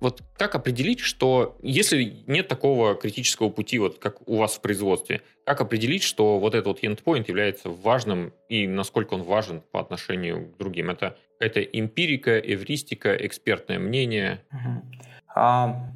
Вот 0.00 0.22
как 0.36 0.54
определить, 0.54 1.00
что 1.00 1.56
если 1.62 2.24
нет 2.26 2.48
такого 2.48 2.94
критического 2.96 3.50
пути, 3.50 3.78
вот 3.78 3.98
как 3.98 4.26
у 4.28 4.36
вас 4.36 4.54
в 4.54 4.60
производстве, 4.60 5.22
как 5.44 5.60
определить, 5.60 6.02
что 6.02 6.38
вот 6.38 6.54
этот 6.54 6.66
вот 6.66 6.82
endpoint 6.82 7.24
является 7.28 7.68
важным 7.68 8.32
и 8.48 8.66
насколько 8.66 9.14
он 9.14 9.22
важен 9.22 9.62
по 9.70 9.80
отношению 9.80 10.50
к 10.50 10.58
другим? 10.58 10.90
Это 10.90 11.16
какая-то 11.38 11.60
эмпирика, 11.60 12.38
эвристика, 12.38 13.14
экспертное 13.14 13.78
мнение? 13.78 14.40
Угу. 14.50 14.96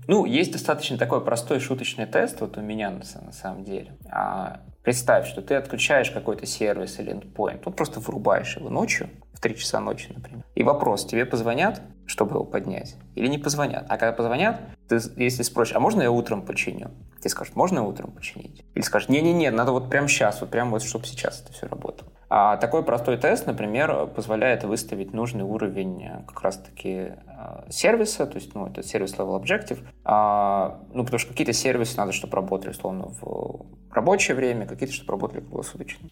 Ну, 0.07 0.27
есть 0.27 0.53
достаточно 0.53 0.99
такой 0.99 1.25
простой 1.25 1.61
шуточный 1.61 2.07
тест 2.07 2.41
вот 2.41 2.59
у 2.59 2.61
меня 2.61 2.91
на, 2.91 2.99
на 2.99 3.33
самом 3.33 3.65
деле. 3.65 3.97
А, 4.11 4.61
представь, 4.85 5.27
что 5.27 5.41
ты 5.41 5.55
отключаешь 5.55 6.11
какой-то 6.11 6.45
сервис 6.45 7.01
или 7.01 7.13
endpoint, 7.15 7.63
ну 7.65 7.73
просто 7.73 8.01
вырубаешь 8.01 8.57
его 8.57 8.69
ночью, 8.69 9.09
в 9.41 9.43
3 9.43 9.57
часа 9.57 9.81
ночи, 9.81 10.13
например. 10.15 10.45
И 10.55 10.63
вопрос, 10.63 11.07
тебе 11.07 11.25
позвонят, 11.25 11.81
чтобы 12.05 12.33
его 12.33 12.45
поднять, 12.45 12.97
или 13.15 13.27
не 13.27 13.39
позвонят? 13.39 13.87
А 13.89 13.97
когда 13.97 14.13
позвонят, 14.13 14.61
ты, 14.87 15.01
если 15.17 15.43
спросишь, 15.43 15.75
а 15.75 15.81
можно 15.81 16.03
я 16.03 16.11
утром 16.11 16.43
починю? 16.43 16.91
Тебе 17.21 17.31
скажут, 17.31 17.57
можно 17.57 17.83
утром 17.87 18.11
починить? 18.13 18.63
Или 18.75 18.83
скажут, 18.83 19.09
не-не-не, 19.09 19.51
надо 19.51 19.73
вот 19.73 19.89
прямо 19.89 20.09
сейчас, 20.09 20.43
вот 20.43 20.51
прямо 20.51 20.73
вот, 20.73 20.83
чтобы 20.83 21.07
сейчас 21.07 21.41
это 21.41 21.55
все 21.55 21.67
работало. 21.69 22.13
А 22.29 22.59
такой 22.59 22.85
простой 22.85 23.17
тест, 23.17 23.47
например, 23.47 24.09
позволяет 24.09 24.63
выставить 24.65 25.15
нужный 25.15 25.43
уровень 25.43 26.05
э, 26.05 26.23
как 26.29 26.43
раз-таки 26.43 26.91
э, 26.91 27.71
сервиса, 27.71 28.27
то 28.27 28.37
есть, 28.37 28.55
ну, 28.55 28.67
это 28.67 28.83
сервис 28.83 29.15
level 29.15 29.43
objective, 29.43 29.79
а, 30.05 30.81
ну, 30.93 31.05
потому 31.05 31.19
что 31.19 31.31
какие-то 31.31 31.55
сервисы 31.55 31.97
надо, 31.97 32.13
чтобы 32.13 32.37
работали, 32.37 32.71
условно, 32.71 33.07
в 33.21 33.65
рабочее 33.91 34.37
время, 34.37 34.67
какие-то, 34.67 34.95
чтобы 34.95 35.13
работали 35.13 35.41
круглосуточно. 35.41 36.11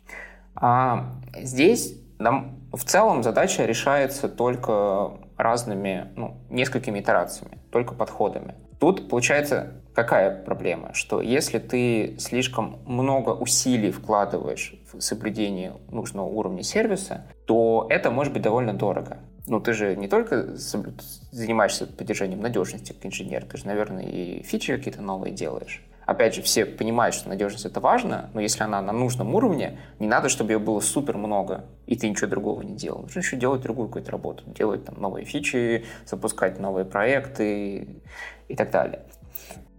А 0.54 1.12
здесь 1.36 1.94
нам 2.18 2.57
в 2.72 2.85
целом 2.85 3.22
задача 3.22 3.64
решается 3.64 4.28
только 4.28 5.12
разными, 5.37 6.09
ну, 6.16 6.37
несколькими 6.50 7.00
итерациями, 7.00 7.59
только 7.70 7.94
подходами. 7.94 8.54
Тут 8.78 9.09
получается 9.09 9.72
какая 9.94 10.44
проблема? 10.44 10.94
Что 10.94 11.20
если 11.20 11.59
ты 11.59 12.16
слишком 12.18 12.78
много 12.87 13.31
усилий 13.31 13.90
вкладываешь 13.90 14.74
в 14.92 15.00
соблюдение 15.00 15.72
нужного 15.90 16.26
уровня 16.26 16.62
сервиса, 16.62 17.26
то 17.46 17.87
это 17.90 18.11
может 18.11 18.33
быть 18.33 18.42
довольно 18.42 18.74
дорого. 18.74 19.18
Ну, 19.48 19.61
ты 19.61 19.72
же 19.72 19.96
не 19.96 20.07
только 20.07 20.54
занимаешься 20.57 21.87
поддержанием 21.87 22.40
надежности 22.40 22.92
как 22.92 23.07
инженер, 23.07 23.44
ты 23.46 23.57
же, 23.57 23.66
наверное, 23.66 24.04
и 24.04 24.42
фичи 24.42 24.76
какие-то 24.76 25.02
новые 25.02 25.33
делаешь 25.33 25.83
опять 26.08 26.34
же, 26.34 26.40
все 26.40 26.64
понимают, 26.64 27.14
что 27.14 27.28
надежность 27.28 27.66
это 27.66 27.80
важно, 27.80 28.30
но 28.32 28.40
если 28.40 28.62
она 28.62 28.80
на 28.80 28.92
нужном 28.92 29.34
уровне, 29.34 29.78
не 29.98 30.06
надо, 30.06 30.30
чтобы 30.30 30.52
ее 30.52 30.58
было 30.58 30.80
супер 30.80 31.18
много, 31.18 31.66
и 31.86 31.96
ты 31.96 32.08
ничего 32.08 32.28
другого 32.28 32.62
не 32.62 32.74
делал. 32.74 33.02
Нужно 33.02 33.20
еще 33.20 33.36
делать 33.36 33.60
другую 33.60 33.88
какую-то 33.88 34.10
работу, 34.10 34.42
делать 34.46 34.86
там 34.86 34.98
новые 34.98 35.26
фичи, 35.26 35.84
запускать 36.06 36.58
новые 36.58 36.86
проекты 36.86 38.00
и 38.48 38.56
так 38.56 38.70
далее. 38.70 39.02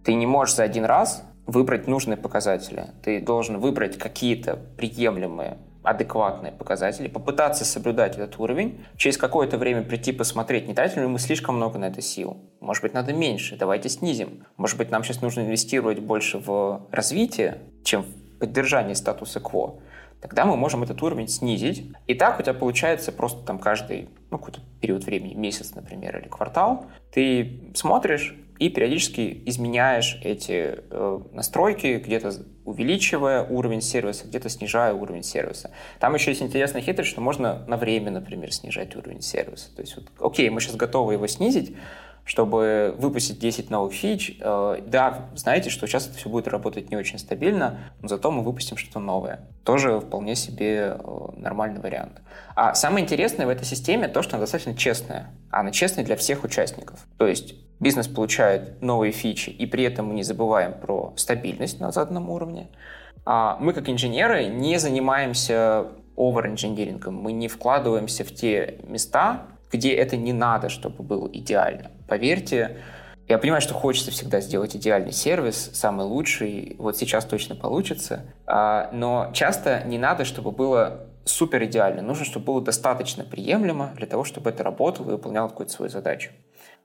Ты 0.04 0.14
не 0.14 0.26
можешь 0.26 0.54
за 0.54 0.62
один 0.62 0.84
раз 0.84 1.24
выбрать 1.46 1.88
нужные 1.88 2.16
показатели. 2.16 2.86
Ты 3.02 3.20
должен 3.20 3.58
выбрать 3.58 3.98
какие-то 3.98 4.56
приемлемые 4.76 5.58
адекватные 5.82 6.52
показатели, 6.52 7.08
попытаться 7.08 7.64
соблюдать 7.64 8.16
этот 8.16 8.38
уровень, 8.38 8.84
через 8.96 9.16
какое-то 9.16 9.58
время 9.58 9.82
прийти 9.82 10.12
посмотреть, 10.12 10.68
не 10.68 10.74
тратим 10.74 11.02
ли 11.02 11.08
мы 11.08 11.18
слишком 11.18 11.56
много 11.56 11.78
на 11.78 11.86
это 11.86 12.02
сил. 12.02 12.36
Может 12.60 12.82
быть, 12.82 12.94
надо 12.94 13.12
меньше, 13.12 13.56
давайте 13.56 13.88
снизим. 13.88 14.44
Может 14.56 14.76
быть, 14.76 14.90
нам 14.90 15.02
сейчас 15.02 15.22
нужно 15.22 15.40
инвестировать 15.40 16.00
больше 16.00 16.38
в 16.38 16.86
развитие, 16.90 17.58
чем 17.82 18.02
в 18.02 18.38
поддержание 18.38 18.94
статуса 18.94 19.40
кво. 19.40 19.80
Тогда 20.20 20.44
мы 20.44 20.56
можем 20.56 20.82
этот 20.82 21.02
уровень 21.02 21.28
снизить. 21.28 21.90
И 22.06 22.14
так 22.14 22.38
у 22.38 22.42
тебя 22.42 22.52
получается 22.52 23.10
просто 23.10 23.44
там 23.46 23.58
каждый 23.58 24.10
ну, 24.30 24.38
какой-то 24.38 24.60
период 24.80 25.04
времени, 25.04 25.34
месяц, 25.34 25.74
например, 25.74 26.18
или 26.18 26.28
квартал, 26.28 26.86
ты 27.10 27.72
смотришь, 27.74 28.36
и 28.60 28.68
периодически 28.68 29.42
изменяешь 29.46 30.20
эти 30.22 30.78
э, 30.90 31.20
настройки, 31.32 32.00
где-то 32.04 32.30
увеличивая 32.66 33.42
уровень 33.42 33.80
сервиса, 33.80 34.26
где-то 34.26 34.50
снижая 34.50 34.92
уровень 34.92 35.22
сервиса. 35.22 35.70
Там 35.98 36.14
еще 36.14 36.30
есть 36.30 36.42
интересная 36.42 36.82
хитрость, 36.82 37.10
что 37.10 37.22
можно 37.22 37.64
на 37.66 37.78
время, 37.78 38.10
например, 38.10 38.52
снижать 38.52 38.94
уровень 38.96 39.22
сервиса. 39.22 39.74
То 39.74 39.80
есть, 39.80 39.96
вот, 39.96 40.04
окей, 40.20 40.50
мы 40.50 40.60
сейчас 40.60 40.76
готовы 40.76 41.14
его 41.14 41.26
снизить, 41.26 41.74
чтобы 42.26 42.94
выпустить 42.98 43.38
10 43.38 43.70
новых 43.70 43.94
фич. 43.94 44.36
Э, 44.40 44.76
да, 44.86 45.30
знаете, 45.34 45.70
что 45.70 45.86
сейчас 45.86 46.08
это 46.08 46.18
все 46.18 46.28
будет 46.28 46.46
работать 46.46 46.90
не 46.90 46.98
очень 46.98 47.18
стабильно, 47.18 47.78
но 48.02 48.08
зато 48.08 48.30
мы 48.30 48.42
выпустим 48.42 48.76
что-то 48.76 49.00
новое. 49.00 49.48
Тоже 49.64 50.00
вполне 50.00 50.36
себе 50.36 50.98
э, 50.98 51.28
нормальный 51.38 51.80
вариант. 51.80 52.20
А 52.54 52.74
самое 52.74 53.06
интересное 53.06 53.46
в 53.46 53.48
этой 53.48 53.64
системе 53.64 54.06
то, 54.06 54.20
что 54.20 54.36
она 54.36 54.42
достаточно 54.42 54.76
честная. 54.76 55.30
Она 55.50 55.70
честная 55.70 56.04
для 56.04 56.16
всех 56.16 56.44
участников. 56.44 57.06
То 57.16 57.26
есть 57.26 57.54
бизнес 57.80 58.06
получает 58.06 58.80
новые 58.82 59.12
фичи, 59.12 59.50
и 59.50 59.66
при 59.66 59.84
этом 59.84 60.06
мы 60.06 60.14
не 60.14 60.22
забываем 60.22 60.74
про 60.74 61.12
стабильность 61.16 61.80
на 61.80 61.90
заданном 61.90 62.30
уровне. 62.30 62.68
А 63.24 63.56
мы, 63.60 63.72
как 63.72 63.88
инженеры, 63.88 64.46
не 64.46 64.78
занимаемся 64.78 65.86
овер-инженерингом, 66.16 67.14
мы 67.14 67.32
не 67.32 67.48
вкладываемся 67.48 68.24
в 68.24 68.34
те 68.34 68.78
места, 68.84 69.46
где 69.72 69.92
это 69.94 70.16
не 70.16 70.32
надо, 70.32 70.68
чтобы 70.68 71.02
было 71.02 71.28
идеально. 71.32 71.90
Поверьте, 72.08 72.78
я 73.28 73.38
понимаю, 73.38 73.62
что 73.62 73.74
хочется 73.74 74.10
всегда 74.10 74.40
сделать 74.40 74.74
идеальный 74.74 75.12
сервис, 75.12 75.70
самый 75.72 76.04
лучший, 76.04 76.74
вот 76.78 76.96
сейчас 76.96 77.24
точно 77.24 77.54
получится, 77.54 78.24
а, 78.46 78.90
но 78.92 79.30
часто 79.32 79.84
не 79.84 79.98
надо, 79.98 80.24
чтобы 80.24 80.50
было 80.50 81.06
супер 81.24 81.64
идеально. 81.64 82.02
Нужно, 82.02 82.24
чтобы 82.24 82.46
было 82.46 82.60
достаточно 82.60 83.24
приемлемо 83.24 83.92
для 83.96 84.06
того, 84.06 84.24
чтобы 84.24 84.50
это 84.50 84.64
работало 84.64 85.08
и 85.08 85.12
выполняло 85.12 85.48
какую-то 85.48 85.72
свою 85.72 85.90
задачу. 85.90 86.30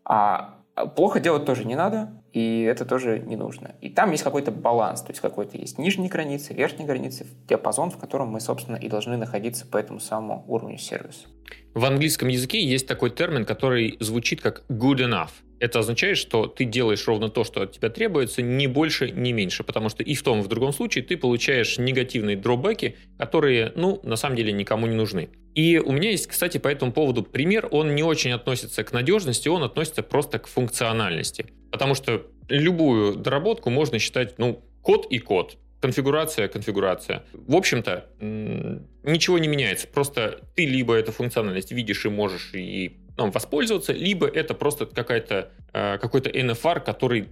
А 0.04 0.56
Плохо 0.96 1.22
делать 1.22 1.46
тоже 1.46 1.64
не 1.64 1.76
надо, 1.76 2.22
и 2.34 2.64
это 2.64 2.84
тоже 2.84 3.20
не 3.20 3.38
нужно. 3.38 3.76
И 3.80 3.90
там 3.90 4.12
есть 4.12 4.24
какой-то 4.24 4.52
баланс, 4.52 5.02
то 5.02 5.12
есть 5.12 5.22
какой-то 5.22 5.58
есть 5.58 5.78
нижней 5.78 6.10
границы, 6.10 6.54
верхней 6.54 6.86
границы, 6.86 7.26
диапазон, 7.48 7.92
в 7.92 7.98
котором 7.98 8.28
мы, 8.28 8.42
собственно, 8.42 8.76
и 8.76 8.90
должны 8.90 9.16
находиться 9.16 9.66
по 9.66 9.78
этому 9.78 10.02
самому 10.02 10.44
уровню 10.48 10.78
сервиса. 10.78 11.28
В 11.74 11.86
английском 11.86 12.28
языке 12.28 12.62
есть 12.62 12.88
такой 12.88 13.12
термин, 13.12 13.46
который 13.46 13.96
звучит 14.02 14.42
как 14.42 14.66
good 14.68 14.98
enough. 14.98 15.30
Это 15.60 15.80
означает, 15.80 16.18
что 16.18 16.48
ты 16.48 16.66
делаешь 16.66 17.08
ровно 17.08 17.30
то, 17.30 17.46
что 17.46 17.62
от 17.62 17.72
тебя 17.72 17.90
требуется, 17.90 18.42
ни 18.42 18.68
больше, 18.68 19.12
ни 19.12 19.32
меньше, 19.32 19.64
потому 19.64 19.88
что 19.88 20.04
и 20.04 20.14
в 20.14 20.24
том, 20.24 20.40
и 20.40 20.44
в 20.44 20.48
другом 20.50 20.74
случае 20.74 21.06
ты 21.06 21.16
получаешь 21.16 21.78
негативные 21.78 22.36
дробеки, 22.36 22.98
которые, 23.18 23.72
ну, 23.76 24.02
на 24.04 24.18
самом 24.18 24.36
деле 24.36 24.52
никому 24.52 24.88
не 24.88 24.96
нужны. 24.96 25.30
И 25.56 25.80
у 25.80 25.92
меня 25.94 26.12
есть, 26.12 26.28
кстати, 26.28 26.58
по 26.58 26.68
этому 26.68 26.92
поводу 26.92 27.24
пример. 27.24 27.68
Он 27.72 27.96
не 27.96 28.04
очень 28.04 28.32
относится 28.32 28.84
к 28.84 28.92
надежности, 28.92 29.48
он 29.48 29.64
относится 29.64 30.04
просто 30.04 30.38
к 30.38 30.48
функциональности. 30.48 31.48
Потому 31.72 31.96
что 31.96 32.28
любую 32.50 33.16
доработку 33.16 33.70
можно 33.70 33.98
считать, 33.98 34.38
ну, 34.38 34.64
код 34.82 35.08
и 35.10 35.20
код. 35.20 35.58
Конфигурация, 35.80 36.48
конфигурация. 36.48 37.24
В 37.34 37.56
общем-то, 37.56 38.10
ничего 38.20 39.40
не 39.40 39.48
меняется. 39.48 39.88
Просто 39.88 40.42
ты 40.56 40.66
либо 40.66 40.94
эту 40.94 41.12
функциональность 41.12 41.72
видишь 41.72 42.06
и 42.06 42.10
можешь 42.10 42.52
и 42.54 42.98
ну, 43.18 43.32
воспользоваться, 43.32 43.94
либо 43.94 44.28
это 44.28 44.54
просто 44.54 44.86
какая-то, 44.86 45.50
э, 45.74 45.98
какой-то 46.00 46.30
NFR, 46.30 46.82
который 46.82 47.30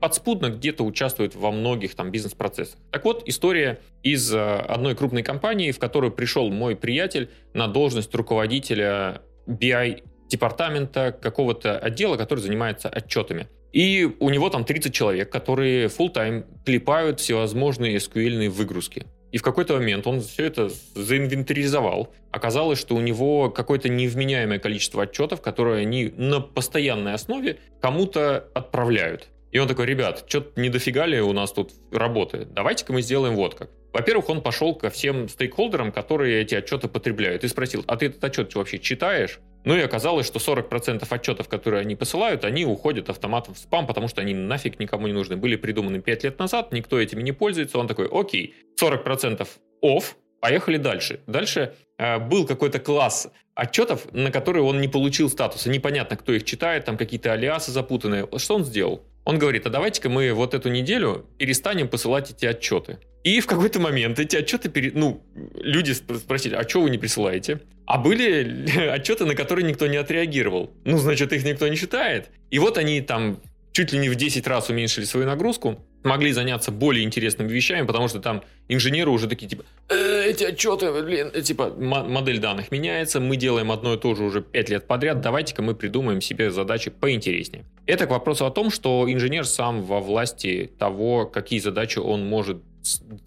подспудно 0.00 0.50
где-то 0.50 0.84
участвует 0.84 1.34
во 1.34 1.50
многих 1.50 1.94
там 1.94 2.10
бизнес-процессах. 2.10 2.78
Так 2.90 3.04
вот, 3.04 3.22
история 3.26 3.78
из 4.02 4.32
э, 4.32 4.38
одной 4.38 4.94
крупной 4.94 5.22
компании, 5.22 5.70
в 5.72 5.78
которую 5.78 6.12
пришел 6.12 6.50
мой 6.50 6.76
приятель 6.76 7.30
на 7.52 7.68
должность 7.68 8.14
руководителя 8.14 9.22
BI 9.46 10.02
департамента 10.28 11.12
какого-то 11.12 11.78
отдела, 11.78 12.16
который 12.16 12.40
занимается 12.40 12.88
отчетами. 12.88 13.48
И 13.72 14.08
у 14.20 14.30
него 14.30 14.48
там 14.48 14.64
30 14.64 14.94
человек, 14.94 15.30
которые 15.30 15.88
full 15.88 16.12
time 16.12 16.44
клепают 16.64 17.20
всевозможные 17.20 17.96
SQL 17.96 18.48
выгрузки. 18.48 19.06
И 19.32 19.38
в 19.38 19.42
какой-то 19.42 19.74
момент 19.74 20.06
он 20.06 20.20
все 20.20 20.44
это 20.46 20.70
заинвентаризовал. 20.94 22.12
Оказалось, 22.30 22.78
что 22.78 22.94
у 22.94 23.00
него 23.00 23.50
какое-то 23.50 23.88
невменяемое 23.88 24.58
количество 24.58 25.02
отчетов, 25.02 25.40
которые 25.40 25.82
они 25.82 26.12
на 26.16 26.40
постоянной 26.40 27.14
основе 27.14 27.58
кому-то 27.80 28.48
отправляют. 28.54 29.28
И 29.50 29.58
он 29.58 29.68
такой, 29.68 29.86
ребят, 29.86 30.24
что-то 30.28 30.60
не 30.60 30.68
дофига 30.68 31.06
ли 31.06 31.20
у 31.20 31.32
нас 31.32 31.52
тут 31.52 31.72
работает? 31.90 32.52
Давайте-ка 32.52 32.92
мы 32.92 33.02
сделаем 33.02 33.34
вот 33.34 33.54
как. 33.54 33.70
Во-первых, 33.92 34.28
он 34.28 34.42
пошел 34.42 34.74
ко 34.74 34.90
всем 34.90 35.28
стейкхолдерам, 35.28 35.92
которые 35.92 36.42
эти 36.42 36.54
отчеты 36.54 36.88
потребляют, 36.88 37.44
и 37.44 37.48
спросил, 37.48 37.82
а 37.86 37.96
ты 37.96 38.06
этот 38.06 38.22
отчет 38.22 38.54
вообще 38.54 38.78
читаешь? 38.78 39.40
Ну 39.64 39.76
и 39.76 39.80
оказалось, 39.80 40.26
что 40.26 40.38
40% 40.38 41.06
отчетов, 41.08 41.48
которые 41.48 41.80
они 41.80 41.96
посылают, 41.96 42.44
они 42.44 42.64
уходят 42.64 43.10
автоматом 43.10 43.54
в 43.54 43.58
спам, 43.58 43.86
потому 43.86 44.08
что 44.08 44.20
они 44.20 44.34
нафиг 44.34 44.78
никому 44.78 45.06
не 45.06 45.12
нужны. 45.12 45.36
Были 45.36 45.56
придуманы 45.56 46.00
5 46.00 46.24
лет 46.24 46.38
назад, 46.38 46.72
никто 46.72 46.98
этими 46.98 47.22
не 47.22 47.32
пользуется. 47.32 47.78
Он 47.78 47.86
такой, 47.86 48.08
окей, 48.10 48.54
40% 48.80 49.46
off, 49.84 50.14
поехали 50.40 50.76
дальше. 50.76 51.20
Дальше 51.26 51.74
э, 51.98 52.18
был 52.18 52.46
какой-то 52.46 52.78
класс 52.78 53.28
отчетов, 53.54 54.06
на 54.12 54.30
которые 54.30 54.62
он 54.62 54.80
не 54.80 54.88
получил 54.88 55.28
статуса. 55.28 55.68
Непонятно, 55.70 56.16
кто 56.16 56.32
их 56.32 56.44
читает, 56.44 56.84
там 56.84 56.96
какие-то 56.96 57.32
алиасы 57.32 57.72
запутанные. 57.72 58.28
Что 58.36 58.54
он 58.54 58.64
сделал? 58.64 59.02
Он 59.24 59.38
говорит, 59.38 59.66
а 59.66 59.70
давайте-ка 59.70 60.08
мы 60.08 60.32
вот 60.32 60.54
эту 60.54 60.70
неделю 60.70 61.26
перестанем 61.38 61.88
посылать 61.88 62.30
эти 62.30 62.46
отчеты. 62.46 62.98
И 63.28 63.40
в 63.40 63.46
какой-то 63.46 63.78
момент 63.78 64.18
эти 64.18 64.36
отчеты, 64.36 64.70
пере... 64.70 64.90
ну, 64.94 65.20
люди 65.60 65.92
спросили, 65.92 66.54
а 66.54 66.66
что 66.66 66.80
вы 66.80 66.88
не 66.88 66.96
присылаете? 66.96 67.60
А 67.84 67.98
были 67.98 68.88
отчеты, 68.88 69.26
на 69.26 69.34
которые 69.34 69.68
никто 69.68 69.86
не 69.86 69.98
отреагировал. 69.98 70.70
Ну, 70.86 70.96
значит, 70.96 71.34
их 71.34 71.44
никто 71.44 71.68
не 71.68 71.76
считает. 71.76 72.30
И 72.50 72.58
вот 72.58 72.78
они 72.78 73.02
там 73.02 73.38
чуть 73.72 73.92
ли 73.92 73.98
не 73.98 74.08
в 74.08 74.14
10 74.14 74.46
раз 74.46 74.70
уменьшили 74.70 75.04
свою 75.04 75.26
нагрузку, 75.26 75.78
могли 76.04 76.32
заняться 76.32 76.70
более 76.72 77.04
интересными 77.04 77.52
вещами, 77.52 77.86
потому 77.86 78.08
что 78.08 78.18
там 78.18 78.42
инженеры 78.66 79.10
уже 79.10 79.28
такие, 79.28 79.46
типа, 79.46 79.64
э, 79.90 80.24
эти 80.30 80.44
отчеты, 80.44 80.90
блин, 80.90 81.30
э, 81.34 81.42
типа, 81.42 81.74
модель 81.78 82.38
данных 82.38 82.70
меняется, 82.70 83.20
мы 83.20 83.36
делаем 83.36 83.70
одно 83.70 83.94
и 83.94 83.98
то 83.98 84.14
же 84.14 84.24
уже 84.24 84.40
5 84.40 84.70
лет 84.70 84.86
подряд, 84.86 85.20
давайте-ка 85.20 85.60
мы 85.60 85.74
придумаем 85.74 86.22
себе 86.22 86.50
задачи 86.50 86.90
поинтереснее. 86.90 87.66
Это 87.86 88.06
к 88.06 88.10
вопросу 88.10 88.46
о 88.46 88.50
том, 88.50 88.70
что 88.70 89.04
инженер 89.06 89.44
сам 89.44 89.82
во 89.82 90.00
власти 90.00 90.70
того, 90.78 91.26
какие 91.26 91.60
задачи 91.60 91.98
он 91.98 92.26
может 92.26 92.62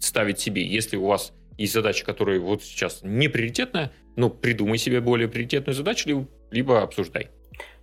ставить 0.00 0.38
себе. 0.38 0.66
Если 0.66 0.96
у 0.96 1.06
вас 1.06 1.32
есть 1.58 1.72
задача, 1.72 2.04
которая 2.04 2.40
вот 2.40 2.62
сейчас 2.62 3.00
не 3.02 3.28
приоритетная, 3.28 3.92
ну, 4.16 4.30
придумай 4.30 4.78
себе 4.78 5.00
более 5.00 5.28
приоритетную 5.28 5.74
задачу, 5.74 6.08
либо, 6.08 6.28
либо 6.50 6.82
обсуждай. 6.82 7.30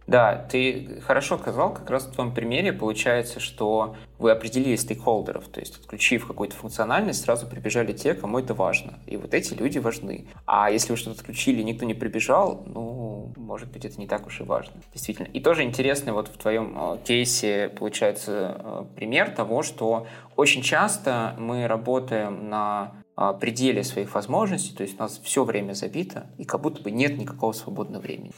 Да, 0.10 0.43
ты 0.50 1.02
хорошо 1.06 1.38
сказал, 1.38 1.72
как 1.72 1.88
раз 1.91 2.08
в 2.08 2.12
твоем 2.12 2.34
примере 2.34 2.74
получается, 2.74 3.39
что 3.39 3.95
вы 4.17 4.32
определили 4.32 4.76
стейкхолдеров, 4.76 5.48
то 5.50 5.60
есть 5.60 5.78
отключив 5.78 6.26
какую-то 6.26 6.56
функциональность, 6.56 7.22
сразу 7.22 7.45
прибежали 7.45 7.93
те, 7.93 8.15
кому 8.15 8.39
это 8.39 8.56
важно. 8.56 8.98
И 9.06 9.17
вот 9.17 9.36
эти 9.36 9.54
люди 9.54 9.78
важны. 9.78 10.26
А 10.48 10.72
если 10.72 10.93
вы 10.93 10.98
что-то 10.98 11.19
отключили, 11.19 11.62
никто 11.62 11.86
не 11.86 11.93
прибежал, 11.93 12.63
ну, 12.65 13.32
может 13.38 13.72
быть, 13.72 13.86
это 13.86 14.00
не 14.02 14.08
так 14.08 14.26
уж 14.26 14.41
и 14.41 14.43
важно. 14.43 14.74
Действительно. 14.91 15.28
И 15.28 15.39
тоже 15.41 15.62
интересный 15.62 16.12
вот 16.12 16.28
в 16.28 16.38
твоем 16.38 16.76
э, 16.76 16.98
кейсе 17.06 17.69
получается 17.69 18.60
э, 18.60 18.86
пример 18.95 19.30
того, 19.30 19.62
что 19.62 20.08
очень 20.36 20.63
часто 20.63 21.36
мы 21.38 21.67
работаем 21.67 22.50
на 22.50 22.93
э, 23.15 23.34
пределе 23.39 23.84
своих 23.84 24.15
возможностей, 24.15 24.76
то 24.76 24.82
есть 24.82 24.95
у 25.00 25.04
нас 25.04 25.22
все 25.24 25.43
время 25.43 25.74
забито, 25.74 26.26
и 26.39 26.45
как 26.45 26.62
будто 26.62 26.82
бы 26.82 26.89
нет 26.89 27.15
никакого 27.19 27.52
свободного 27.52 28.02
времени. 28.02 28.32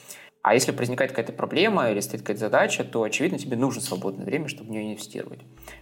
А 0.44 0.56
если 0.56 0.72
возникает 0.72 1.12
какая-то 1.12 1.34
проблема 1.34 1.92
или 1.92 2.00
стоит 2.00 2.22
какая-то 2.22 2.40
задача, 2.40 2.84
то, 2.84 3.04
очевидно, 3.04 3.38
тебе 3.38 3.56
нужно 3.56 3.82
свободное 3.82 4.26
время, 4.26 4.48
чтобы 4.48 4.70
в 4.70 4.72
нее 4.72 4.92
инвестировать. 4.92 5.42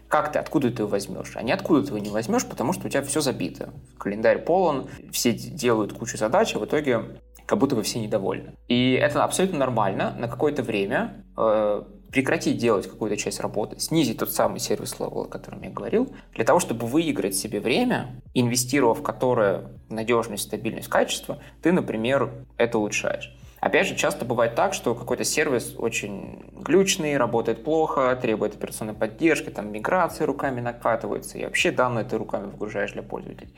Как 0.09 0.31
ты, 0.31 0.39
откуда 0.39 0.69
ты 0.69 0.81
его 0.81 0.89
возьмешь? 0.89 1.31
А 1.35 1.43
ниоткуда 1.43 1.81
ты 1.81 1.87
его 1.89 1.97
не 1.99 2.09
возьмешь, 2.09 2.45
потому 2.45 2.73
что 2.73 2.87
у 2.87 2.89
тебя 2.89 3.01
все 3.03 3.21
забито. 3.21 3.73
Календарь 3.97 4.39
полон, 4.39 4.89
все 5.11 5.31
делают 5.31 5.93
кучу 5.93 6.17
задач, 6.17 6.55
а 6.55 6.59
в 6.59 6.65
итоге 6.65 7.21
как 7.45 7.57
будто 7.57 7.75
бы 7.75 7.83
все 7.83 7.99
недовольны. 7.99 8.53
И 8.67 8.93
это 8.93 9.23
абсолютно 9.23 9.57
нормально 9.57 10.13
на 10.19 10.27
какое-то 10.27 10.61
время 10.61 11.23
э, 11.37 11.83
прекратить 12.11 12.57
делать 12.57 12.87
какую-то 12.87 13.17
часть 13.17 13.39
работы, 13.39 13.79
снизить 13.79 14.19
тот 14.19 14.31
самый 14.31 14.59
service 14.59 14.99
level, 14.99 15.21
о 15.21 15.25
котором 15.25 15.61
я 15.63 15.69
говорил, 15.69 16.13
для 16.33 16.43
того, 16.43 16.59
чтобы 16.59 16.85
выиграть 16.85 17.35
себе 17.35 17.59
время, 17.59 18.21
инвестировав 18.33 19.01
которое 19.01 19.71
надежность, 19.89 20.43
стабильность, 20.43 20.89
качество, 20.89 21.39
ты, 21.61 21.71
например, 21.71 22.45
это 22.57 22.77
улучшаешь. 22.77 23.35
Опять 23.61 23.87
же, 23.87 23.95
часто 23.95 24.25
бывает 24.25 24.55
так, 24.55 24.73
что 24.73 24.95
какой-то 24.95 25.23
сервис 25.23 25.75
очень 25.77 26.45
глючный, 26.53 27.17
работает 27.17 27.63
плохо, 27.63 28.17
требует 28.21 28.55
операционной 28.55 28.93
поддержки, 28.93 29.49
там 29.49 29.71
миграции 29.71 30.23
руками 30.23 30.61
накатываются, 30.61 31.37
и 31.37 31.43
вообще 31.43 31.71
данные 31.71 32.05
ты 32.05 32.17
руками 32.17 32.45
выгружаешь 32.45 32.93
для 32.93 33.03
пользователей. 33.03 33.53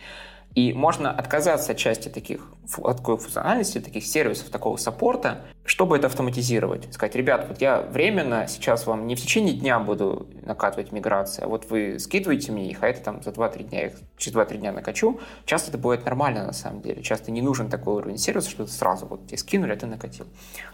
И 0.56 0.74
можно 0.74 1.12
отказаться 1.12 1.72
от 1.72 1.78
части 1.78 2.10
таких, 2.10 2.42
от 2.78 2.98
такой 2.98 3.18
функциональности, 3.18 3.80
таких 3.80 4.06
сервисов, 4.06 4.50
такого 4.50 4.78
саппорта, 4.78 5.42
чтобы 5.64 5.96
это 5.96 6.08
автоматизировать. 6.08 6.92
Сказать, 6.94 7.16
ребят, 7.16 7.46
вот 7.48 7.62
я 7.62 7.82
временно 7.82 8.48
сейчас 8.48 8.86
вам 8.88 9.08
не 9.08 9.16
в 9.16 9.22
течение 9.22 9.54
дня 9.54 9.80
буду 9.80 10.28
накатывать 10.44 10.92
миграции, 10.92 11.44
а 11.44 11.48
вот 11.48 11.70
вы 11.70 12.00
скидываете 12.00 12.52
мне 12.52 12.70
их, 12.70 12.84
а 12.84 12.88
это 12.88 13.02
там 13.02 13.24
за 13.24 13.30
2-3 13.30 13.64
дня, 13.64 13.88
их 13.88 13.94
через 14.18 14.36
2-3 14.36 14.58
дня 14.58 14.72
накачу. 14.72 15.20
Часто 15.46 15.70
это 15.70 15.78
бывает 15.78 16.04
нормально 16.04 16.46
на 16.46 16.54
самом 16.54 16.82
деле. 16.82 17.02
Часто 17.02 17.32
не 17.32 17.42
нужен 17.42 17.70
такой 17.70 17.96
уровень 17.96 18.18
сервиса, 18.18 18.50
что 18.50 18.66
ты 18.66 18.72
сразу 18.72 19.06
вот 19.06 19.28
тебе 19.28 19.38
скинули, 19.38 19.72
а 19.72 19.76
ты 19.78 19.86
накатил. 19.86 20.26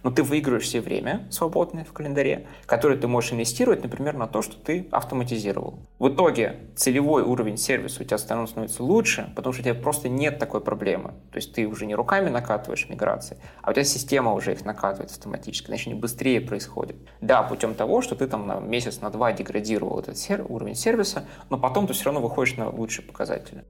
Но 0.04 0.10
ты 0.10 0.24
выигрываешь 0.24 0.68
себе 0.68 0.82
время 0.82 1.28
свободное 1.30 1.84
в 1.84 1.92
календаре, 1.94 2.48
которое 2.66 2.98
ты 2.98 3.08
можешь 3.08 3.34
инвестировать, 3.34 3.84
например, 3.84 4.16
на 4.16 4.28
то, 4.28 4.42
что 4.42 4.56
ты 4.56 4.88
автоматизировал. 4.92 5.80
В 6.00 6.10
итоге 6.10 6.56
целевой 6.76 7.24
уровень 7.24 7.58
сервиса 7.58 8.02
у 8.02 8.06
тебя 8.06 8.18
становится 8.18 8.84
лучше, 8.84 9.32
потому 9.36 9.54
что 9.54 9.67
тебя 9.74 9.82
просто 9.82 10.10
нет 10.10 10.40
такой 10.40 10.62
проблемы. 10.62 11.14
То 11.32 11.38
есть 11.38 11.54
ты 11.54 11.68
уже 11.68 11.86
не 11.86 11.96
руками 11.96 12.30
накатываешь 12.30 12.90
миграции, 12.90 13.38
а 13.62 13.70
у 13.70 13.74
тебя 13.74 13.84
система 13.84 14.34
уже 14.34 14.54
их 14.54 14.66
накатывает 14.66 14.88
накатывает 14.88 15.12
автоматически, 15.12 15.68
значит, 15.68 15.88
они 15.88 16.00
быстрее 16.00 16.42
происходят. 16.42 16.96
Да, 17.22 17.44
путем 17.44 17.76
того, 17.76 18.02
что 18.02 18.16
ты 18.16 18.28
там 18.28 18.48
на 18.48 18.60
месяц, 18.60 19.02
на 19.02 19.10
два 19.10 19.32
деградировал 19.32 20.00
этот 20.00 20.18
сер- 20.18 20.46
уровень 20.48 20.76
сервиса, 20.76 21.26
но 21.50 21.58
потом 21.58 21.88
ты 21.88 21.94
все 21.94 22.06
равно 22.06 22.22
выходишь 22.22 22.56
на 22.58 22.70
лучшие 22.70 23.06
показатели. 23.06 23.64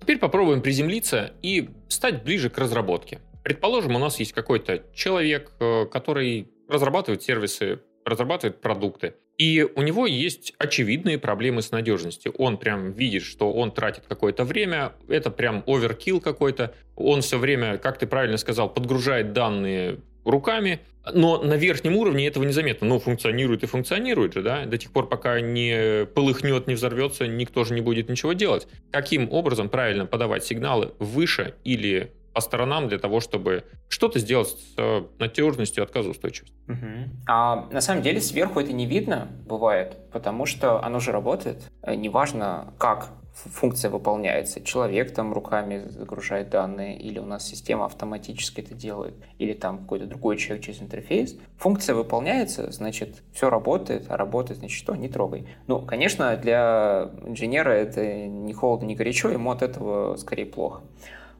Теперь 0.00 0.18
попробуем 0.18 0.60
приземлиться 0.60 1.32
и 1.42 1.70
стать 1.88 2.24
ближе 2.24 2.50
к 2.50 2.58
разработке. 2.58 3.20
Предположим, 3.42 3.96
у 3.96 3.98
нас 3.98 4.18
есть 4.18 4.32
какой-то 4.32 4.82
человек, 4.94 5.52
э, 5.60 5.86
который 5.86 6.50
разрабатывает 6.68 7.22
сервисы, 7.22 7.80
разрабатывает 8.04 8.60
продукты. 8.60 9.14
И 9.36 9.66
у 9.74 9.82
него 9.82 10.06
есть 10.06 10.54
очевидные 10.58 11.18
проблемы 11.18 11.60
с 11.62 11.72
надежностью. 11.72 12.32
Он 12.38 12.56
прям 12.56 12.92
видит, 12.92 13.24
что 13.24 13.52
он 13.52 13.72
тратит 13.72 14.04
какое-то 14.08 14.44
время, 14.44 14.92
это 15.08 15.30
прям 15.30 15.64
оверкил 15.66 16.20
какой-то. 16.20 16.74
Он 16.94 17.20
все 17.20 17.38
время, 17.38 17.78
как 17.78 17.98
ты 17.98 18.06
правильно 18.06 18.36
сказал, 18.36 18.72
подгружает 18.72 19.32
данные 19.32 19.98
руками, 20.24 20.80
но 21.12 21.42
на 21.42 21.54
верхнем 21.54 21.96
уровне 21.96 22.26
этого 22.26 22.44
незаметно. 22.44 22.86
Ну, 22.86 22.98
функционирует 22.98 23.62
и 23.62 23.66
функционирует 23.66 24.34
же, 24.34 24.42
да? 24.42 24.64
До 24.64 24.78
тех 24.78 24.90
пор, 24.90 25.08
пока 25.08 25.40
не 25.40 26.06
полыхнет, 26.06 26.66
не 26.66 26.74
взорвется, 26.74 27.26
никто 27.26 27.64
же 27.64 27.74
не 27.74 27.80
будет 27.80 28.08
ничего 28.08 28.32
делать. 28.32 28.66
Каким 28.90 29.30
образом 29.32 29.68
правильно 29.68 30.06
подавать 30.06 30.44
сигналы 30.44 30.92
выше 30.98 31.54
или 31.64 32.12
по 32.34 32.40
сторонам 32.40 32.88
для 32.88 32.98
того, 32.98 33.20
чтобы 33.20 33.64
что-то 33.88 34.18
сделать 34.18 34.48
с 34.48 34.74
э, 34.76 35.04
надежностью, 35.18 35.84
отказоустойчивостью. 35.84 36.56
Угу. 36.68 37.10
А 37.28 37.68
на 37.70 37.80
самом 37.80 38.02
деле 38.02 38.20
сверху 38.20 38.60
это 38.60 38.72
не 38.72 38.86
видно, 38.86 39.28
бывает, 39.46 39.96
потому 40.12 40.44
что 40.44 40.84
оно 40.84 40.98
же 41.00 41.12
работает. 41.12 41.70
Э, 41.82 41.94
неважно, 41.94 42.74
как 42.78 43.10
функция 43.34 43.90
выполняется. 43.90 44.62
Человек 44.62 45.12
там 45.12 45.32
руками 45.32 45.84
загружает 45.88 46.50
данные, 46.50 46.96
или 46.98 47.18
у 47.18 47.24
нас 47.24 47.46
система 47.46 47.86
автоматически 47.86 48.60
это 48.60 48.74
делает, 48.74 49.14
или 49.38 49.52
там 49.52 49.78
какой-то 49.78 50.06
другой 50.06 50.36
человек 50.36 50.64
через 50.64 50.80
интерфейс. 50.80 51.36
Функция 51.58 51.94
выполняется, 51.94 52.70
значит, 52.70 53.22
все 53.32 53.50
работает, 53.50 54.06
а 54.08 54.16
работает, 54.16 54.60
значит, 54.60 54.78
что? 54.78 54.94
Не 54.94 55.08
трогай. 55.08 55.48
Ну, 55.66 55.80
конечно, 55.84 56.36
для 56.36 57.10
инженера 57.24 57.70
это 57.70 58.26
не 58.26 58.52
холодно, 58.52 58.86
не 58.86 58.94
горячо, 58.94 59.30
ему 59.30 59.50
от 59.50 59.62
этого 59.62 60.16
скорее 60.16 60.46
плохо. 60.46 60.82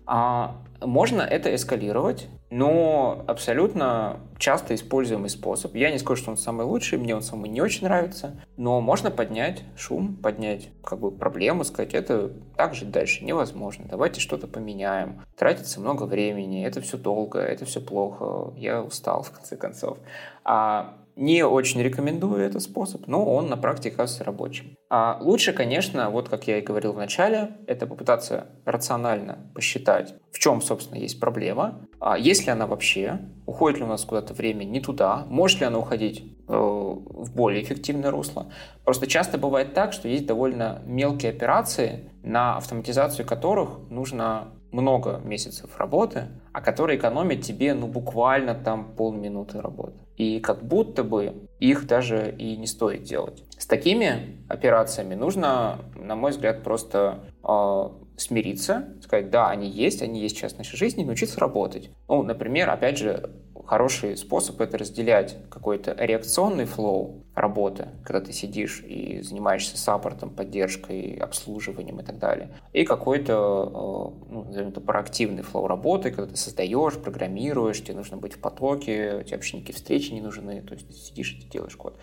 А 0.06 0.56
можно 0.80 1.22
это 1.22 1.54
эскалировать, 1.54 2.28
но 2.50 3.24
абсолютно 3.26 4.20
часто 4.38 4.74
используемый 4.74 5.30
способ. 5.30 5.74
Я 5.74 5.90
не 5.90 5.98
скажу, 5.98 6.22
что 6.22 6.30
он 6.30 6.36
самый 6.36 6.66
лучший, 6.66 6.98
мне 6.98 7.14
он 7.14 7.22
самый 7.22 7.48
не 7.50 7.60
очень 7.60 7.84
нравится, 7.84 8.40
но 8.56 8.80
можно 8.80 9.10
поднять 9.10 9.62
шум, 9.76 10.16
поднять 10.16 10.68
как 10.84 11.00
бы 11.00 11.10
проблему, 11.10 11.64
сказать, 11.64 11.94
это 11.94 12.30
так 12.56 12.74
жить 12.74 12.90
дальше 12.90 13.24
невозможно, 13.24 13.86
давайте 13.88 14.20
что-то 14.20 14.46
поменяем. 14.46 15.22
Тратится 15.36 15.80
много 15.80 16.04
времени, 16.04 16.64
это 16.64 16.80
все 16.80 16.96
долго, 16.96 17.40
это 17.40 17.64
все 17.64 17.80
плохо, 17.80 18.52
я 18.56 18.82
устал 18.82 19.22
в 19.22 19.30
конце 19.30 19.56
концов. 19.56 19.98
А 20.44 20.94
не 21.16 21.44
очень 21.44 21.82
рекомендую 21.82 22.42
этот 22.42 22.62
способ, 22.62 23.06
но 23.06 23.24
он 23.24 23.48
на 23.48 23.56
практике 23.56 23.94
оказывается 23.94 24.24
рабочим. 24.24 24.76
А 24.90 25.18
лучше, 25.20 25.52
конечно, 25.52 26.10
вот 26.10 26.28
как 26.28 26.46
я 26.46 26.58
и 26.58 26.62
говорил 26.62 26.92
в 26.92 26.98
начале, 26.98 27.56
это 27.66 27.86
попытаться 27.86 28.48
рационально 28.64 29.50
посчитать, 29.54 30.14
в 30.32 30.38
чем, 30.38 30.60
собственно, 30.60 30.98
есть 30.98 31.20
проблема, 31.20 31.86
а 32.00 32.18
есть 32.18 32.46
ли 32.46 32.52
она 32.52 32.66
вообще, 32.66 33.20
уходит 33.46 33.78
ли 33.78 33.84
у 33.84 33.88
нас 33.88 34.04
куда-то 34.04 34.34
время 34.34 34.64
не 34.64 34.80
туда, 34.80 35.24
может 35.28 35.60
ли 35.60 35.66
она 35.66 35.78
уходить 35.78 36.24
э, 36.48 36.52
в 36.52 37.34
более 37.34 37.62
эффективное 37.62 38.10
русло. 38.10 38.52
Просто 38.84 39.06
часто 39.06 39.38
бывает 39.38 39.74
так, 39.74 39.92
что 39.92 40.08
есть 40.08 40.26
довольно 40.26 40.82
мелкие 40.84 41.30
операции, 41.30 42.10
на 42.22 42.56
автоматизацию 42.56 43.26
которых 43.26 43.78
нужно 43.90 44.48
много 44.72 45.20
месяцев 45.24 45.78
работы, 45.78 46.28
а 46.54 46.60
которые 46.60 46.98
экономят 46.98 47.42
тебе 47.42 47.74
ну 47.74 47.88
буквально 47.88 48.54
там 48.54 48.94
полминуты 48.94 49.60
работы. 49.60 49.98
И 50.16 50.38
как 50.38 50.64
будто 50.64 51.02
бы 51.02 51.48
их 51.58 51.88
даже 51.88 52.32
и 52.38 52.56
не 52.56 52.68
стоит 52.68 53.02
делать. 53.02 53.42
С 53.58 53.66
такими 53.66 54.44
операциями 54.48 55.16
нужно, 55.16 55.80
на 55.96 56.14
мой 56.14 56.30
взгляд, 56.30 56.62
просто 56.62 57.24
э, 57.42 57.88
смириться, 58.16 58.94
сказать, 59.02 59.30
да, 59.30 59.48
они 59.48 59.68
есть, 59.68 60.00
они 60.00 60.20
есть 60.20 60.36
сейчас 60.36 60.52
в 60.52 60.58
нашей 60.58 60.76
жизни, 60.76 61.02
научиться 61.02 61.40
работать. 61.40 61.90
Ну, 62.08 62.22
например, 62.22 62.70
опять 62.70 62.98
же, 62.98 63.30
хороший 63.66 64.16
способ 64.16 64.60
это 64.60 64.78
разделять 64.78 65.36
какой-то 65.50 65.94
реакционный 65.98 66.64
flow 66.64 67.24
работы, 67.34 67.88
когда 68.04 68.20
ты 68.20 68.32
сидишь 68.32 68.82
и 68.86 69.20
занимаешься 69.20 69.76
support 69.76 70.14
ом, 70.14 70.30
поддержкой, 70.30 71.16
обслуживанием 71.16 72.00
и 72.00 72.04
так 72.04 72.18
далее, 72.18 72.50
и 72.72 72.84
какой-то, 72.84 74.12
э, 74.30 74.62
ну, 74.62 74.70
проактивный 74.80 75.42
flow 75.42 75.66
работы, 75.66 76.10
когда 76.10 76.30
ты 76.30 76.36
создаешь, 76.36 76.94
программируешь, 76.94 77.82
тебе 77.82 77.94
нужно 77.94 78.16
быть 78.16 78.34
в 78.34 78.38
потоке, 78.38 79.24
тебе 79.24 79.36
вообще 79.36 79.56
никакие 79.56 79.76
встречи 79.76 80.12
не 80.12 80.20
нужны, 80.20 80.62
то 80.62 80.74
есть 80.74 80.86
ты 80.86 80.94
сидишь 80.94 81.32
и 81.32 81.48
делаешь 81.48 81.76
код. 81.76 81.98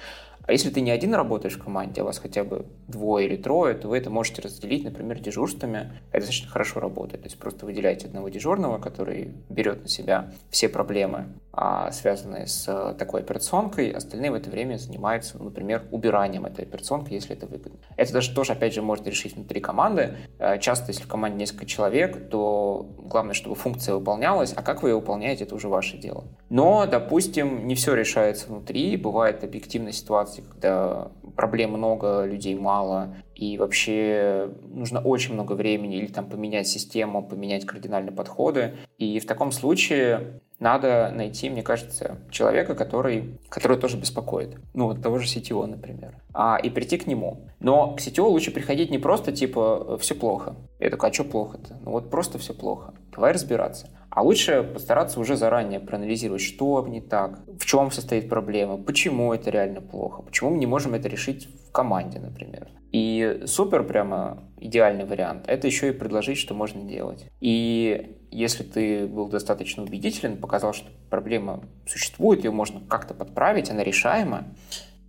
А 0.48 0.52
если 0.52 0.70
ты 0.70 0.82
не 0.82 0.92
один 0.92 1.14
работаешь 1.14 1.56
в 1.56 1.64
команде, 1.64 2.02
а 2.02 2.04
у 2.04 2.08
вас 2.08 2.20
хотя 2.20 2.44
бы 2.44 2.66
двое 2.88 3.28
или 3.28 3.36
трое, 3.36 3.76
то 3.76 3.88
вы 3.88 3.98
это 3.98 4.10
можете 4.10 4.42
разделить, 4.42 4.84
например, 4.84 5.20
дежурствами. 5.20 5.92
Это 6.12 6.26
достаточно 6.26 6.50
хорошо 6.50 6.80
работает. 6.80 7.24
То 7.24 7.28
есть 7.28 7.40
просто 7.40 7.66
выделяете 7.66 8.08
одного 8.08 8.30
дежурного, 8.30 8.80
который 8.80 9.34
берет 9.50 9.84
на 9.84 9.88
себя 9.88 10.32
все 10.50 10.70
проблемы, 10.70 11.28
а, 11.54 11.92
связанные 11.92 12.48
с 12.48 12.96
такой 12.98 13.22
операционкой. 13.22 13.92
Остальные 13.92 14.32
в 14.32 14.36
это 14.36 14.50
время 14.50 14.78
занимаются, 14.78 15.38
ну, 15.38 15.46
например, 15.46 15.84
убиранием 15.92 16.46
этой 16.46 16.66
операционки, 16.66 17.14
если 17.14 17.36
это 17.36 17.46
выгодно. 17.46 17.80
Это 17.98 18.14
даже 18.14 18.34
тоже, 18.34 18.54
опять 18.54 18.74
же, 18.74 18.82
можно 18.82 19.08
решить 19.10 19.36
внутри 19.36 19.60
команды. 19.62 20.16
А, 20.40 20.58
часто, 20.58 20.92
если 20.92 21.04
в 21.04 21.08
команде 21.08 21.38
несколько 21.38 21.66
человек, 21.66 22.30
то 22.30 22.90
главное, 22.98 23.34
чтобы 23.34 23.56
функция 23.56 23.96
выполнялась, 23.96 24.54
а 24.56 24.64
как 24.64 24.84
вы 24.84 24.90
ее 24.90 24.96
выполняете, 24.96 25.44
это 25.44 25.56
уже 25.56 25.68
ваше 25.68 25.98
дело. 25.98 26.26
Но, 26.50 26.86
допустим, 26.86 27.68
не 27.68 27.76
все 27.76 27.94
решается 27.94 28.48
внутри. 28.48 28.98
Бывает 28.98 29.44
объективная 29.44 29.92
ситуация, 29.92 30.31
ситуации, 30.32 30.44
когда 30.50 31.12
проблем 31.36 31.72
много, 31.72 32.26
людей 32.26 32.56
мало, 32.56 33.16
и 33.36 33.58
вообще 33.58 34.50
нужно 34.64 35.02
очень 35.02 35.34
много 35.34 35.54
времени 35.54 35.98
или 35.98 36.08
там 36.08 36.30
поменять 36.30 36.68
систему, 36.68 37.24
поменять 37.24 37.66
кардинальные 37.66 38.12
подходы. 38.14 38.76
И 38.98 39.20
в 39.20 39.26
таком 39.26 39.52
случае 39.52 40.42
надо 40.60 41.12
найти, 41.14 41.50
мне 41.50 41.64
кажется, 41.64 42.18
человека, 42.30 42.76
который, 42.76 43.40
который 43.50 43.78
тоже 43.78 43.98
беспокоит. 43.98 44.58
Ну, 44.74 44.86
вот 44.86 45.02
того 45.02 45.18
же 45.18 45.26
CTO, 45.26 45.66
например. 45.66 46.16
А, 46.34 46.58
и 46.62 46.70
прийти 46.70 46.98
к 46.98 47.08
нему. 47.08 47.48
Но 47.60 47.96
к 47.96 48.00
CTO 48.00 48.26
лучше 48.28 48.52
приходить 48.52 48.92
не 48.92 49.00
просто 49.00 49.32
типа 49.32 49.98
«все 50.00 50.14
плохо». 50.14 50.56
Я 50.80 50.90
такой, 50.90 51.10
а 51.10 51.14
что 51.14 51.24
плохо-то? 51.24 51.78
Ну 51.84 51.92
вот 51.92 52.10
просто 52.12 52.38
все 52.38 52.54
плохо. 52.54 52.94
Давай 53.12 53.32
разбираться. 53.32 53.88
А 54.12 54.24
лучше 54.24 54.64
постараться 54.64 55.20
уже 55.20 55.38
заранее 55.38 55.80
проанализировать, 55.80 56.42
что 56.42 56.86
не 56.86 57.00
так, 57.00 57.40
в 57.58 57.66
чем 57.66 57.92
состоит 57.92 58.28
проблема, 58.28 58.78
почему 58.78 59.34
это 59.34 59.50
реально 59.50 59.80
плохо, 59.80 60.22
почему 60.22 60.50
мы 60.52 60.58
не 60.58 60.66
можем 60.66 60.94
это 60.94 61.08
решить 61.08 61.48
в 61.70 61.72
команде, 61.72 62.20
например. 62.20 62.68
И 62.92 63.44
супер 63.46 63.84
прямо 63.84 64.44
идеальный 64.60 65.06
вариант– 65.06 65.46
это 65.48 65.66
еще 65.68 65.90
и 65.90 65.94
предложить, 65.94 66.38
что 66.38 66.54
можно 66.54 66.82
делать. 66.82 67.26
И 67.40 68.18
если 68.32 68.64
ты 68.64 69.08
был 69.08 69.30
достаточно 69.30 69.84
убедителен, 69.84 70.36
показал, 70.36 70.74
что 70.74 70.90
проблема 71.10 71.62
существует, 71.88 72.44
ее 72.44 72.52
можно 72.52 72.82
как-то 72.82 73.14
подправить, 73.14 73.70
она 73.70 73.82
решаема, 73.82 74.44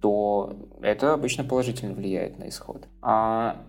то 0.01 0.57
это 0.81 1.13
обычно 1.13 1.43
положительно 1.43 1.93
влияет 1.95 2.39
на 2.39 2.49
исход. 2.49 2.87
А 3.01 3.65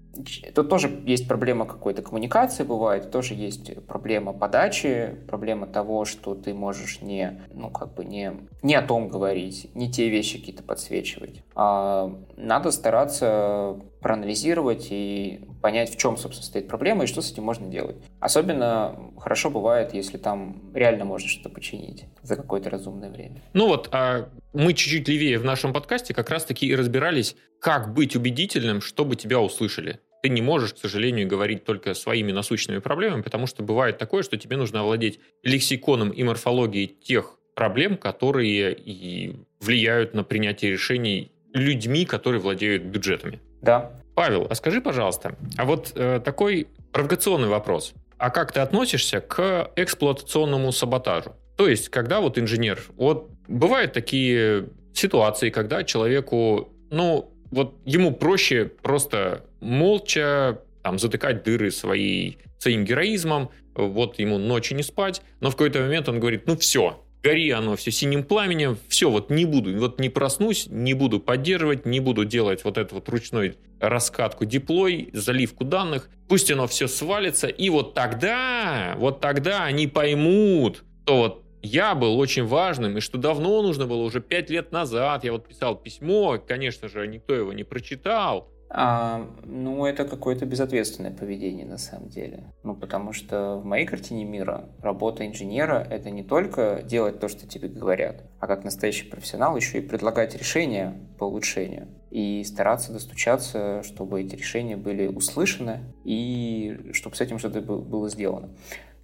Тут 0.54 0.70
тоже 0.70 1.02
есть 1.06 1.28
проблема 1.28 1.66
какой-то 1.66 2.04
коммуникации 2.04 2.64
бывает, 2.64 3.10
тоже 3.12 3.34
есть 3.34 3.84
проблема 3.88 4.32
подачи, 4.32 5.18
проблема 5.28 5.66
того, 5.66 6.06
что 6.06 6.36
ты 6.36 6.54
можешь 6.54 7.02
не, 7.02 7.42
ну, 7.54 7.70
как 7.72 7.96
бы 7.96 8.06
не, 8.06 8.34
не 8.62 8.76
о 8.76 8.84
том 8.84 9.10
говорить, 9.10 9.70
не 9.74 9.92
те 9.92 10.10
вещи 10.10 10.40
какие-то 10.40 10.64
подсвечивать. 10.64 11.44
А 11.56 12.16
надо 12.38 12.72
стараться 12.72 13.80
проанализировать 14.02 14.88
и 14.92 15.42
понять, 15.64 15.96
в 15.96 15.98
чем, 15.98 16.18
собственно, 16.18 16.46
стоит 16.46 16.68
проблема 16.68 17.06
и 17.06 17.08
что 17.08 17.22
с 17.22 17.32
этим 17.32 17.44
можно 17.44 17.68
делать. 17.68 17.96
Особенно 18.20 19.00
хорошо 19.18 19.50
бывает, 19.50 19.94
если 19.94 20.18
там 20.18 20.62
реально 20.74 21.06
можно 21.06 21.30
что-то 21.30 21.50
починить 21.50 22.04
за 22.22 22.36
какое-то 22.36 22.70
разумное 22.70 23.10
время. 23.10 23.42
Ну 23.54 23.68
вот, 23.68 23.88
а 23.94 24.28
мы 24.52 24.74
чуть-чуть 24.74 25.08
левее 25.08 25.40
в 25.40 25.46
нашем 25.46 25.72
подкасте 25.72 26.14
как 26.14 26.30
раз-таки 26.30 26.68
и 26.68 26.76
разбирались, 26.76 27.38
как 27.60 27.94
быть 27.94 28.16
убедительным, 28.16 28.82
чтобы 28.82 29.16
тебя 29.16 29.40
услышали 29.40 30.00
ты 30.22 30.30
не 30.30 30.42
можешь, 30.42 30.74
к 30.74 30.78
сожалению, 30.78 31.28
говорить 31.28 31.66
только 31.66 31.94
своими 31.94 32.32
насущными 32.32 32.78
проблемами, 32.78 33.22
потому 33.22 33.46
что 33.46 33.62
бывает 33.62 33.98
такое, 33.98 34.24
что 34.24 34.38
тебе 34.38 34.56
нужно 34.56 34.80
овладеть 34.80 35.20
лексиконом 35.44 36.12
и 36.12 36.24
морфологией 36.24 36.88
тех 36.88 37.38
проблем, 37.56 37.98
которые 37.98 38.74
и 38.74 39.36
влияют 39.60 40.14
на 40.14 40.24
принятие 40.24 40.72
решений 40.72 41.34
людьми, 41.54 42.06
которые 42.06 42.40
владеют 42.40 42.84
бюджетами. 42.84 43.42
Да. 43.62 43.92
Павел, 44.16 44.48
а 44.50 44.56
скажи, 44.56 44.82
пожалуйста, 44.82 45.36
а 45.58 45.66
вот 45.66 45.92
э, 45.96 46.22
такой 46.24 46.68
провокационный 46.92 47.48
вопрос. 47.48 47.94
А 48.18 48.30
как 48.30 48.52
ты 48.52 48.60
относишься 48.60 49.20
к 49.22 49.72
эксплуатационному 49.76 50.72
саботажу? 50.72 51.36
То 51.58 51.68
есть, 51.68 51.90
когда 51.90 52.22
вот 52.22 52.38
инженер, 52.38 52.82
вот 52.96 53.30
бывают 53.48 53.94
такие 53.94 54.70
ситуации, 54.94 55.50
когда 55.50 55.84
человеку, 55.84 56.74
ну, 56.90 57.32
вот 57.52 57.76
ему 57.86 58.14
проще 58.14 58.66
просто 58.66 59.46
молча 59.60 60.62
там, 60.82 61.00
затыкать 61.00 61.44
дыры 61.44 61.72
своей, 61.72 62.38
своим 62.58 62.86
героизмом, 62.86 63.52
вот 63.76 64.20
ему 64.20 64.38
ночи 64.38 64.74
не 64.74 64.84
спать, 64.84 65.22
но 65.40 65.50
в 65.50 65.54
какой-то 65.56 65.80
момент 65.80 66.10
он 66.10 66.20
говорит, 66.20 66.48
ну 66.48 66.58
все, 66.58 67.03
гори 67.24 67.50
оно 67.52 67.76
все 67.76 67.92
синим 67.92 68.24
пламенем, 68.24 68.78
все, 68.88 69.10
вот 69.10 69.30
не 69.30 69.46
буду, 69.46 69.76
вот 69.80 70.00
не 70.00 70.10
проснусь, 70.10 70.68
не 70.70 70.94
буду 70.94 71.20
поддерживать, 71.20 71.86
не 71.86 72.00
буду 72.00 72.26
делать 72.26 72.64
вот 72.64 72.78
эту 72.78 72.96
вот 72.96 73.10
ручной 73.10 73.56
раскатку 73.80 74.46
диплой, 74.46 75.10
заливку 75.14 75.64
данных, 75.64 76.10
пусть 76.28 76.52
оно 76.52 76.68
все 76.68 76.88
свалится, 76.88 77.48
и 77.48 77.70
вот 77.70 77.94
тогда, 77.94 78.96
вот 78.98 79.22
тогда 79.22 79.64
они 79.64 79.88
поймут, 79.88 80.84
что 81.04 81.18
вот 81.18 81.44
я 81.62 81.96
был 81.96 82.20
очень 82.20 82.46
важным, 82.46 82.98
и 82.98 83.02
что 83.02 83.18
давно 83.18 83.62
нужно 83.62 83.88
было, 83.88 84.04
уже 84.04 84.20
пять 84.20 84.50
лет 84.50 84.74
назад, 84.74 85.24
я 85.24 85.32
вот 85.32 85.48
писал 85.48 85.76
письмо, 85.76 86.38
конечно 86.46 86.90
же, 86.90 87.08
никто 87.08 87.34
его 87.34 87.54
не 87.54 87.64
прочитал. 87.64 88.50
А, 88.76 89.30
ну, 89.44 89.86
это 89.86 90.04
какое-то 90.04 90.48
безответственное 90.48 91.12
поведение 91.12 91.66
на 91.66 91.78
самом 91.78 92.10
деле. 92.10 92.52
Ну, 92.64 92.76
потому 92.76 93.14
что 93.14 93.58
в 93.58 93.66
моей 93.66 93.86
картине 93.86 94.26
мира 94.26 94.66
работа 94.82 95.28
инженера— 95.28 95.86
это 95.92 96.10
не 96.10 96.24
только 96.24 96.82
делать 96.84 97.20
то, 97.20 97.28
что 97.28 97.48
тебе 97.48 97.68
говорят, 97.68 98.24
а 98.40 98.48
как 98.48 98.64
настоящий 98.64 99.08
профессионал 99.08 99.56
еще 99.56 99.78
и 99.78 99.82
предлагать 99.82 100.36
решения 100.36 101.00
по 101.20 101.26
улучшению 101.26 101.88
и 102.10 102.44
стараться 102.44 102.92
достучаться, 102.92 103.84
чтобы 103.84 104.22
эти 104.22 104.36
решения 104.36 104.76
были 104.76 105.06
услышаны 105.06 105.82
и 106.04 106.90
чтобы 106.94 107.16
с 107.16 107.22
этим 107.22 107.38
что-то 107.38 107.62
было 107.62 108.10
сделано. 108.10 108.50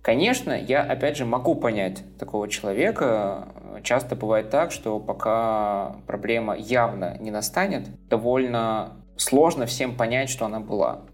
Конечно, 0.01 0.51
я, 0.51 0.81
опять 0.81 1.17
же, 1.17 1.25
могу 1.25 1.53
понять 1.53 2.03
такого 2.17 2.47
человека. 2.47 3.49
Часто 3.83 4.15
бывает 4.15 4.49
так, 4.49 4.71
что 4.71 4.99
пока 4.99 5.97
проблема 6.07 6.55
явно 6.55 7.17
не 7.19 7.29
настанет, 7.29 7.87
довольно 8.07 8.93
сложно 9.19 9.65
всем 9.65 9.95
понять, 9.95 10.29
что 10.29 10.45
она 10.45 10.59
была. 10.59 11.05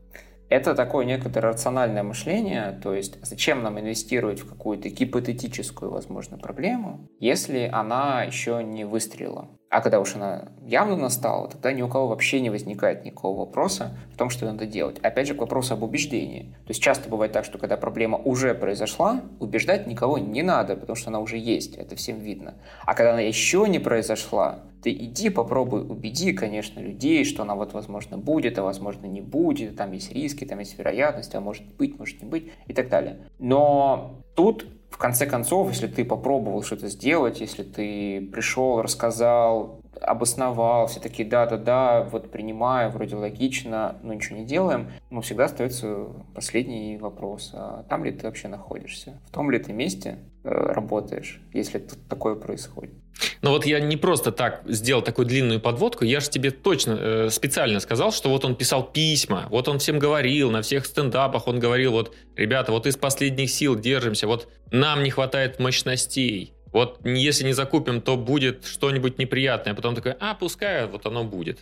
Это 0.48 0.76
такое 0.76 1.06
некоторое 1.06 1.50
рациональное 1.50 2.04
мышление, 2.04 2.80
то 2.84 2.94
есть 2.94 3.18
зачем 3.26 3.64
нам 3.64 3.80
инвестировать 3.80 4.40
в 4.40 4.48
какую-то 4.48 4.90
гипотетическую, 4.90 5.90
возможно, 5.92 6.38
проблему, 6.38 7.10
если 7.20 7.68
она 7.72 8.24
еще 8.24 8.64
не 8.64 8.86
выстрелила. 8.86 9.50
А 9.76 9.82
когда 9.82 10.00
уж 10.00 10.16
она 10.16 10.54
явно 10.66 10.96
настала, 10.96 11.50
тогда 11.50 11.74
ни 11.74 11.82
у 11.82 11.90
кого 11.90 12.08
вообще 12.08 12.40
не 12.40 12.50
возникает 12.50 13.04
никакого 13.04 13.40
вопроса 13.40 13.98
в 14.14 14.18
том, 14.18 14.30
что 14.30 14.46
надо 14.46 14.66
делать. 14.66 15.00
Опять 15.00 15.28
же, 15.28 15.34
к 15.34 15.42
вопросу 15.42 15.74
об 15.74 15.84
убеждении. 15.84 16.44
То 16.66 16.70
есть 16.70 16.82
часто 16.82 17.10
бывает 17.10 17.34
так, 17.34 17.44
что 17.44 17.58
когда 17.58 17.76
проблема 17.76 18.18
уже 18.18 18.54
произошла, 18.56 19.20
убеждать 19.42 19.86
никого 19.86 20.18
не 20.18 20.44
надо, 20.44 20.78
потому 20.78 20.96
что 20.96 21.10
она 21.10 21.20
уже 21.20 21.38
есть, 21.38 21.76
это 21.76 21.98
всем 21.98 22.20
видно. 22.20 22.54
А 22.86 22.94
когда 22.94 23.12
она 23.12 23.20
еще 23.20 23.66
не 23.68 23.80
произошла, 23.80 24.62
ты 24.82 24.94
иди 24.94 25.30
попробуй 25.30 25.82
убеди, 25.82 26.32
конечно, 26.32 26.80
людей, 26.80 27.26
что 27.26 27.44
она 27.44 27.56
вот, 27.56 27.74
возможно, 27.74 28.18
будет, 28.18 28.58
а 28.58 28.64
возможно, 28.64 29.08
не 29.08 29.20
будет, 29.20 29.76
там 29.76 29.92
есть 29.92 30.14
риски, 30.14 30.46
там 30.46 30.60
есть 30.60 30.80
вероятность, 30.80 31.36
а 31.36 31.42
может 31.42 31.66
быть, 31.76 32.00
может 32.00 32.22
не 32.22 32.30
быть 32.30 32.50
и 32.68 32.74
так 32.74 32.88
далее. 32.88 33.28
Но 33.40 34.22
тут 34.38 34.68
в 34.90 34.98
конце 34.98 35.26
концов, 35.26 35.70
если 35.70 35.88
ты 35.88 36.06
попробовал 36.06 36.64
что-то 36.64 36.88
сделать, 36.88 37.42
если 37.42 37.64
ты 37.64 38.30
пришел, 38.32 38.82
рассказал, 38.82 39.82
обосновал, 40.02 40.88
все 40.88 41.00
такие 41.00 41.28
да-да-да, 41.28 42.08
вот 42.12 42.32
принимаю, 42.32 42.92
вроде 42.92 43.16
логично, 43.16 43.96
но 44.04 44.14
ничего 44.14 44.38
не 44.38 44.46
делаем, 44.46 44.92
но 45.10 45.22
всегда 45.22 45.46
остается 45.46 46.08
последний 46.34 46.98
вопрос, 46.98 47.52
а 47.54 47.84
там 47.90 48.04
ли 48.04 48.12
ты 48.12 48.26
вообще 48.26 48.48
находишься? 48.48 49.20
В 49.28 49.32
том 49.32 49.52
ли 49.52 49.60
ты 49.60 49.74
месте 49.74 50.20
э, 50.44 50.50
работаешь, 50.50 51.42
если 51.54 51.80
тут 51.80 52.00
такое 52.08 52.36
происходит? 52.36 52.94
Но 53.42 53.52
вот 53.52 53.66
я 53.66 53.80
не 53.80 53.96
просто 53.96 54.32
так 54.32 54.62
сделал 54.66 55.02
такую 55.02 55.26
длинную 55.26 55.62
подводку, 55.62 56.04
я 56.04 56.20
же 56.20 56.30
тебе 56.30 56.52
точно 56.52 56.98
э, 57.00 57.30
специально 57.30 57.80
сказал, 57.80 58.12
что 58.12 58.30
вот 58.30 58.44
он 58.44 58.56
писал 58.56 58.84
письма, 58.84 59.48
вот 59.50 59.68
он 59.68 59.80
всем 59.80 60.00
говорил, 60.00 60.52
на 60.52 60.62
всех 60.62 60.86
стендапах 60.86 61.48
он 61.48 61.60
говорил, 61.60 61.92
вот, 61.92 62.14
ребята, 62.36 62.72
вот 62.72 62.88
из 62.88 62.98
последних 62.98 63.50
сил 63.50 63.80
держимся, 63.80 64.28
вот 64.28 64.50
нам 64.72 65.04
не 65.04 65.12
хватает 65.12 65.60
мощностей, 65.60 66.55
вот 66.76 67.00
если 67.06 67.46
не 67.46 67.54
закупим, 67.54 68.02
то 68.02 68.18
будет 68.18 68.66
что-нибудь 68.66 69.18
неприятное, 69.18 69.72
а 69.72 69.76
потом 69.78 69.96
такой, 69.96 70.12
а, 70.20 70.36
пускай, 70.36 70.86
вот 70.88 71.06
оно 71.06 71.24
будет. 71.24 71.60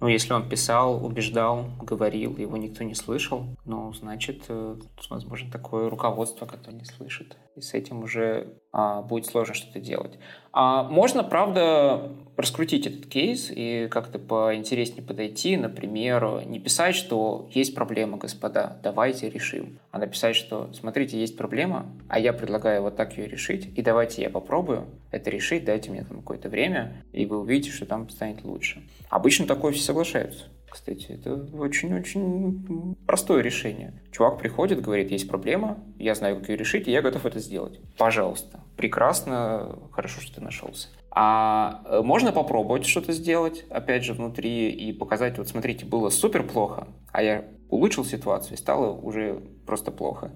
Ну, 0.00 0.08
если 0.08 0.32
он 0.32 0.48
писал, 0.48 1.04
убеждал, 1.04 1.66
говорил, 1.82 2.34
его 2.38 2.56
никто 2.56 2.82
не 2.82 2.94
слышал, 2.94 3.44
ну, 3.66 3.92
значит, 3.92 4.44
э, 4.48 4.76
возможно, 5.10 5.50
такое 5.50 5.90
руководство, 5.90 6.46
которое 6.46 6.76
не 6.78 6.86
слышит. 6.86 7.36
И 7.58 7.60
с 7.60 7.74
этим 7.74 8.02
уже 8.02 8.54
а, 8.72 9.02
будет 9.02 9.26
сложно 9.26 9.54
что-то 9.54 9.80
делать. 9.80 10.12
А 10.52 10.84
можно, 10.84 11.24
правда, 11.24 12.12
раскрутить 12.36 12.86
этот 12.86 13.06
кейс 13.06 13.50
и 13.50 13.88
как-то 13.90 14.18
поинтереснее 14.18 15.02
подойти. 15.02 15.56
Например, 15.56 16.46
не 16.46 16.60
писать, 16.60 16.94
что 16.94 17.48
есть 17.52 17.74
проблема, 17.74 18.16
господа, 18.16 18.78
давайте 18.82 19.28
решим. 19.28 19.78
А 19.90 19.98
написать, 19.98 20.36
что 20.36 20.70
смотрите, 20.72 21.18
есть 21.18 21.36
проблема, 21.36 21.86
а 22.08 22.18
я 22.18 22.32
предлагаю 22.32 22.82
вот 22.82 22.96
так 22.96 23.18
ее 23.18 23.26
решить, 23.26 23.68
и 23.76 23.82
давайте 23.82 24.22
я 24.22 24.30
попробую 24.30 24.86
это 25.10 25.30
решить, 25.30 25.64
дайте 25.64 25.90
мне 25.90 26.04
там 26.04 26.18
какое-то 26.18 26.48
время, 26.48 27.04
и 27.12 27.26
вы 27.26 27.40
увидите, 27.40 27.72
что 27.72 27.86
там 27.86 28.08
станет 28.08 28.44
лучше. 28.44 28.82
Обычно 29.10 29.46
такое 29.46 29.72
все 29.72 29.82
соглашаются. 29.82 30.44
Кстати, 30.70 31.06
это 31.12 31.34
очень-очень 31.56 32.96
простое 33.06 33.42
решение. 33.42 33.94
Чувак 34.12 34.38
приходит, 34.38 34.80
говорит, 34.80 35.10
есть 35.10 35.28
проблема, 35.28 35.78
я 35.98 36.14
знаю, 36.14 36.36
как 36.38 36.48
ее 36.48 36.56
решить, 36.56 36.88
и 36.88 36.92
я 36.92 37.02
готов 37.02 37.26
это 37.26 37.38
сделать. 37.38 37.80
Пожалуйста. 37.96 38.60
Прекрасно, 38.76 39.78
хорошо, 39.92 40.20
что 40.20 40.36
ты 40.36 40.40
нашелся. 40.40 40.88
А 41.10 41.82
э, 41.86 42.00
можно 42.02 42.32
попробовать 42.32 42.86
что-то 42.86 43.12
сделать, 43.12 43.64
опять 43.70 44.04
же, 44.04 44.12
внутри 44.12 44.70
и 44.70 44.92
показать, 44.92 45.38
вот 45.38 45.48
смотрите, 45.48 45.84
было 45.84 46.10
супер 46.10 46.44
плохо, 46.44 46.86
а 47.12 47.22
я 47.22 47.44
улучшил 47.70 48.04
ситуацию 48.04 48.54
и 48.54 48.56
стало 48.56 48.92
уже 48.92 49.42
просто 49.66 49.90
плохо. 49.90 50.30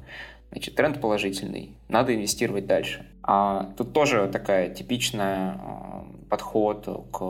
Значит, 0.51 0.75
тренд 0.75 1.01
положительный, 1.01 1.77
надо 1.89 2.15
инвестировать 2.15 2.67
дальше. 2.67 3.07
А 3.23 3.73
тут 3.77 3.93
тоже 3.93 4.29
такая 4.31 4.69
типичная 4.69 5.57
а, 5.59 6.07
подход 6.29 6.85
к 7.13 7.21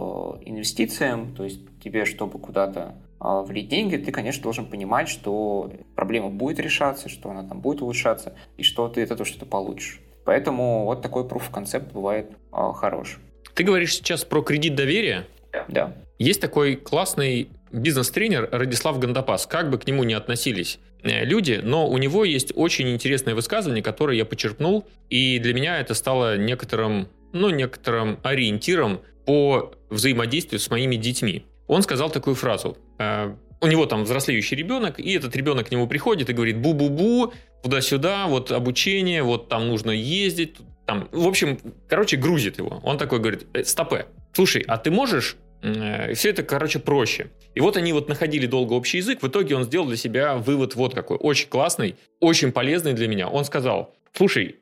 инвестициям, 0.44 1.34
то 1.34 1.44
есть 1.44 1.60
тебе, 1.82 2.04
чтобы 2.04 2.38
куда-то 2.38 2.94
а, 3.18 3.42
влить 3.42 3.68
деньги, 3.68 3.96
ты, 3.96 4.12
конечно, 4.12 4.42
должен 4.42 4.66
понимать, 4.66 5.08
что 5.08 5.70
проблема 5.94 6.30
будет 6.30 6.58
решаться, 6.60 7.08
что 7.08 7.30
она 7.30 7.42
там 7.42 7.60
будет 7.60 7.82
улучшаться, 7.82 8.34
и 8.56 8.62
что 8.62 8.88
ты 8.88 9.02
от 9.02 9.10
этого 9.10 9.24
что-то 9.24 9.46
получишь. 9.46 10.00
Поэтому 10.24 10.84
вот 10.84 11.02
такой 11.02 11.24
proof 11.24 11.50
концепт 11.52 11.92
бывает 11.92 12.30
а, 12.52 12.72
хорош. 12.72 13.18
Ты 13.54 13.64
говоришь 13.64 13.94
сейчас 13.94 14.24
про 14.24 14.42
кредит 14.42 14.74
доверия? 14.74 15.26
Да. 15.68 15.94
Есть 16.18 16.40
такой 16.40 16.76
классный 16.76 17.50
бизнес-тренер 17.72 18.48
Радислав 18.52 18.98
Гандапас. 18.98 19.46
Как 19.46 19.70
бы 19.70 19.78
к 19.78 19.86
нему 19.86 20.04
ни 20.04 20.14
относились 20.14 20.78
э, 21.02 21.24
люди, 21.24 21.60
но 21.62 21.88
у 21.88 21.98
него 21.98 22.24
есть 22.24 22.52
очень 22.54 22.90
интересное 22.90 23.34
высказывание, 23.34 23.82
которое 23.82 24.16
я 24.16 24.24
почерпнул, 24.24 24.86
и 25.10 25.38
для 25.38 25.52
меня 25.52 25.80
это 25.80 25.94
стало 25.94 26.36
некоторым 26.36 27.08
ну, 27.32 27.50
некоторым 27.50 28.18
ориентиром 28.22 29.00
по 29.24 29.72
взаимодействию 29.90 30.60
с 30.60 30.70
моими 30.70 30.96
детьми. 30.96 31.46
Он 31.72 31.82
сказал 31.82 32.10
такую 32.10 32.36
фразу. 32.36 32.76
Э, 32.98 33.34
у 33.60 33.66
него 33.66 33.86
там 33.86 34.04
взрослеющий 34.04 34.56
ребенок, 34.56 35.00
и 35.00 35.12
этот 35.14 35.34
ребенок 35.36 35.68
к 35.68 35.70
нему 35.70 35.86
приходит 35.86 36.28
и 36.28 36.34
говорит 36.34 36.56
бу-бу-бу, 36.56 37.32
туда-сюда, 37.62 38.26
вот 38.26 38.52
обучение, 38.52 39.22
вот 39.22 39.48
там 39.48 39.68
нужно 39.68 39.90
ездить. 39.90 40.56
Там, 40.84 41.08
в 41.12 41.26
общем, 41.26 41.58
короче, 41.88 42.18
грузит 42.18 42.58
его. 42.58 42.80
Он 42.84 42.98
такой 42.98 43.20
говорит, 43.20 43.46
«Э, 43.54 43.64
стопе, 43.64 44.04
слушай, 44.34 44.62
а 44.68 44.76
ты 44.76 44.90
можешь 44.90 45.36
э, 45.62 46.12
все 46.12 46.28
это, 46.28 46.42
короче, 46.42 46.78
проще. 46.78 47.30
И 47.54 47.60
вот 47.60 47.78
они 47.78 47.94
вот 47.94 48.06
находили 48.06 48.46
долго 48.46 48.74
общий 48.74 48.98
язык. 48.98 49.22
В 49.22 49.28
итоге 49.28 49.56
он 49.56 49.64
сделал 49.64 49.86
для 49.86 49.96
себя 49.96 50.36
вывод 50.36 50.74
вот 50.74 50.94
какой. 50.94 51.16
Очень 51.16 51.48
классный, 51.48 51.96
очень 52.20 52.52
полезный 52.52 52.92
для 52.92 53.08
меня. 53.08 53.28
Он 53.28 53.46
сказал, 53.46 53.94
слушай, 54.12 54.56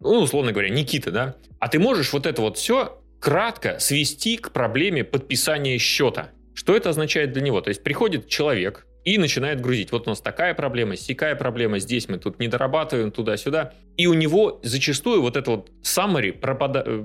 ну, 0.00 0.18
условно 0.18 0.50
говоря, 0.50 0.70
Никита, 0.70 1.12
да, 1.12 1.36
а 1.60 1.68
ты 1.68 1.78
можешь 1.78 2.12
вот 2.12 2.26
это 2.26 2.42
вот 2.42 2.56
все 2.58 2.98
кратко 3.20 3.78
свести 3.78 4.36
к 4.36 4.52
проблеме 4.52 5.04
подписания 5.04 5.78
счета. 5.78 6.30
Что 6.56 6.74
это 6.74 6.88
означает 6.88 7.32
для 7.32 7.42
него? 7.42 7.60
То 7.60 7.68
есть 7.68 7.84
приходит 7.84 8.28
человек, 8.28 8.86
и 9.04 9.18
начинает 9.18 9.60
грузить. 9.60 9.92
Вот 9.92 10.08
у 10.08 10.10
нас 10.10 10.20
такая 10.20 10.52
проблема, 10.52 10.96
сякая 10.96 11.36
проблема, 11.36 11.78
здесь 11.78 12.08
мы 12.08 12.18
тут 12.18 12.40
не 12.40 12.48
дорабатываем, 12.48 13.12
туда-сюда. 13.12 13.72
И 13.96 14.08
у 14.08 14.14
него 14.14 14.58
зачастую 14.64 15.22
вот 15.22 15.36
это 15.36 15.52
вот 15.52 15.70
summary 15.82 16.32
пропада... 16.32 16.82
Э, 16.84 17.04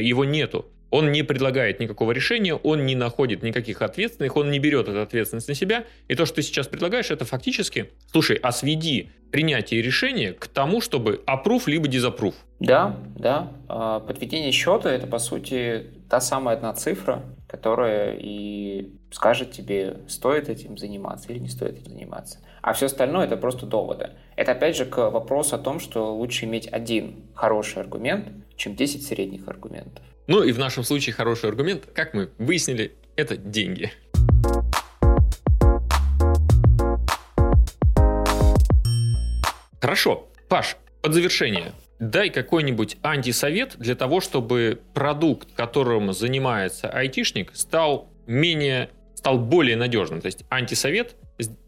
его 0.00 0.24
нету. 0.24 0.66
Он 0.90 1.10
не 1.10 1.24
предлагает 1.24 1.80
никакого 1.80 2.12
решения, 2.12 2.54
он 2.54 2.86
не 2.86 2.94
находит 2.94 3.42
никаких 3.42 3.82
ответственных, 3.82 4.36
он 4.36 4.52
не 4.52 4.60
берет 4.60 4.88
эту 4.88 5.02
ответственность 5.02 5.48
на 5.48 5.54
себя. 5.54 5.84
И 6.06 6.14
то, 6.14 6.26
что 6.26 6.36
ты 6.36 6.42
сейчас 6.42 6.68
предлагаешь, 6.68 7.10
это 7.10 7.24
фактически, 7.24 7.90
слушай, 8.12 8.36
а 8.40 8.52
сведи 8.52 9.10
принятие 9.32 9.82
решения 9.82 10.32
к 10.32 10.46
тому, 10.46 10.80
чтобы 10.80 11.22
approve 11.26 11.62
либо 11.66 11.88
disapprove. 11.88 12.34
Да, 12.60 12.96
да. 13.16 13.52
А, 13.68 13.98
подведение 13.98 14.52
счета– 14.52 14.90
это, 14.92 15.08
по 15.08 15.18
сути, 15.18 15.86
та 16.08 16.20
самая 16.20 16.56
одна 16.56 16.72
цифра, 16.72 17.24
которая 17.50 18.16
и 18.16 18.92
скажет 19.10 19.50
тебе, 19.50 19.96
стоит 20.06 20.48
этим 20.48 20.78
заниматься 20.78 21.32
или 21.32 21.40
не 21.40 21.48
стоит 21.48 21.78
этим 21.78 21.90
заниматься. 21.90 22.38
А 22.62 22.72
все 22.74 22.86
остальное– 22.86 23.26
это 23.26 23.36
просто 23.36 23.66
доводы. 23.66 24.10
Это, 24.36 24.52
опять 24.52 24.76
же, 24.76 24.84
к 24.86 25.10
вопросу 25.10 25.56
о 25.56 25.58
том, 25.58 25.80
что 25.80 26.14
лучше 26.14 26.44
иметь 26.44 26.68
один 26.68 27.24
хороший 27.34 27.82
аргумент, 27.82 28.28
чем 28.54 28.76
10 28.76 29.04
средних 29.04 29.48
аргументов. 29.48 30.04
Ну 30.28 30.44
и 30.44 30.52
в 30.52 30.60
нашем 30.60 30.84
случае 30.84 31.12
хороший 31.12 31.48
аргумент, 31.48 31.86
как 31.92 32.14
мы 32.14 32.30
выяснили, 32.38 32.94
это 33.16 33.36
деньги. 33.36 33.90
Хорошо. 39.80 40.28
Паш, 40.48 40.76
под 41.02 41.14
завершение, 41.14 41.72
дай 42.00 42.30
какой-нибудь 42.30 42.96
антисовет 43.02 43.76
для 43.78 43.94
того, 43.94 44.20
чтобы 44.20 44.80
продукт, 44.94 45.52
которым 45.52 46.12
занимается 46.12 46.88
айтишник, 46.88 47.54
стал 47.54 48.08
менее, 48.26 48.90
стал 49.14 49.38
более 49.38 49.76
надежным. 49.76 50.20
То 50.20 50.26
есть 50.26 50.44
антисовет 50.50 51.14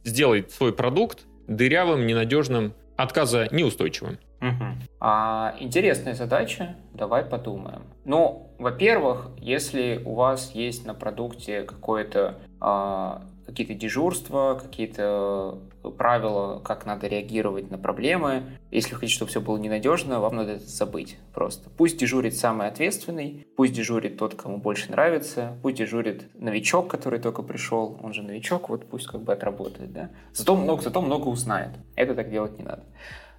сделает 0.05 0.51
свой 0.51 0.73
продукт 0.73 1.21
дырявым, 1.47 2.07
ненадежным, 2.07 2.75
отказа 2.97 3.49
неустойчивым. 3.51 4.19
Угу. 4.41 4.65
А, 5.01 5.55
интересная 5.61 6.15
задача, 6.15 6.77
давай 6.93 7.25
подумаем. 7.25 7.83
Ну, 8.05 8.51
во-первых, 8.59 9.31
если 9.39 10.03
у 10.05 10.15
вас 10.15 10.53
есть 10.55 10.85
на 10.85 10.95
продукте 10.95 11.63
какое-то 11.63 12.39
а, 12.61 13.23
какие-то 13.47 13.75
дежурства, 13.75 14.59
какие-то 14.61 15.59
правила, 15.91 16.61
как 16.61 16.87
надо 16.87 17.07
реагировать 17.07 17.71
на 17.71 17.79
проблемы. 17.79 18.59
Если 18.71 18.95
хотите, 18.95 19.15
чтобы 19.15 19.31
все 19.31 19.41
было 19.41 19.57
ненадежно, 19.59 20.21
вам 20.21 20.37
надо 20.37 20.53
это 20.53 20.67
забыть 20.67 21.19
просто. 21.35 21.71
Пусть 21.71 21.99
дежурит 21.99 22.37
самый 22.37 22.69
ответственный, 22.69 23.47
пусть 23.57 23.73
дежурит 23.73 24.17
тот, 24.19 24.35
кому 24.35 24.59
больше 24.59 24.91
нравится, 24.91 25.59
пусть 25.63 25.77
дежурит 25.77 26.29
новичок, 26.35 26.89
который 26.89 27.19
только 27.19 27.43
пришел, 27.43 27.99
он 28.03 28.13
же 28.13 28.23
новичок, 28.23 28.69
вот 28.69 28.89
пусть 28.89 29.07
как 29.07 29.23
бы 29.23 29.33
отработает, 29.33 29.93
да. 29.93 30.11
Зато 30.33 30.57
много, 30.57 30.83
зато 30.83 31.03
много 31.03 31.29
узнает. 31.29 31.73
Это 31.97 32.15
так 32.15 32.31
делать 32.31 32.59
не 32.59 32.65
надо. 32.65 32.85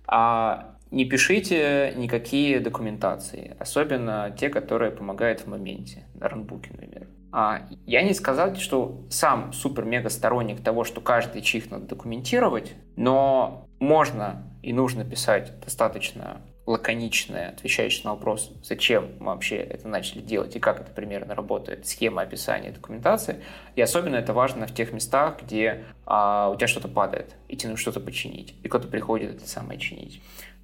А 0.06 0.76
не 0.92 1.06
пишите 1.06 1.94
никакие 1.96 2.60
документации, 2.60 3.56
особенно 3.60 4.36
те, 4.38 4.50
которые 4.50 4.92
помогают 4.92 5.42
в 5.42 5.48
моменте, 5.48 6.06
на 6.14 6.30
ранбуке, 6.30 6.70
например. 6.72 7.08
А, 7.36 7.64
я 7.88 8.04
не 8.04 8.14
сказал, 8.14 8.56
что 8.56 9.02
сам 9.10 9.54
супер-мега 9.54 10.10
сторонник 10.10 10.64
того, 10.64 10.84
что 10.84 11.02
каждый 11.02 11.42
чих 11.42 11.72
надо 11.72 11.88
документировать, 11.88 12.76
но 12.96 13.68
можно 13.80 14.44
и 14.62 14.72
нужно 14.72 15.04
писать 15.04 15.52
достаточно 15.60 16.42
лаконичное, 16.68 17.50
отвечающее 17.50 18.04
на 18.06 18.12
вопрос, 18.12 18.52
зачем 18.64 19.10
мы 19.20 19.34
вообще 19.34 19.58
это 19.58 19.88
начали 19.88 20.22
делать 20.22 20.56
и 20.56 20.60
как 20.60 20.80
это 20.80 20.92
примерно 20.92 21.34
работает, 21.34 21.88
схема 21.88 22.22
описания 22.22 22.72
документации. 22.72 23.44
И 23.76 23.82
особенно 23.82 24.16
это 24.16 24.32
важно 24.32 24.68
в 24.68 24.74
тех 24.74 24.94
местах, 24.94 25.42
где 25.42 25.84
а, 26.06 26.50
у 26.50 26.56
тебя 26.56 26.68
что-то 26.68 26.88
падает, 26.88 27.36
и 27.50 27.58
тебе 27.58 27.72
нужно 27.72 27.82
что-то 27.82 28.00
починить, 28.00 28.54
и 28.62 28.68
кто-то 28.68 28.88
приходит 28.88 29.38
это 29.38 29.50
самое 29.50 29.80
чинить. 29.80 30.22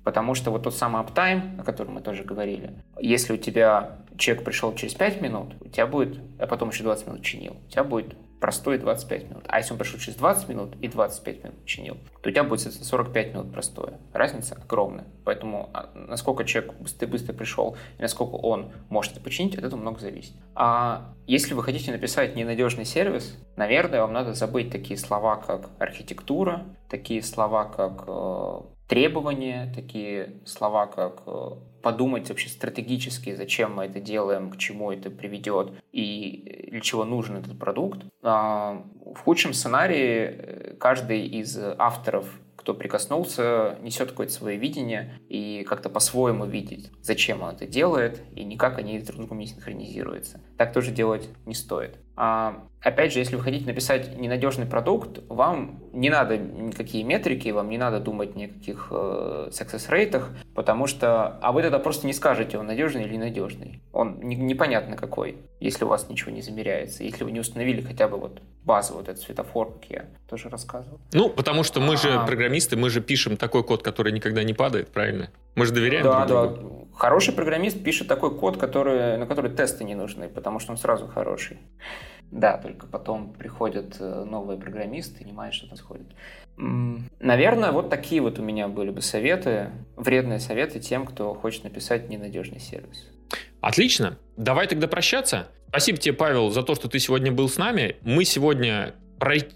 Потому 0.09 0.33
что 0.33 0.49
вот 0.49 0.63
тот 0.63 0.73
самый 0.73 1.01
аптайм, 1.03 1.59
о 1.59 1.63
котором 1.63 1.93
мы 1.93 2.01
тоже 2.01 2.23
говорили, 2.23 2.73
если 2.99 3.33
у 3.33 3.37
тебя 3.37 3.99
человек 4.17 4.43
пришел 4.43 4.73
через 4.73 4.95
5 4.95 5.21
минут, 5.21 5.53
у 5.61 5.67
тебя 5.67 5.85
будет, 5.85 6.19
а 6.39 6.47
потом 6.47 6.69
еще 6.69 6.81
20 6.81 7.05
минут 7.05 7.21
чинил, 7.21 7.57
у 7.63 7.69
тебя 7.69 7.83
будет 7.83 8.15
простой 8.39 8.79
25 8.79 9.29
минут. 9.29 9.43
А 9.47 9.59
если 9.59 9.73
он 9.73 9.77
пришел 9.77 9.99
через 9.99 10.17
20 10.17 10.49
минут 10.49 10.75
и 10.81 10.87
25 10.87 11.43
минут 11.43 11.65
чинил, 11.67 11.97
то 12.23 12.29
у 12.29 12.31
тебя 12.31 12.43
будет, 12.43 12.61
соответственно, 12.61 12.89
45 12.89 13.33
минут 13.33 13.53
простое. 13.53 13.99
Разница 14.11 14.55
огромная. 14.55 15.05
Поэтому 15.25 15.69
а, 15.75 15.91
насколько 15.93 16.43
человек 16.43 16.73
быстро-быстро 16.79 17.33
пришел 17.33 17.77
и 17.99 18.01
насколько 18.01 18.33
он 18.33 18.71
может 18.89 19.11
это 19.11 19.21
починить, 19.21 19.59
от 19.59 19.63
этого 19.63 19.79
много 19.79 19.99
зависит. 19.99 20.33
А 20.55 21.13
если 21.27 21.53
вы 21.53 21.61
хотите 21.61 21.91
написать 21.91 22.35
ненадежный 22.35 22.85
сервис, 22.85 23.37
наверное, 23.57 24.01
вам 24.01 24.13
надо 24.13 24.33
забыть 24.33 24.71
такие 24.71 24.97
слова, 24.97 25.35
как 25.35 25.69
архитектура, 25.77 26.65
такие 26.89 27.21
слова, 27.21 27.65
как 27.65 28.05
э, 28.07 28.61
требования, 28.89 29.71
такие 29.73 30.33
слова, 30.45 30.87
как 30.87 31.21
э, 31.27 31.51
подумать 31.81 32.27
вообще 32.27 32.49
стратегически, 32.49 33.35
зачем 33.35 33.75
мы 33.75 33.85
это 33.85 34.01
делаем, 34.01 34.49
к 34.49 34.57
чему 34.57 34.91
это 34.91 35.11
приведет 35.11 35.71
и 35.93 36.67
для 36.71 36.81
чего 36.81 37.05
нужен 37.05 37.37
этот 37.37 37.57
продукт. 37.57 38.01
А, 38.23 38.83
в 39.05 39.19
худшем 39.19 39.53
сценарии 39.53 40.17
э, 40.21 40.75
каждый 40.79 41.25
из 41.27 41.57
авторов 41.77 42.27
кто 42.59 42.73
прикоснулся, 42.73 43.77
несет 43.81 44.09
какое-то 44.09 44.33
свое 44.33 44.57
видение 44.57 45.13
и 45.29 45.63
как-то 45.63 45.89
по-своему 45.89 46.45
видит, 46.45 46.91
зачем 47.01 47.41
он 47.41 47.55
это 47.55 47.65
делает, 47.65 48.21
и 48.35 48.43
никак 48.43 48.77
они 48.77 48.99
друг 48.99 49.15
с 49.15 49.17
другом 49.17 49.39
не 49.39 49.47
синхронизируются. 49.47 50.41
Так 50.57 50.73
тоже 50.73 50.91
делать 50.91 51.29
не 51.45 51.55
стоит. 51.55 51.97
А, 52.21 52.67
опять 52.81 53.13
же, 53.13 53.19
если 53.19 53.37
вы 53.37 53.41
хотите 53.41 53.65
написать 53.65 54.17
ненадежный 54.17 54.65
продукт, 54.65 55.21
вам 55.29 55.79
не 55.93 56.09
надо 56.09 56.37
никакие 56.37 57.05
метрики, 57.05 57.47
вам 57.47 57.69
не 57.69 57.77
надо 57.77 58.01
думать 58.01 58.35
ни 58.35 58.43
о 58.43 58.49
каких 58.49 58.89
э, 58.91 59.47
success 59.51 59.89
рейтах, 59.89 60.29
потому 60.53 60.85
что, 60.85 61.39
а 61.41 61.53
вы 61.53 61.61
тогда 61.61 61.79
просто 61.79 62.07
не 62.07 62.11
скажете, 62.11 62.57
он 62.57 62.67
надежный 62.67 63.03
или 63.03 63.13
ненадежный. 63.13 63.81
Он 63.93 64.19
не, 64.19 64.35
непонятно 64.35 64.97
какой, 64.97 65.37
если 65.61 65.85
у 65.85 65.87
вас 65.87 66.09
ничего 66.09 66.31
не 66.31 66.41
замеряется, 66.41 67.05
если 67.05 67.23
вы 67.23 67.31
не 67.31 67.39
установили 67.39 67.79
хотя 67.79 68.09
бы 68.09 68.17
вот 68.17 68.41
базу, 68.65 68.95
вот 68.95 69.07
этот 69.07 69.23
светофор, 69.23 69.71
как 69.75 69.89
я 69.89 70.05
тоже 70.27 70.49
рассказывал. 70.49 70.99
Ну, 71.13 71.29
потому 71.29 71.63
что 71.63 71.79
мы 71.79 71.95
же 71.95 72.11
а, 72.11 72.25
программисты, 72.25 72.75
мы 72.75 72.89
же 72.89 72.99
пишем 72.99 73.37
такой 73.37 73.63
код, 73.63 73.81
который 73.81 74.11
никогда 74.11 74.43
не 74.43 74.53
падает, 74.53 74.89
правильно? 74.89 75.29
Мы 75.55 75.65
же 75.65 75.73
доверяем 75.73 76.03
да, 76.03 76.25
друг 76.25 76.59
другу. 76.59 76.87
Да, 76.88 76.88
Хороший 76.99 77.33
программист 77.33 77.81
пишет 77.81 78.09
такой 78.09 78.37
код, 78.37 78.57
который, 78.57 79.17
на 79.17 79.25
который 79.25 79.49
тесты 79.49 79.85
не 79.85 79.95
нужны, 79.95 80.27
потому 80.27 80.59
что 80.59 80.73
он 80.73 80.77
сразу 80.77 81.07
хороший. 81.07 81.57
Да, 82.29 82.57
только 82.57 82.87
потом 82.87 83.31
приходят 83.31 83.95
э, 84.01 84.25
новые 84.25 84.59
программисты 84.59 85.21
и 85.21 85.23
понимают, 85.23 85.55
что 85.55 85.67
происходит. 85.67 86.07
Наверное, 86.57 87.71
вот 87.71 87.89
такие 87.89 88.21
вот 88.21 88.37
у 88.37 88.43
меня 88.43 88.67
были 88.67 88.89
бы 88.89 89.01
советы, 89.01 89.69
вредные 89.95 90.39
советы 90.39 90.81
тем, 90.81 91.05
кто 91.05 91.33
хочет 91.33 91.63
написать 91.63 92.09
ненадежный 92.09 92.59
сервис. 92.59 93.07
Отлично. 93.61 94.17
Давай 94.35 94.67
тогда 94.67 94.89
прощаться. 94.89 95.47
Спасибо 95.69 95.97
тебе, 95.99 96.13
Павел, 96.13 96.49
за 96.49 96.63
то, 96.63 96.75
что 96.75 96.89
ты 96.89 96.99
сегодня 96.99 97.31
был 97.31 97.47
с 97.47 97.57
нами. 97.57 97.95
Мы 98.01 98.25
сегодня 98.25 98.93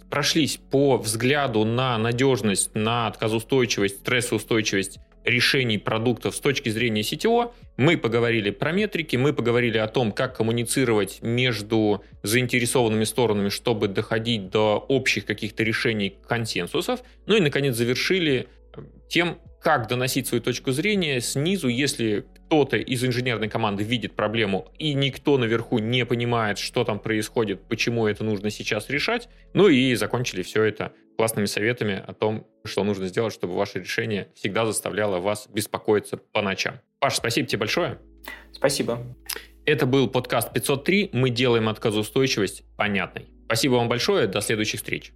прошлись 0.09 0.55
по 0.71 0.95
взгляду 0.95 1.65
на 1.65 1.97
надежность, 1.97 2.73
на 2.73 3.07
отказоустойчивость, 3.07 3.99
стрессоустойчивость 3.99 4.99
решений 5.23 5.77
продуктов 5.77 6.35
с 6.35 6.39
точки 6.39 6.69
зрения 6.69 7.01
CTO. 7.01 7.53
Мы 7.77 7.97
поговорили 7.97 8.49
про 8.51 8.71
метрики, 8.71 9.15
мы 9.15 9.33
поговорили 9.33 9.77
о 9.77 9.87
том, 9.87 10.11
как 10.11 10.37
коммуницировать 10.37 11.19
между 11.21 12.03
заинтересованными 12.23 13.03
сторонами, 13.03 13.49
чтобы 13.49 13.87
доходить 13.87 14.49
до 14.49 14.77
общих 14.87 15.25
каких-то 15.25 15.63
решений 15.63 16.15
консенсусов. 16.27 17.01
Ну 17.25 17.35
и, 17.35 17.39
наконец, 17.39 17.75
завершили 17.75 18.47
э, 18.75 18.81
тем, 19.09 19.39
как 19.61 19.87
доносить 19.87 20.27
свою 20.27 20.43
точку 20.43 20.71
зрения 20.71 21.21
снизу, 21.21 21.69
если 21.69 22.25
кто-то 22.35 22.77
из 22.77 23.03
инженерной 23.03 23.47
команды 23.47 23.83
видит 23.83 24.13
проблему, 24.13 24.67
и 24.77 24.93
никто 24.93 25.37
наверху 25.37 25.79
не 25.79 26.05
понимает, 26.05 26.59
что 26.59 26.83
там 26.83 26.99
происходит, 26.99 27.63
почему 27.67 28.05
это 28.05 28.23
нужно 28.23 28.49
сейчас 28.49 28.89
решать. 28.89 29.29
Ну 29.53 29.69
и 29.69 29.95
закончили 29.95 30.43
все 30.43 30.63
это 30.63 30.91
классными 31.17 31.45
советами 31.45 32.03
о 32.05 32.13
том, 32.13 32.47
что 32.63 32.83
нужно 32.83 33.07
сделать, 33.07 33.33
чтобы 33.33 33.55
ваше 33.55 33.79
решение 33.79 34.29
всегда 34.35 34.65
заставляло 34.65 35.19
вас 35.19 35.47
беспокоиться 35.47 36.17
по 36.17 36.41
ночам. 36.41 36.79
Паш, 36.99 37.15
спасибо 37.15 37.47
тебе 37.47 37.59
большое. 37.59 37.99
Спасибо. 38.51 38.99
Это 39.65 39.85
был 39.85 40.09
подкаст 40.09 40.51
503. 40.53 41.11
Мы 41.13 41.29
делаем 41.29 41.69
отказоустойчивость 41.69 42.63
понятной. 42.75 43.27
Спасибо 43.45 43.73
вам 43.75 43.87
большое. 43.89 44.27
До 44.27 44.41
следующих 44.41 44.79
встреч. 44.79 45.13